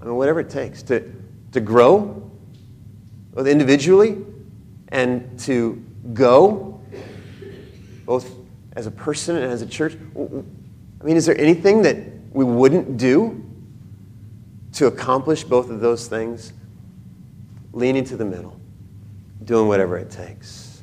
I 0.00 0.04
mean, 0.04 0.14
whatever 0.14 0.38
it 0.38 0.50
takes 0.50 0.84
to, 0.84 1.12
to 1.52 1.60
grow 1.60 2.30
both 3.32 3.48
individually 3.48 4.24
and 4.88 5.38
to 5.40 5.84
go, 6.12 6.80
both 8.06 8.30
as 8.72 8.86
a 8.86 8.90
person 8.90 9.36
and 9.36 9.52
as 9.52 9.62
a 9.62 9.66
church. 9.66 9.96
I 10.16 11.04
mean, 11.04 11.16
is 11.16 11.26
there 11.26 11.38
anything 11.38 11.82
that 11.82 11.96
we 12.32 12.44
wouldn't 12.44 12.96
do 12.96 13.44
to 14.74 14.86
accomplish 14.86 15.44
both 15.44 15.70
of 15.70 15.80
those 15.80 16.08
things? 16.08 16.52
Leaning 17.72 18.04
to 18.04 18.16
the 18.16 18.24
middle, 18.24 18.58
doing 19.44 19.68
whatever 19.68 19.98
it 19.98 20.10
takes. 20.10 20.82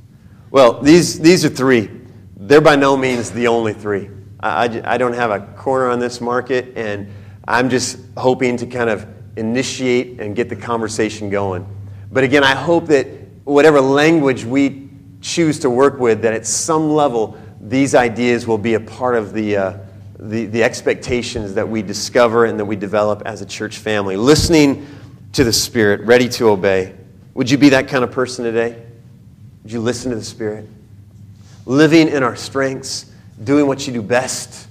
Well, 0.52 0.82
these, 0.82 1.20
these 1.20 1.44
are 1.44 1.50
three. 1.50 1.90
They're 2.38 2.62
by 2.62 2.76
no 2.76 2.96
means 2.96 3.32
the 3.32 3.48
only 3.48 3.74
three. 3.74 4.10
I, 4.40 4.66
I, 4.66 4.94
I 4.94 4.98
don't 4.98 5.14
have 5.14 5.32
a 5.32 5.40
corner 5.56 5.90
on 5.90 6.00
this 6.00 6.22
market, 6.22 6.74
and 6.78 7.12
I'm 7.48 7.70
just 7.70 7.98
hoping 8.18 8.58
to 8.58 8.68
kind 8.68 8.90
of 8.90 9.08
initiate 9.36 10.20
and 10.20 10.36
get 10.36 10.50
the 10.50 10.56
conversation 10.56 11.30
going. 11.30 11.68
But 12.12 12.24
again, 12.24 12.44
I 12.44 12.56
hope 12.56 12.88
that 12.88 13.08
whatever 13.46 13.80
language 13.80 14.44
we 14.44 14.90
choose 15.22 15.60
to 15.60 15.70
work 15.70 16.00
with, 16.00 16.22
that 16.24 16.34
at 16.34 16.46
some 16.46 16.92
level 16.92 17.38
these 17.62 17.96
ideas 17.96 18.46
will 18.46 18.58
be 18.58 18.74
a 18.74 18.80
part 18.80 19.16
of 19.16 19.34
the, 19.34 19.58
uh, 19.58 19.78
the, 20.20 20.46
the 20.46 20.64
expectations 20.64 21.54
that 21.56 21.68
we 21.68 21.82
discover 21.82 22.46
and 22.46 22.60
that 22.60 22.66
we 22.66 22.76
develop 22.76 23.24
as 23.26 23.42
a 23.42 23.46
church 23.46 23.78
family. 23.78 24.18
Listening 24.18 24.86
to 25.34 25.44
the 25.44 25.54
Spirit, 25.54 26.02
ready 26.02 26.30
to 26.30 26.50
obey. 26.50 26.94
Would 27.34 27.50
you 27.50 27.58
be 27.58 27.70
that 27.70 27.88
kind 27.88 28.04
of 28.04 28.12
person 28.12 28.46
today? 28.46 28.84
Would 29.64 29.72
you 29.72 29.80
listen 29.80 30.12
to 30.12 30.18
the 30.18 30.24
Spirit? 30.24 30.68
Living 31.66 32.08
in 32.08 32.22
our 32.22 32.36
strengths, 32.36 33.12
doing 33.44 33.68
what 33.68 33.88
you 33.88 33.94
do 33.94 34.02
best. 34.02 34.68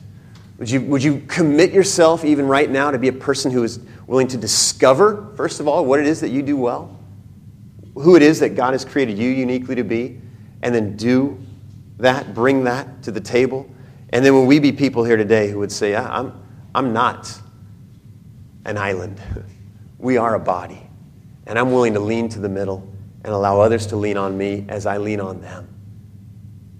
Would 0.58 0.70
you, 0.70 0.80
would 0.82 1.02
you 1.02 1.22
commit 1.26 1.72
yourself, 1.72 2.24
even 2.24 2.46
right 2.46 2.70
now, 2.70 2.92
to 2.92 2.98
be 2.98 3.08
a 3.08 3.12
person 3.12 3.50
who 3.50 3.64
is 3.64 3.80
willing 4.06 4.28
to 4.28 4.36
discover, 4.36 5.32
first 5.36 5.58
of 5.58 5.66
all, 5.66 5.84
what 5.84 5.98
it 5.98 6.06
is 6.06 6.20
that 6.20 6.30
you 6.30 6.42
do 6.42 6.56
well, 6.56 6.93
who 7.94 8.16
it 8.16 8.22
is 8.22 8.40
that 8.40 8.50
God 8.50 8.72
has 8.72 8.84
created 8.84 9.18
you 9.18 9.30
uniquely 9.30 9.74
to 9.74 9.84
be, 9.84 10.20
and 10.62 10.74
then 10.74 10.96
do 10.96 11.38
that, 11.98 12.34
bring 12.34 12.64
that 12.64 13.02
to 13.04 13.10
the 13.10 13.20
table? 13.20 13.68
And 14.10 14.24
then 14.24 14.34
when 14.34 14.46
we 14.46 14.58
be 14.58 14.72
people 14.72 15.04
here 15.04 15.16
today 15.16 15.50
who 15.50 15.58
would 15.58 15.72
say, 15.72 15.94
I'm, 15.94 16.32
I'm 16.74 16.92
not 16.92 17.32
an 18.64 18.78
island, 18.78 19.20
we 19.98 20.16
are 20.16 20.34
a 20.34 20.40
body. 20.40 20.80
And 21.46 21.58
I'm 21.58 21.72
willing 21.72 21.94
to 21.94 22.00
lean 22.00 22.28
to 22.30 22.40
the 22.40 22.48
middle 22.48 22.88
and 23.24 23.32
allow 23.32 23.60
others 23.60 23.86
to 23.88 23.96
lean 23.96 24.16
on 24.16 24.36
me 24.36 24.64
as 24.68 24.86
I 24.86 24.98
lean 24.98 25.20
on 25.20 25.40
them. 25.40 25.68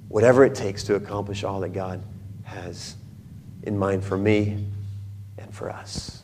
Whatever 0.09 0.45
it 0.45 0.55
takes 0.55 0.85
to 0.85 0.95
accomplish 0.95 1.45
all 1.45 1.61
that 1.61 1.71
God 1.71 2.03
has 2.45 2.97
in 3.65 3.79
mind 3.79 4.05
for 4.05 4.17
me 4.17 4.67
and 5.39 5.55
for 5.55 5.71
us. 5.71 6.23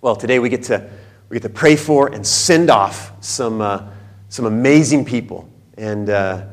Well, 0.00 0.16
today 0.16 0.38
we 0.38 0.48
get 0.48 0.62
to, 0.64 0.88
we 1.28 1.34
get 1.36 1.42
to 1.42 1.48
pray 1.48 1.76
for 1.76 2.08
and 2.08 2.26
send 2.26 2.70
off 2.70 3.12
some, 3.20 3.60
uh, 3.60 3.88
some 4.30 4.46
amazing 4.46 5.04
people. 5.04 5.50
And 5.76 6.08
uh, 6.08 6.46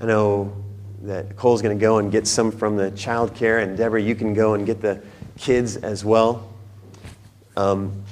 I 0.00 0.04
know 0.04 0.54
that 1.02 1.36
Cole's 1.36 1.62
going 1.62 1.76
to 1.76 1.80
go 1.80 1.98
and 1.98 2.12
get 2.12 2.26
some 2.26 2.50
from 2.52 2.76
the 2.76 2.90
child 2.90 3.34
care, 3.34 3.60
and 3.60 3.76
Deborah, 3.76 4.02
you 4.02 4.14
can 4.14 4.34
go 4.34 4.54
and 4.54 4.66
get 4.66 4.80
the 4.80 5.00
kids 5.38 5.76
as 5.76 6.04
well. 6.04 6.52
Um, 7.56 8.02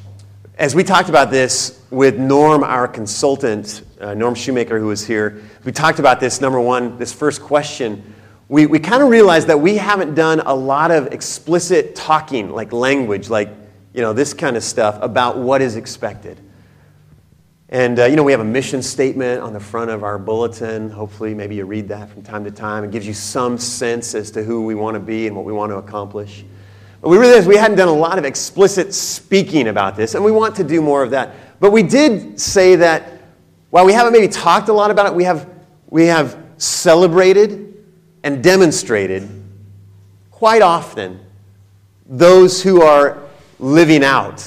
as 0.59 0.75
we 0.75 0.85
talked 0.85 1.09
about 1.09 1.31
this 1.31 1.83
with 1.91 2.19
Norm, 2.19 2.63
our 2.63 2.87
consultant, 2.87 3.83
uh, 4.01 4.15
Norm 4.15 4.35
Shoemaker, 4.35 4.79
who 4.79 4.87
was 4.87 5.07
here, 5.07 5.43
we 5.65 5.73
talked 5.73 5.99
about 5.99 6.21
this, 6.21 6.41
number 6.41 6.61
one, 6.61 6.97
this 6.99 7.13
first 7.13 7.43
question. 7.43 8.15
We, 8.49 8.67
we 8.67 8.79
kind 8.79 9.03
of 9.03 9.09
realized 9.09 9.49
that 9.49 9.59
we 9.59 9.77
haven't 9.77 10.15
done 10.15 10.41
a 10.41 10.55
lot 10.55 10.91
of 10.91 11.09
explicit 11.09 11.97
talking, 11.97 12.51
like 12.51 12.73
language, 12.73 13.29
like, 13.29 13.49
you 13.93 14.03
know, 14.03 14.13
this 14.13 14.35
kind 14.35 14.57
of 14.57 14.63
stuff 14.63 14.99
about 15.01 15.39
what 15.39 15.63
is 15.63 15.77
expected. 15.77 16.41
And, 17.73 18.01
uh, 18.01 18.07
you 18.07 18.17
know, 18.17 18.25
we 18.25 18.33
have 18.33 18.41
a 18.41 18.45
mission 18.45 18.83
statement 18.83 19.41
on 19.41 19.53
the 19.53 19.61
front 19.61 19.93
of 19.93 20.03
our 20.03 20.19
bulletin. 20.19 20.91
Hopefully, 20.91 21.35
maybe 21.35 21.55
you 21.55 21.65
read 21.65 21.87
that 21.89 22.11
from 22.11 22.23
time 22.23 22.43
to 22.43 22.51
time. 22.51 22.83
It 22.83 22.91
gives 22.91 23.07
you 23.07 23.15
some 23.15 23.59
sense 23.59 24.13
as 24.17 24.33
to 24.33 24.43
who 24.43 24.65
we 24.65 24.75
want 24.75 24.95
to 24.95 25.01
be 25.01 25.29
and 25.29 25.37
what 25.37 25.45
we 25.45 25.53
want 25.53 25.71
to 25.71 25.77
accomplish. 25.77 26.45
But 27.01 27.11
we 27.11 27.17
realized 27.17 27.47
we 27.47 27.57
hadn't 27.57 27.77
done 27.77 27.87
a 27.87 27.93
lot 27.93 28.19
of 28.19 28.25
explicit 28.25 28.93
speaking 28.93 29.69
about 29.69 29.95
this, 29.95 30.17
and 30.17 30.25
we 30.25 30.33
want 30.33 30.57
to 30.57 30.65
do 30.65 30.83
more 30.83 31.05
of 31.05 31.11
that. 31.11 31.61
But 31.61 31.71
we 31.71 31.85
did 31.85 32.41
say 32.41 32.75
that 32.75 33.21
while 33.71 33.87
we 33.87 33.93
haven't 33.93 34.15
maybe 34.15 34.27
talked 34.27 34.69
a 34.69 34.73
lot 34.73 34.91
about 34.91 35.07
it, 35.07 35.15
we 35.15 35.23
have, 35.23 35.49
we 35.89 36.07
have 36.07 36.37
celebrated 36.59 37.73
and 38.25 38.43
demonstrated 38.43 39.29
quite 40.33 40.61
often 40.61 41.21
those 42.05 42.63
who 42.63 42.83
are 42.83 43.23
living 43.61 44.03
out 44.03 44.45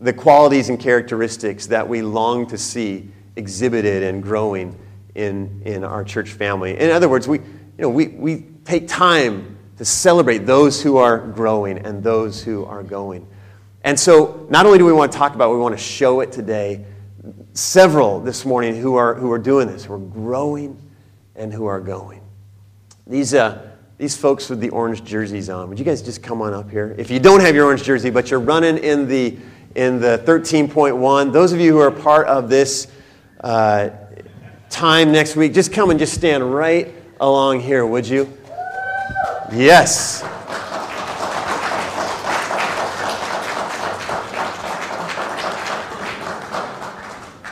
the 0.00 0.12
qualities 0.12 0.70
and 0.70 0.80
characteristics 0.80 1.66
that 1.66 1.88
we 1.88 2.02
long 2.02 2.46
to 2.46 2.58
see 2.58 3.10
exhibited 3.36 4.02
and 4.02 4.22
growing 4.22 4.78
in, 5.14 5.62
in 5.64 5.84
our 5.84 6.04
church 6.04 6.30
family. 6.30 6.78
In 6.78 6.90
other 6.90 7.08
words, 7.08 7.28
we, 7.28 7.38
you 7.38 7.46
know, 7.78 7.90
we, 7.90 8.08
we 8.08 8.46
take 8.64 8.88
time 8.88 9.58
to 9.76 9.84
celebrate 9.84 10.38
those 10.38 10.82
who 10.82 10.96
are 10.96 11.18
growing 11.18 11.78
and 11.78 12.02
those 12.02 12.42
who 12.42 12.64
are 12.64 12.82
going. 12.82 13.26
And 13.82 13.98
so, 13.98 14.46
not 14.50 14.66
only 14.66 14.78
do 14.78 14.84
we 14.84 14.92
want 14.92 15.12
to 15.12 15.18
talk 15.18 15.34
about 15.34 15.50
it, 15.50 15.54
we 15.54 15.60
want 15.60 15.76
to 15.76 15.82
show 15.82 16.20
it 16.20 16.32
today. 16.32 16.84
Several 17.52 18.20
this 18.20 18.44
morning 18.44 18.76
who 18.76 18.96
are, 18.96 19.14
who 19.14 19.32
are 19.32 19.38
doing 19.38 19.68
this, 19.68 19.84
who 19.84 19.94
are 19.94 19.98
growing 19.98 20.80
and 21.34 21.52
who 21.52 21.66
are 21.66 21.80
going. 21.80 22.20
These, 23.06 23.34
uh, 23.34 23.70
these 23.98 24.16
folks 24.16 24.48
with 24.48 24.60
the 24.60 24.70
orange 24.70 25.04
jerseys 25.04 25.50
on, 25.50 25.68
would 25.68 25.78
you 25.78 25.84
guys 25.84 26.00
just 26.00 26.22
come 26.22 26.40
on 26.40 26.54
up 26.54 26.70
here? 26.70 26.94
If 26.96 27.10
you 27.10 27.18
don't 27.18 27.40
have 27.40 27.54
your 27.54 27.66
orange 27.66 27.82
jersey, 27.82 28.10
but 28.10 28.30
you're 28.30 28.40
running 28.40 28.78
in 28.78 29.08
the 29.08 29.36
in 29.74 30.00
the 30.00 30.22
13.1. 30.24 31.32
Those 31.32 31.52
of 31.52 31.60
you 31.60 31.72
who 31.72 31.78
are 31.78 31.90
part 31.90 32.26
of 32.26 32.48
this 32.48 32.88
uh, 33.40 33.90
time 34.68 35.12
next 35.12 35.36
week, 35.36 35.54
just 35.54 35.72
come 35.72 35.90
and 35.90 35.98
just 35.98 36.14
stand 36.14 36.54
right 36.54 36.94
along 37.20 37.60
here, 37.60 37.86
would 37.86 38.06
you? 38.06 38.32
Yes. 39.52 40.22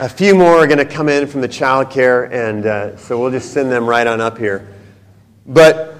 A 0.01 0.09
few 0.09 0.35
more 0.35 0.59
are 0.59 0.67
going 0.69 0.79
to 0.79 0.85
come 0.85 1.09
in 1.09 1.27
from 1.27 1.41
the 1.41 1.49
child 1.49 1.91
care, 1.91 2.25
and 2.33 2.67
uh, 2.67 2.97
so 2.97 3.19
we'll 3.19 3.33
just 3.33 3.53
send 3.53 3.71
them 3.71 3.85
right 3.85 4.07
on 4.07 4.21
up 4.21 4.39
here. 4.39 4.69
But 5.45 5.97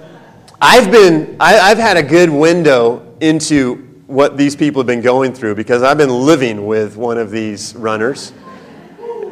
I've 0.61 0.91
been, 0.93 1.37
I, 1.41 1.55
have 1.55 1.79
had 1.79 1.97
a 1.97 2.03
good 2.03 2.31
window 2.31 3.17
into 3.21 3.88
what 4.09 4.39
these 4.39 4.57
people 4.57 4.81
have 4.81 4.87
been 4.87 5.03
going 5.03 5.35
through 5.35 5.55
because 5.55 5.83
I've 5.83 5.99
been 5.99 6.09
living 6.09 6.67
with 6.67 6.97
one 6.97 7.19
of 7.19 7.31
these 7.31 7.77
runners. 7.77 8.33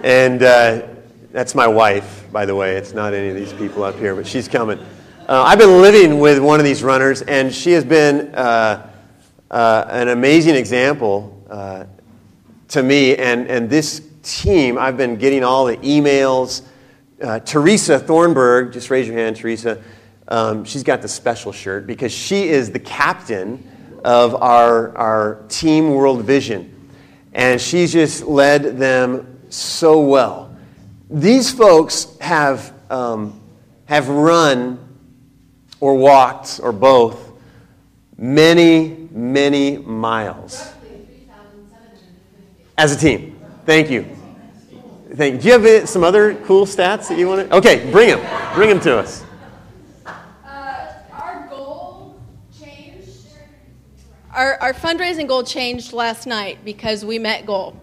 And 0.04 0.42
uh, 0.42 0.88
that's 1.32 1.54
my 1.54 1.66
wife, 1.66 2.26
by 2.30 2.44
the 2.44 2.54
way. 2.54 2.76
It's 2.76 2.92
not 2.92 3.14
any 3.14 3.30
of 3.30 3.34
these 3.34 3.54
people 3.54 3.84
up 3.84 3.96
here, 3.96 4.14
but 4.14 4.26
she's 4.26 4.48
coming. 4.48 4.78
Uh, 5.26 5.44
I've 5.46 5.58
been 5.58 5.80
living 5.80 6.18
with 6.18 6.40
one 6.40 6.60
of 6.60 6.66
these 6.66 6.82
runners, 6.82 7.22
and 7.22 7.52
she 7.52 7.72
has 7.72 7.84
been 7.84 8.34
uh, 8.34 8.90
uh 9.50 9.86
an 9.88 10.08
amazing 10.08 10.56
example 10.56 11.42
uh, 11.48 11.86
to 12.68 12.82
me. 12.82 13.16
And, 13.16 13.46
and 13.48 13.70
this 13.70 14.02
team, 14.22 14.76
I've 14.76 14.98
been 14.98 15.16
getting 15.16 15.42
all 15.42 15.64
the 15.64 15.78
emails. 15.78 16.66
Uh, 17.22 17.40
Teresa 17.40 17.98
Thornburg, 17.98 18.74
just 18.74 18.90
raise 18.90 19.08
your 19.08 19.16
hand, 19.16 19.36
Teresa. 19.36 19.82
Um, 20.28 20.64
she's 20.64 20.82
got 20.82 21.00
the 21.00 21.08
special 21.08 21.50
shirt 21.50 21.86
because 21.86 22.12
she 22.12 22.50
is 22.50 22.70
the 22.70 22.78
captain 22.78 23.72
of 24.04 24.34
our, 24.34 24.96
our 24.96 25.44
team 25.48 25.94
world 25.94 26.22
vision. 26.22 26.90
And 27.32 27.60
she's 27.60 27.92
just 27.92 28.24
led 28.24 28.78
them 28.78 29.40
so 29.50 30.00
well. 30.00 30.56
These 31.10 31.52
folks 31.52 32.16
have, 32.20 32.72
um, 32.90 33.40
have 33.84 34.08
run 34.08 34.78
or 35.80 35.94
walked 35.94 36.60
or 36.62 36.72
both 36.72 37.32
many, 38.16 39.08
many 39.10 39.78
miles. 39.78 40.72
As 42.78 42.94
a 42.94 42.98
team. 42.98 43.38
Thank 43.64 43.90
you. 43.90 44.06
Thank 45.14 45.36
you. 45.36 45.40
Do 45.40 45.48
you 45.48 45.58
have 45.58 45.88
some 45.88 46.04
other 46.04 46.34
cool 46.44 46.66
stats 46.66 47.08
that 47.08 47.18
you 47.18 47.28
want 47.28 47.48
to? 47.48 47.56
Okay, 47.56 47.90
bring 47.90 48.08
them. 48.08 48.54
Bring 48.54 48.68
them 48.68 48.80
to 48.80 48.98
us. 48.98 49.25
Our, 54.36 54.60
our 54.60 54.74
fundraising 54.74 55.28
goal 55.28 55.44
changed 55.44 55.94
last 55.94 56.26
night 56.26 56.58
because 56.62 57.06
we 57.06 57.18
met 57.18 57.46
goal. 57.46 57.74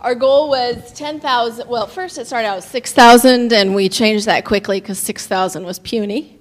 Our 0.00 0.16
goal 0.16 0.48
was 0.48 0.92
10,000. 0.94 1.68
Well, 1.68 1.86
first 1.86 2.18
it 2.18 2.26
started 2.26 2.48
out 2.48 2.56
with 2.56 2.64
6,000, 2.64 3.52
and 3.52 3.72
we 3.72 3.88
changed 3.88 4.26
that 4.26 4.44
quickly 4.44 4.80
because 4.80 4.98
6,000 4.98 5.64
was 5.64 5.78
puny. 5.78 6.40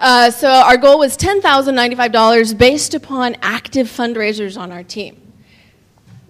Uh, 0.00 0.32
so 0.32 0.48
our 0.48 0.76
goal 0.76 0.98
was 0.98 1.16
$10,095 1.16 2.58
based 2.58 2.92
upon 2.92 3.36
active 3.40 3.86
fundraisers 3.86 4.58
on 4.58 4.72
our 4.72 4.82
team. 4.82 5.32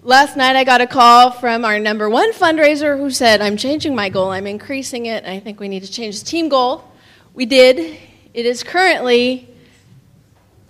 Last 0.03 0.37
night 0.37 0.55
I 0.55 0.63
got 0.63 0.79
a 0.79 0.85
call 0.85 1.31
from 1.31 1.65
our 1.65 1.79
number 1.79 2.07
one 2.07 2.33
fundraiser 2.33 2.99
who 2.99 3.09
said, 3.09 3.41
I'm 3.41 3.57
changing 3.57 3.95
my 3.95 4.09
goal, 4.09 4.29
I'm 4.29 4.45
increasing 4.45 5.07
it, 5.07 5.25
I 5.25 5.39
think 5.39 5.59
we 5.59 5.69
need 5.69 5.83
to 5.85 5.91
change 5.91 6.19
the 6.19 6.25
team 6.27 6.49
goal. 6.49 6.83
We 7.33 7.47
did. 7.47 7.97
It 8.35 8.45
is 8.45 8.61
currently 8.61 9.48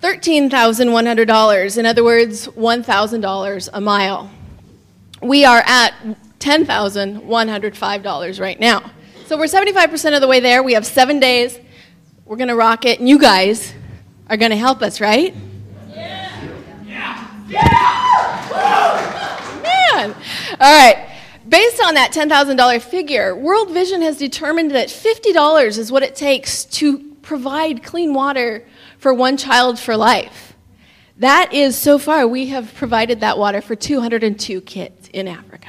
$13,100. 0.02 1.78
In 1.78 1.86
other 1.86 2.02
words, 2.02 2.48
$1,000 2.48 3.68
a 3.72 3.80
mile. 3.80 4.28
We 5.22 5.44
are 5.44 5.62
at 5.66 5.94
$10,105 6.38 8.40
right 8.40 8.58
now. 8.58 8.90
So 9.26 9.36
we're 9.36 9.44
75% 9.44 10.14
of 10.14 10.22
the 10.22 10.26
way 10.26 10.40
there. 10.40 10.62
We 10.62 10.72
have 10.72 10.86
seven 10.86 11.20
days. 11.20 11.58
We're 12.24 12.36
going 12.36 12.48
to 12.48 12.56
rock 12.56 12.86
it, 12.86 12.98
and 12.98 13.08
you 13.08 13.18
guys 13.18 13.74
are 14.28 14.36
going 14.36 14.50
to 14.50 14.56
help 14.56 14.82
us, 14.82 15.00
right? 15.00 15.34
Yeah. 15.90 16.48
Yeah. 16.86 17.48
Yeah. 17.48 19.60
Man. 19.62 20.14
All 20.60 20.78
right. 20.78 21.06
Based 21.48 21.80
on 21.84 21.94
that 21.94 22.12
$10,000 22.12 22.82
figure, 22.82 23.34
World 23.34 23.70
Vision 23.70 24.02
has 24.02 24.16
determined 24.16 24.70
that 24.70 24.88
$50 24.88 25.78
is 25.78 25.92
what 25.92 26.02
it 26.02 26.14
takes 26.14 26.64
to 26.66 26.98
provide 27.22 27.82
clean 27.82 28.14
water 28.14 28.64
for 29.00 29.14
one 29.14 29.38
child 29.38 29.78
for 29.78 29.96
life. 29.96 30.54
That 31.16 31.52
is, 31.52 31.76
so 31.76 31.98
far, 31.98 32.28
we 32.28 32.46
have 32.46 32.74
provided 32.74 33.20
that 33.20 33.38
water 33.38 33.60
for 33.60 33.74
202 33.74 34.60
kids 34.60 35.08
in 35.12 35.26
Africa. 35.26 35.68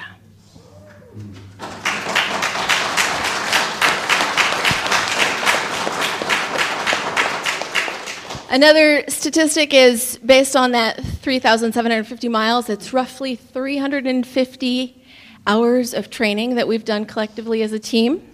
Another 8.49 9.05
statistic 9.07 9.73
is 9.73 10.19
based 10.25 10.57
on 10.57 10.71
that 10.71 11.01
3,750 11.01 12.27
miles, 12.27 12.69
it's 12.69 12.91
roughly 12.91 13.37
350 13.37 15.03
hours 15.47 15.93
of 15.93 16.09
training 16.09 16.55
that 16.55 16.67
we've 16.67 16.83
done 16.83 17.05
collectively 17.05 17.61
as 17.61 17.71
a 17.71 17.79
team. 17.79 18.30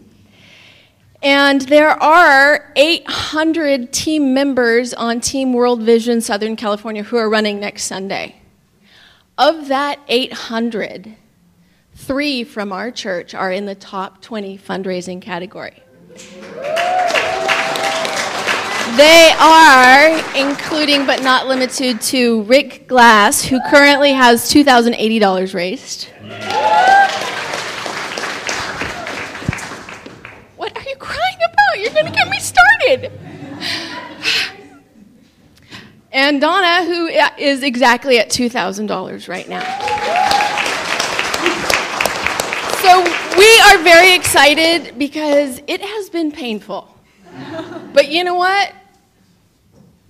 And 1.21 1.61
there 1.61 1.89
are 2.01 2.71
800 2.75 3.91
team 3.91 4.33
members 4.35 4.93
on 4.93 5.19
Team 5.19 5.53
World 5.53 5.81
Vision 5.81 6.21
Southern 6.21 6.55
California 6.55 7.03
who 7.03 7.17
are 7.17 7.29
running 7.29 7.59
next 7.59 7.85
Sunday. 7.85 8.35
Of 9.37 9.67
that 9.67 9.99
800, 10.07 11.15
three 11.95 12.43
from 12.43 12.71
our 12.71 12.91
church 12.91 13.33
are 13.33 13.51
in 13.51 13.65
the 13.65 13.75
top 13.75 14.21
20 14.21 14.57
fundraising 14.59 15.21
category. 15.21 15.81
They 18.95 19.33
are 19.39 20.17
including 20.35 21.05
but 21.05 21.21
not 21.21 21.47
limited 21.47 21.99
to 22.01 22.43
Rick 22.43 22.87
Glass, 22.87 23.43
who 23.43 23.59
currently 23.69 24.11
has 24.11 24.51
$2,080 24.51 25.53
raised. 25.53 26.07
You're 31.77 31.93
going 31.93 32.05
to 32.05 32.11
get 32.11 32.29
me 32.29 32.39
started. 32.39 33.11
And 36.11 36.41
Donna, 36.41 36.85
who 36.85 37.07
is 37.37 37.63
exactly 37.63 38.17
at 38.17 38.29
$2,000 38.29 39.29
right 39.29 39.47
now. 39.47 39.63
So 42.81 43.03
we 43.37 43.59
are 43.59 43.77
very 43.83 44.13
excited 44.15 44.97
because 44.97 45.61
it 45.67 45.81
has 45.81 46.09
been 46.09 46.31
painful. 46.31 46.97
But 47.93 48.07
you 48.09 48.23
know 48.23 48.35
what? 48.35 48.73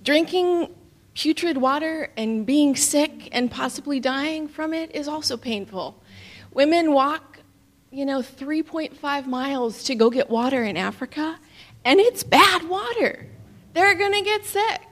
Drinking 0.02 0.72
putrid 1.14 1.56
water 1.56 2.10
and 2.16 2.46
being 2.46 2.76
sick 2.76 3.28
and 3.32 3.50
possibly 3.50 3.98
dying 3.98 4.46
from 4.46 4.72
it 4.72 4.94
is 4.94 5.08
also 5.08 5.36
painful. 5.36 6.00
Women 6.52 6.92
walk, 6.92 7.40
you 7.90 8.06
know, 8.06 8.20
3.5 8.20 9.26
miles 9.26 9.82
to 9.84 9.94
go 9.94 10.08
get 10.08 10.30
water 10.30 10.62
in 10.62 10.76
Africa, 10.76 11.38
and 11.84 12.00
it's 12.00 12.22
bad 12.22 12.68
water. 12.68 13.26
They're 13.72 13.94
going 13.94 14.12
to 14.12 14.22
get 14.22 14.44
sick. 14.44 14.82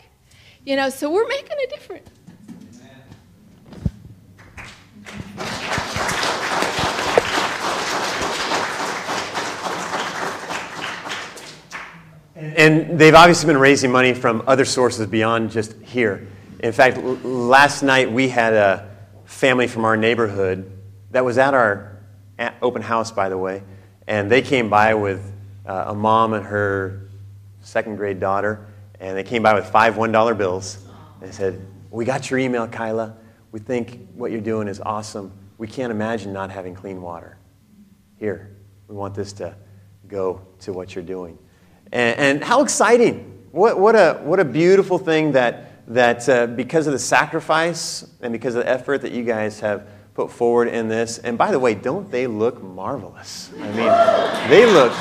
You 0.64 0.76
know, 0.76 0.90
so 0.90 1.10
we're 1.10 1.28
making 1.28 1.56
a 1.64 1.68
difference. 1.68 2.10
And 12.34 12.98
they've 12.98 13.14
obviously 13.14 13.46
been 13.46 13.58
raising 13.58 13.90
money 13.90 14.14
from 14.14 14.42
other 14.46 14.64
sources 14.64 15.06
beyond 15.06 15.50
just 15.50 15.74
here. 15.80 16.26
In 16.60 16.72
fact, 16.72 16.98
last 17.24 17.82
night 17.82 18.10
we 18.10 18.28
had 18.28 18.54
a 18.54 18.90
family 19.24 19.66
from 19.66 19.84
our 19.84 19.96
neighborhood 19.96 20.72
that 21.10 21.24
was 21.24 21.38
at 21.38 21.54
our 21.54 21.98
open 22.62 22.82
house, 22.82 23.10
by 23.10 23.28
the 23.28 23.38
way, 23.38 23.62
and 24.06 24.30
they 24.30 24.42
came 24.42 24.68
by 24.68 24.94
with 24.94 25.32
uh, 25.66 25.86
a 25.88 25.94
mom 25.94 26.32
and 26.32 26.44
her 26.44 27.08
second 27.60 27.96
grade 27.96 28.20
daughter, 28.20 28.66
and 29.00 29.16
they 29.16 29.22
came 29.22 29.42
by 29.42 29.54
with 29.54 29.66
five 29.66 29.94
$1 29.94 30.38
bills. 30.38 30.78
They 31.20 31.30
said, 31.32 31.66
We 31.90 32.04
got 32.04 32.30
your 32.30 32.38
email, 32.38 32.66
Kyla. 32.66 33.16
We 33.52 33.60
think 33.60 34.08
what 34.14 34.30
you're 34.30 34.40
doing 34.40 34.68
is 34.68 34.80
awesome. 34.80 35.32
We 35.58 35.66
can't 35.66 35.90
imagine 35.90 36.32
not 36.32 36.50
having 36.50 36.74
clean 36.74 37.00
water. 37.00 37.38
Here, 38.18 38.56
we 38.88 38.94
want 38.94 39.14
this 39.14 39.32
to 39.34 39.56
go 40.08 40.40
to 40.60 40.72
what 40.72 40.94
you're 40.94 41.04
doing. 41.04 41.38
And, 41.92 42.18
and 42.18 42.44
how 42.44 42.62
exciting! 42.62 43.32
What, 43.52 43.80
what, 43.80 43.94
a, 43.94 44.20
what 44.22 44.38
a 44.38 44.44
beautiful 44.44 44.98
thing 44.98 45.32
that, 45.32 45.86
that 45.94 46.28
uh, 46.28 46.46
because 46.46 46.86
of 46.86 46.92
the 46.92 46.98
sacrifice 46.98 48.06
and 48.20 48.32
because 48.32 48.54
of 48.54 48.64
the 48.64 48.68
effort 48.68 49.00
that 49.02 49.12
you 49.12 49.24
guys 49.24 49.60
have 49.60 49.88
put 50.16 50.30
forward 50.30 50.68
in 50.68 50.88
this. 50.88 51.18
And 51.18 51.38
by 51.38 51.50
the 51.50 51.58
way, 51.58 51.74
don't 51.74 52.10
they 52.10 52.26
look 52.26 52.62
marvelous? 52.62 53.50
I 53.54 53.66
mean, 53.68 54.50
they 54.50 54.66
look, 54.66 54.92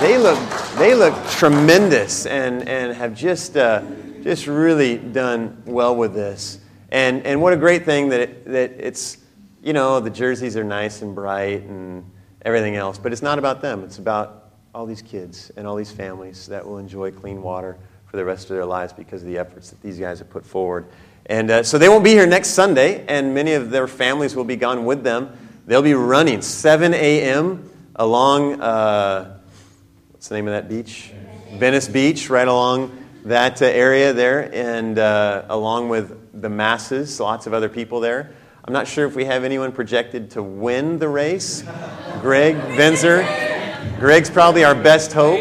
they 0.00 0.16
look, 0.16 0.38
they 0.76 0.94
look 0.94 1.14
tremendous 1.28 2.24
and, 2.24 2.66
and 2.66 2.96
have 2.96 3.14
just, 3.14 3.56
uh, 3.56 3.82
just 4.22 4.46
really 4.46 4.96
done 4.96 5.62
well 5.66 5.94
with 5.94 6.14
this. 6.14 6.58
And, 6.90 7.24
and 7.26 7.40
what 7.42 7.52
a 7.52 7.56
great 7.56 7.84
thing 7.84 8.08
that, 8.08 8.20
it, 8.20 8.44
that 8.46 8.72
it's, 8.78 9.18
you 9.62 9.72
know, 9.72 10.00
the 10.00 10.10
jerseys 10.10 10.56
are 10.56 10.64
nice 10.64 11.02
and 11.02 11.14
bright 11.14 11.62
and 11.62 12.10
everything 12.42 12.76
else, 12.76 12.98
but 12.98 13.12
it's 13.12 13.22
not 13.22 13.38
about 13.38 13.60
them. 13.60 13.84
It's 13.84 13.98
about 13.98 14.52
all 14.74 14.86
these 14.86 15.02
kids 15.02 15.52
and 15.56 15.66
all 15.66 15.76
these 15.76 15.92
families 15.92 16.46
that 16.46 16.66
will 16.66 16.78
enjoy 16.78 17.10
clean 17.10 17.42
water 17.42 17.76
for 18.06 18.16
the 18.16 18.24
rest 18.24 18.50
of 18.50 18.56
their 18.56 18.64
lives 18.64 18.92
because 18.92 19.22
of 19.22 19.28
the 19.28 19.38
efforts 19.38 19.70
that 19.70 19.82
these 19.82 19.98
guys 19.98 20.18
have 20.18 20.30
put 20.30 20.44
forward. 20.46 20.86
And 21.26 21.50
uh, 21.50 21.62
so 21.62 21.78
they 21.78 21.88
won't 21.88 22.04
be 22.04 22.10
here 22.10 22.26
next 22.26 22.50
Sunday, 22.50 23.04
and 23.06 23.34
many 23.34 23.52
of 23.52 23.70
their 23.70 23.86
families 23.86 24.34
will 24.34 24.44
be 24.44 24.56
gone 24.56 24.84
with 24.84 25.04
them. 25.04 25.36
They'll 25.66 25.82
be 25.82 25.94
running 25.94 26.42
7 26.42 26.94
a.m. 26.94 27.70
along, 27.96 28.60
uh, 28.60 29.39
what's 30.20 30.28
the 30.28 30.34
name 30.34 30.48
of 30.48 30.52
that 30.52 30.68
beach? 30.68 31.14
Venice 31.54 31.88
Beach, 31.88 32.28
right 32.28 32.46
along 32.46 33.06
that 33.24 33.62
uh, 33.62 33.64
area 33.64 34.12
there, 34.12 34.54
and 34.54 34.98
uh, 34.98 35.46
along 35.48 35.88
with 35.88 36.42
the 36.42 36.50
masses, 36.50 37.18
lots 37.18 37.46
of 37.46 37.54
other 37.54 37.70
people 37.70 38.00
there. 38.00 38.30
I'm 38.62 38.74
not 38.74 38.86
sure 38.86 39.06
if 39.06 39.16
we 39.16 39.24
have 39.24 39.44
anyone 39.44 39.72
projected 39.72 40.32
to 40.32 40.42
win 40.42 40.98
the 40.98 41.08
race. 41.08 41.62
Greg 42.20 42.54
Venzer 42.76 43.24
Greg's 43.98 44.28
probably 44.28 44.62
our 44.62 44.74
best 44.74 45.14
hope. 45.14 45.40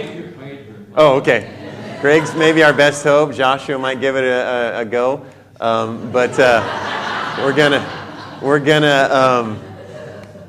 Oh, 0.95 1.17
okay. 1.17 1.97
Greg's 1.99 2.33
maybe 2.33 2.63
our 2.63 2.71
best 2.71 3.03
hope. 3.03 3.33
Joshua 3.33 3.77
might 3.77 3.99
give 3.99 4.15
it 4.15 4.23
a, 4.23 4.77
a, 4.77 4.79
a 4.79 4.85
go. 4.85 5.25
Um, 5.59 6.09
but 6.13 6.39
uh, 6.39 7.35
we're 7.39 7.53
gonna 7.53 8.39
we're 8.41 8.59
gonna 8.59 9.09
um, 9.11 9.59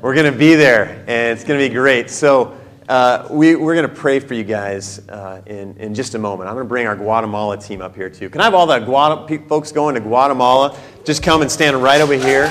we're 0.01 0.15
gonna 0.15 0.31
be 0.31 0.55
there, 0.55 1.03
and 1.05 1.37
it's 1.37 1.43
gonna 1.43 1.59
be 1.59 1.67
great. 1.67 2.09
So 2.09 2.60
uh, 2.89 3.27
we 3.29 3.55
we're 3.55 3.75
gonna 3.75 3.87
pray 3.87 4.19
for 4.19 4.33
you 4.33 4.43
guys 4.43 4.99
uh, 5.09 5.41
in 5.45 5.75
in 5.77 5.93
just 5.93 6.15
a 6.15 6.19
moment. 6.19 6.49
I'm 6.49 6.55
gonna 6.55 6.67
bring 6.67 6.87
our 6.87 6.95
Guatemala 6.95 7.57
team 7.57 7.81
up 7.81 7.95
here 7.95 8.09
too. 8.09 8.29
Can 8.29 8.41
I 8.41 8.45
have 8.45 8.53
all 8.53 8.67
the 8.67 8.79
Guatem- 8.79 9.47
folks 9.47 9.71
going 9.71 9.95
to 9.95 10.01
Guatemala? 10.01 10.77
Just 11.05 11.23
come 11.23 11.41
and 11.41 11.51
stand 11.51 11.81
right 11.81 12.01
over 12.01 12.13
here. 12.13 12.47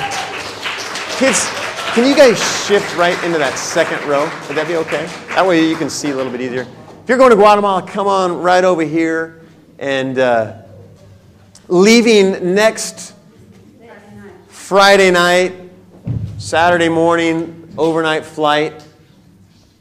Kids, 1.18 1.46
can 1.94 2.06
you 2.08 2.14
guys 2.16 2.38
shift 2.66 2.96
right 2.96 3.22
into 3.24 3.38
that 3.38 3.58
second 3.58 4.02
row? 4.08 4.22
Would 4.48 4.56
that 4.56 4.66
be 4.66 4.76
okay? 4.76 5.06
That 5.34 5.46
way 5.46 5.68
you 5.68 5.76
can 5.76 5.90
see 5.90 6.10
a 6.10 6.16
little 6.16 6.32
bit 6.32 6.40
easier. 6.40 6.62
If 6.62 7.08
you're 7.08 7.18
going 7.18 7.30
to 7.30 7.36
Guatemala, 7.36 7.86
come 7.86 8.06
on 8.06 8.40
right 8.40 8.64
over 8.64 8.82
here. 8.82 9.42
And 9.78 10.18
uh, 10.18 10.62
leaving 11.68 12.54
next 12.54 13.14
Friday 14.48 15.10
night, 15.10 15.52
Saturday 16.38 16.88
morning, 16.88 17.72
overnight 17.76 18.24
flight, 18.24 18.84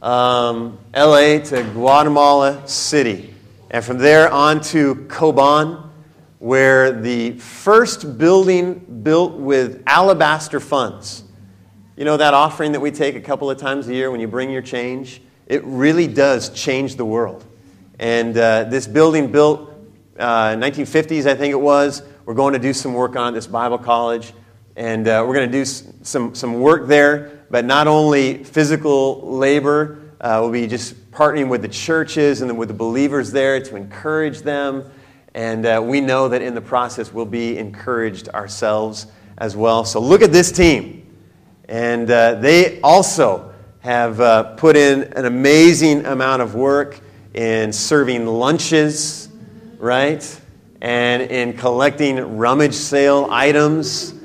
um, 0.02 0.78
LA 0.96 1.40
to 1.40 1.64
Guatemala 1.74 2.68
City. 2.68 3.34
And 3.72 3.84
from 3.84 3.98
there 3.98 4.32
on 4.32 4.62
to 4.62 4.96
Coban, 5.08 5.90
where 6.40 6.92
the 6.92 7.32
first 7.34 8.18
building 8.18 9.02
built 9.04 9.34
with 9.34 9.84
alabaster 9.86 10.60
funds 10.60 11.24
you 12.00 12.06
know, 12.06 12.16
that 12.16 12.34
offering 12.34 12.72
that 12.72 12.80
we 12.80 12.92
take 12.92 13.16
a 13.16 13.20
couple 13.20 13.52
of 13.52 13.58
times 13.58 13.90
a 13.90 13.94
year 13.94 14.10
when 14.10 14.22
you 14.22 14.28
bring 14.30 14.50
your 14.50 14.62
change, 14.62 15.22
it 15.48 15.62
really 15.66 16.08
does 16.08 16.50
change 16.52 16.96
the 16.96 17.04
world. 17.04 17.44
And 18.00 18.38
uh, 18.38 18.64
this 18.64 18.88
building 18.88 19.34
built 19.34 19.70
uh, 20.18 20.52
1950s, 20.52 21.26
I 21.26 21.36
think 21.36 21.52
it 21.52 21.60
was. 21.60 22.04
We're 22.24 22.36
going 22.36 22.54
to 22.54 22.60
do 22.60 22.72
some 22.72 22.94
work 22.94 23.18
on 23.18 23.34
this 23.34 23.48
Bible 23.48 23.78
college. 23.78 24.32
And 24.78 25.10
uh, 25.10 25.26
we're 25.28 25.34
going 25.34 25.52
to 25.52 25.58
do 25.58 25.66
some, 25.66 26.34
some 26.34 26.62
work 26.62 26.88
there, 26.88 27.39
but 27.50 27.66
not 27.66 27.88
only 27.88 28.44
physical 28.44 29.22
labor, 29.22 30.12
uh, 30.22 30.40
we'll 30.42 30.52
be 30.52 30.68
just 30.68 31.12
partnering 31.12 31.50
with 31.50 31.62
the 31.62 31.68
churches 31.68 32.42
and 32.42 32.58
with 32.58 32.68
the 32.68 32.74
believers 32.74 33.32
there 33.32 33.60
to 33.62 33.76
encourage 33.76 34.42
them 34.42 34.90
And 35.34 35.66
uh, 35.66 35.82
we 35.84 36.02
know 36.02 36.28
that 36.30 36.42
in 36.42 36.56
the 36.56 36.62
process 36.62 37.14
we'll 37.14 37.26
be 37.26 37.58
encouraged 37.58 38.30
ourselves 38.30 39.08
as 39.38 39.56
well. 39.56 39.86
So 39.86 40.00
look 40.00 40.22
at 40.22 40.32
this 40.32 40.52
team. 40.52 41.06
And 41.68 42.10
uh, 42.10 42.36
they 42.36 42.82
also 42.82 43.54
have 43.82 44.20
uh, 44.20 44.56
put 44.56 44.76
in 44.76 45.04
an 45.14 45.26
amazing 45.26 46.06
amount 46.06 46.42
of 46.42 46.56
work 46.56 47.00
in 47.34 47.72
serving 47.72 48.26
lunches, 48.26 49.30
right? 49.78 50.42
And 50.82 51.22
in 51.22 51.54
collecting 51.54 52.38
rummage 52.38 52.74
sale 52.74 53.28
items 53.30 54.16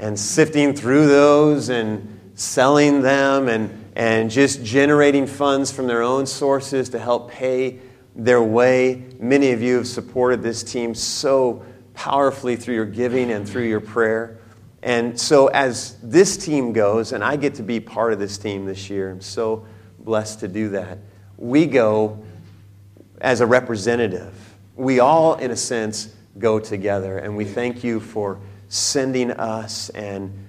and 0.00 0.18
sifting 0.18 0.74
through 0.74 1.06
those 1.06 1.68
and 1.68 2.17
selling 2.38 3.02
them 3.02 3.48
and, 3.48 3.84
and 3.96 4.30
just 4.30 4.62
generating 4.62 5.26
funds 5.26 5.72
from 5.72 5.88
their 5.88 6.02
own 6.02 6.24
sources 6.24 6.88
to 6.90 6.98
help 6.98 7.32
pay 7.32 7.80
their 8.14 8.40
way. 8.40 9.02
Many 9.18 9.50
of 9.50 9.60
you 9.60 9.78
have 9.78 9.88
supported 9.88 10.40
this 10.40 10.62
team 10.62 10.94
so 10.94 11.64
powerfully 11.94 12.54
through 12.54 12.76
your 12.76 12.86
giving 12.86 13.32
and 13.32 13.46
through 13.46 13.64
your 13.64 13.80
prayer. 13.80 14.38
And 14.84 15.18
so, 15.18 15.48
as 15.48 15.96
this 16.00 16.36
team 16.36 16.72
goes, 16.72 17.10
and 17.10 17.24
I 17.24 17.34
get 17.34 17.56
to 17.56 17.64
be 17.64 17.80
part 17.80 18.12
of 18.12 18.20
this 18.20 18.38
team 18.38 18.66
this 18.66 18.88
year, 18.88 19.10
I'm 19.10 19.20
so 19.20 19.66
blessed 19.98 20.38
to 20.40 20.48
do 20.48 20.68
that. 20.68 20.98
We 21.36 21.66
go 21.66 22.24
as 23.20 23.40
a 23.40 23.46
representative. 23.46 24.32
We 24.76 25.00
all, 25.00 25.34
in 25.34 25.50
a 25.50 25.56
sense, 25.56 26.14
go 26.38 26.60
together. 26.60 27.18
And 27.18 27.36
we 27.36 27.44
thank 27.44 27.82
you 27.82 27.98
for 27.98 28.38
sending 28.68 29.32
us 29.32 29.88
and 29.90 30.47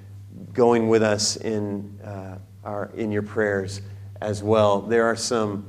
going 0.59 0.89
with 0.89 1.01
us 1.01 1.37
in, 1.37 1.97
uh, 2.03 2.37
our, 2.65 2.91
in 2.93 3.13
your 3.13 3.21
prayers 3.21 3.81
as 4.19 4.43
well. 4.43 4.81
There 4.81 5.05
are 5.05 5.15
some 5.15 5.65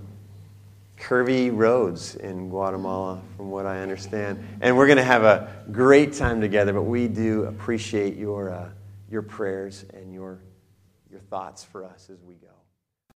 curvy 0.98 1.56
roads 1.56 2.16
in 2.16 2.48
Guatemala, 2.48 3.22
from 3.36 3.52
what 3.52 3.66
I 3.66 3.82
understand. 3.82 4.44
And 4.60 4.76
we're 4.76 4.88
going 4.88 4.96
to 4.96 5.04
have 5.04 5.22
a 5.22 5.64
great 5.70 6.14
time 6.14 6.40
together, 6.40 6.72
but 6.72 6.82
we 6.82 7.06
do 7.06 7.44
appreciate 7.44 8.16
your, 8.16 8.50
uh, 8.50 8.68
your 9.08 9.22
prayers 9.22 9.84
and 9.94 10.12
your, 10.12 10.40
your 11.08 11.20
thoughts 11.20 11.62
for 11.62 11.84
us 11.84 12.10
as 12.10 12.20
we 12.24 12.34
go. 12.34 12.49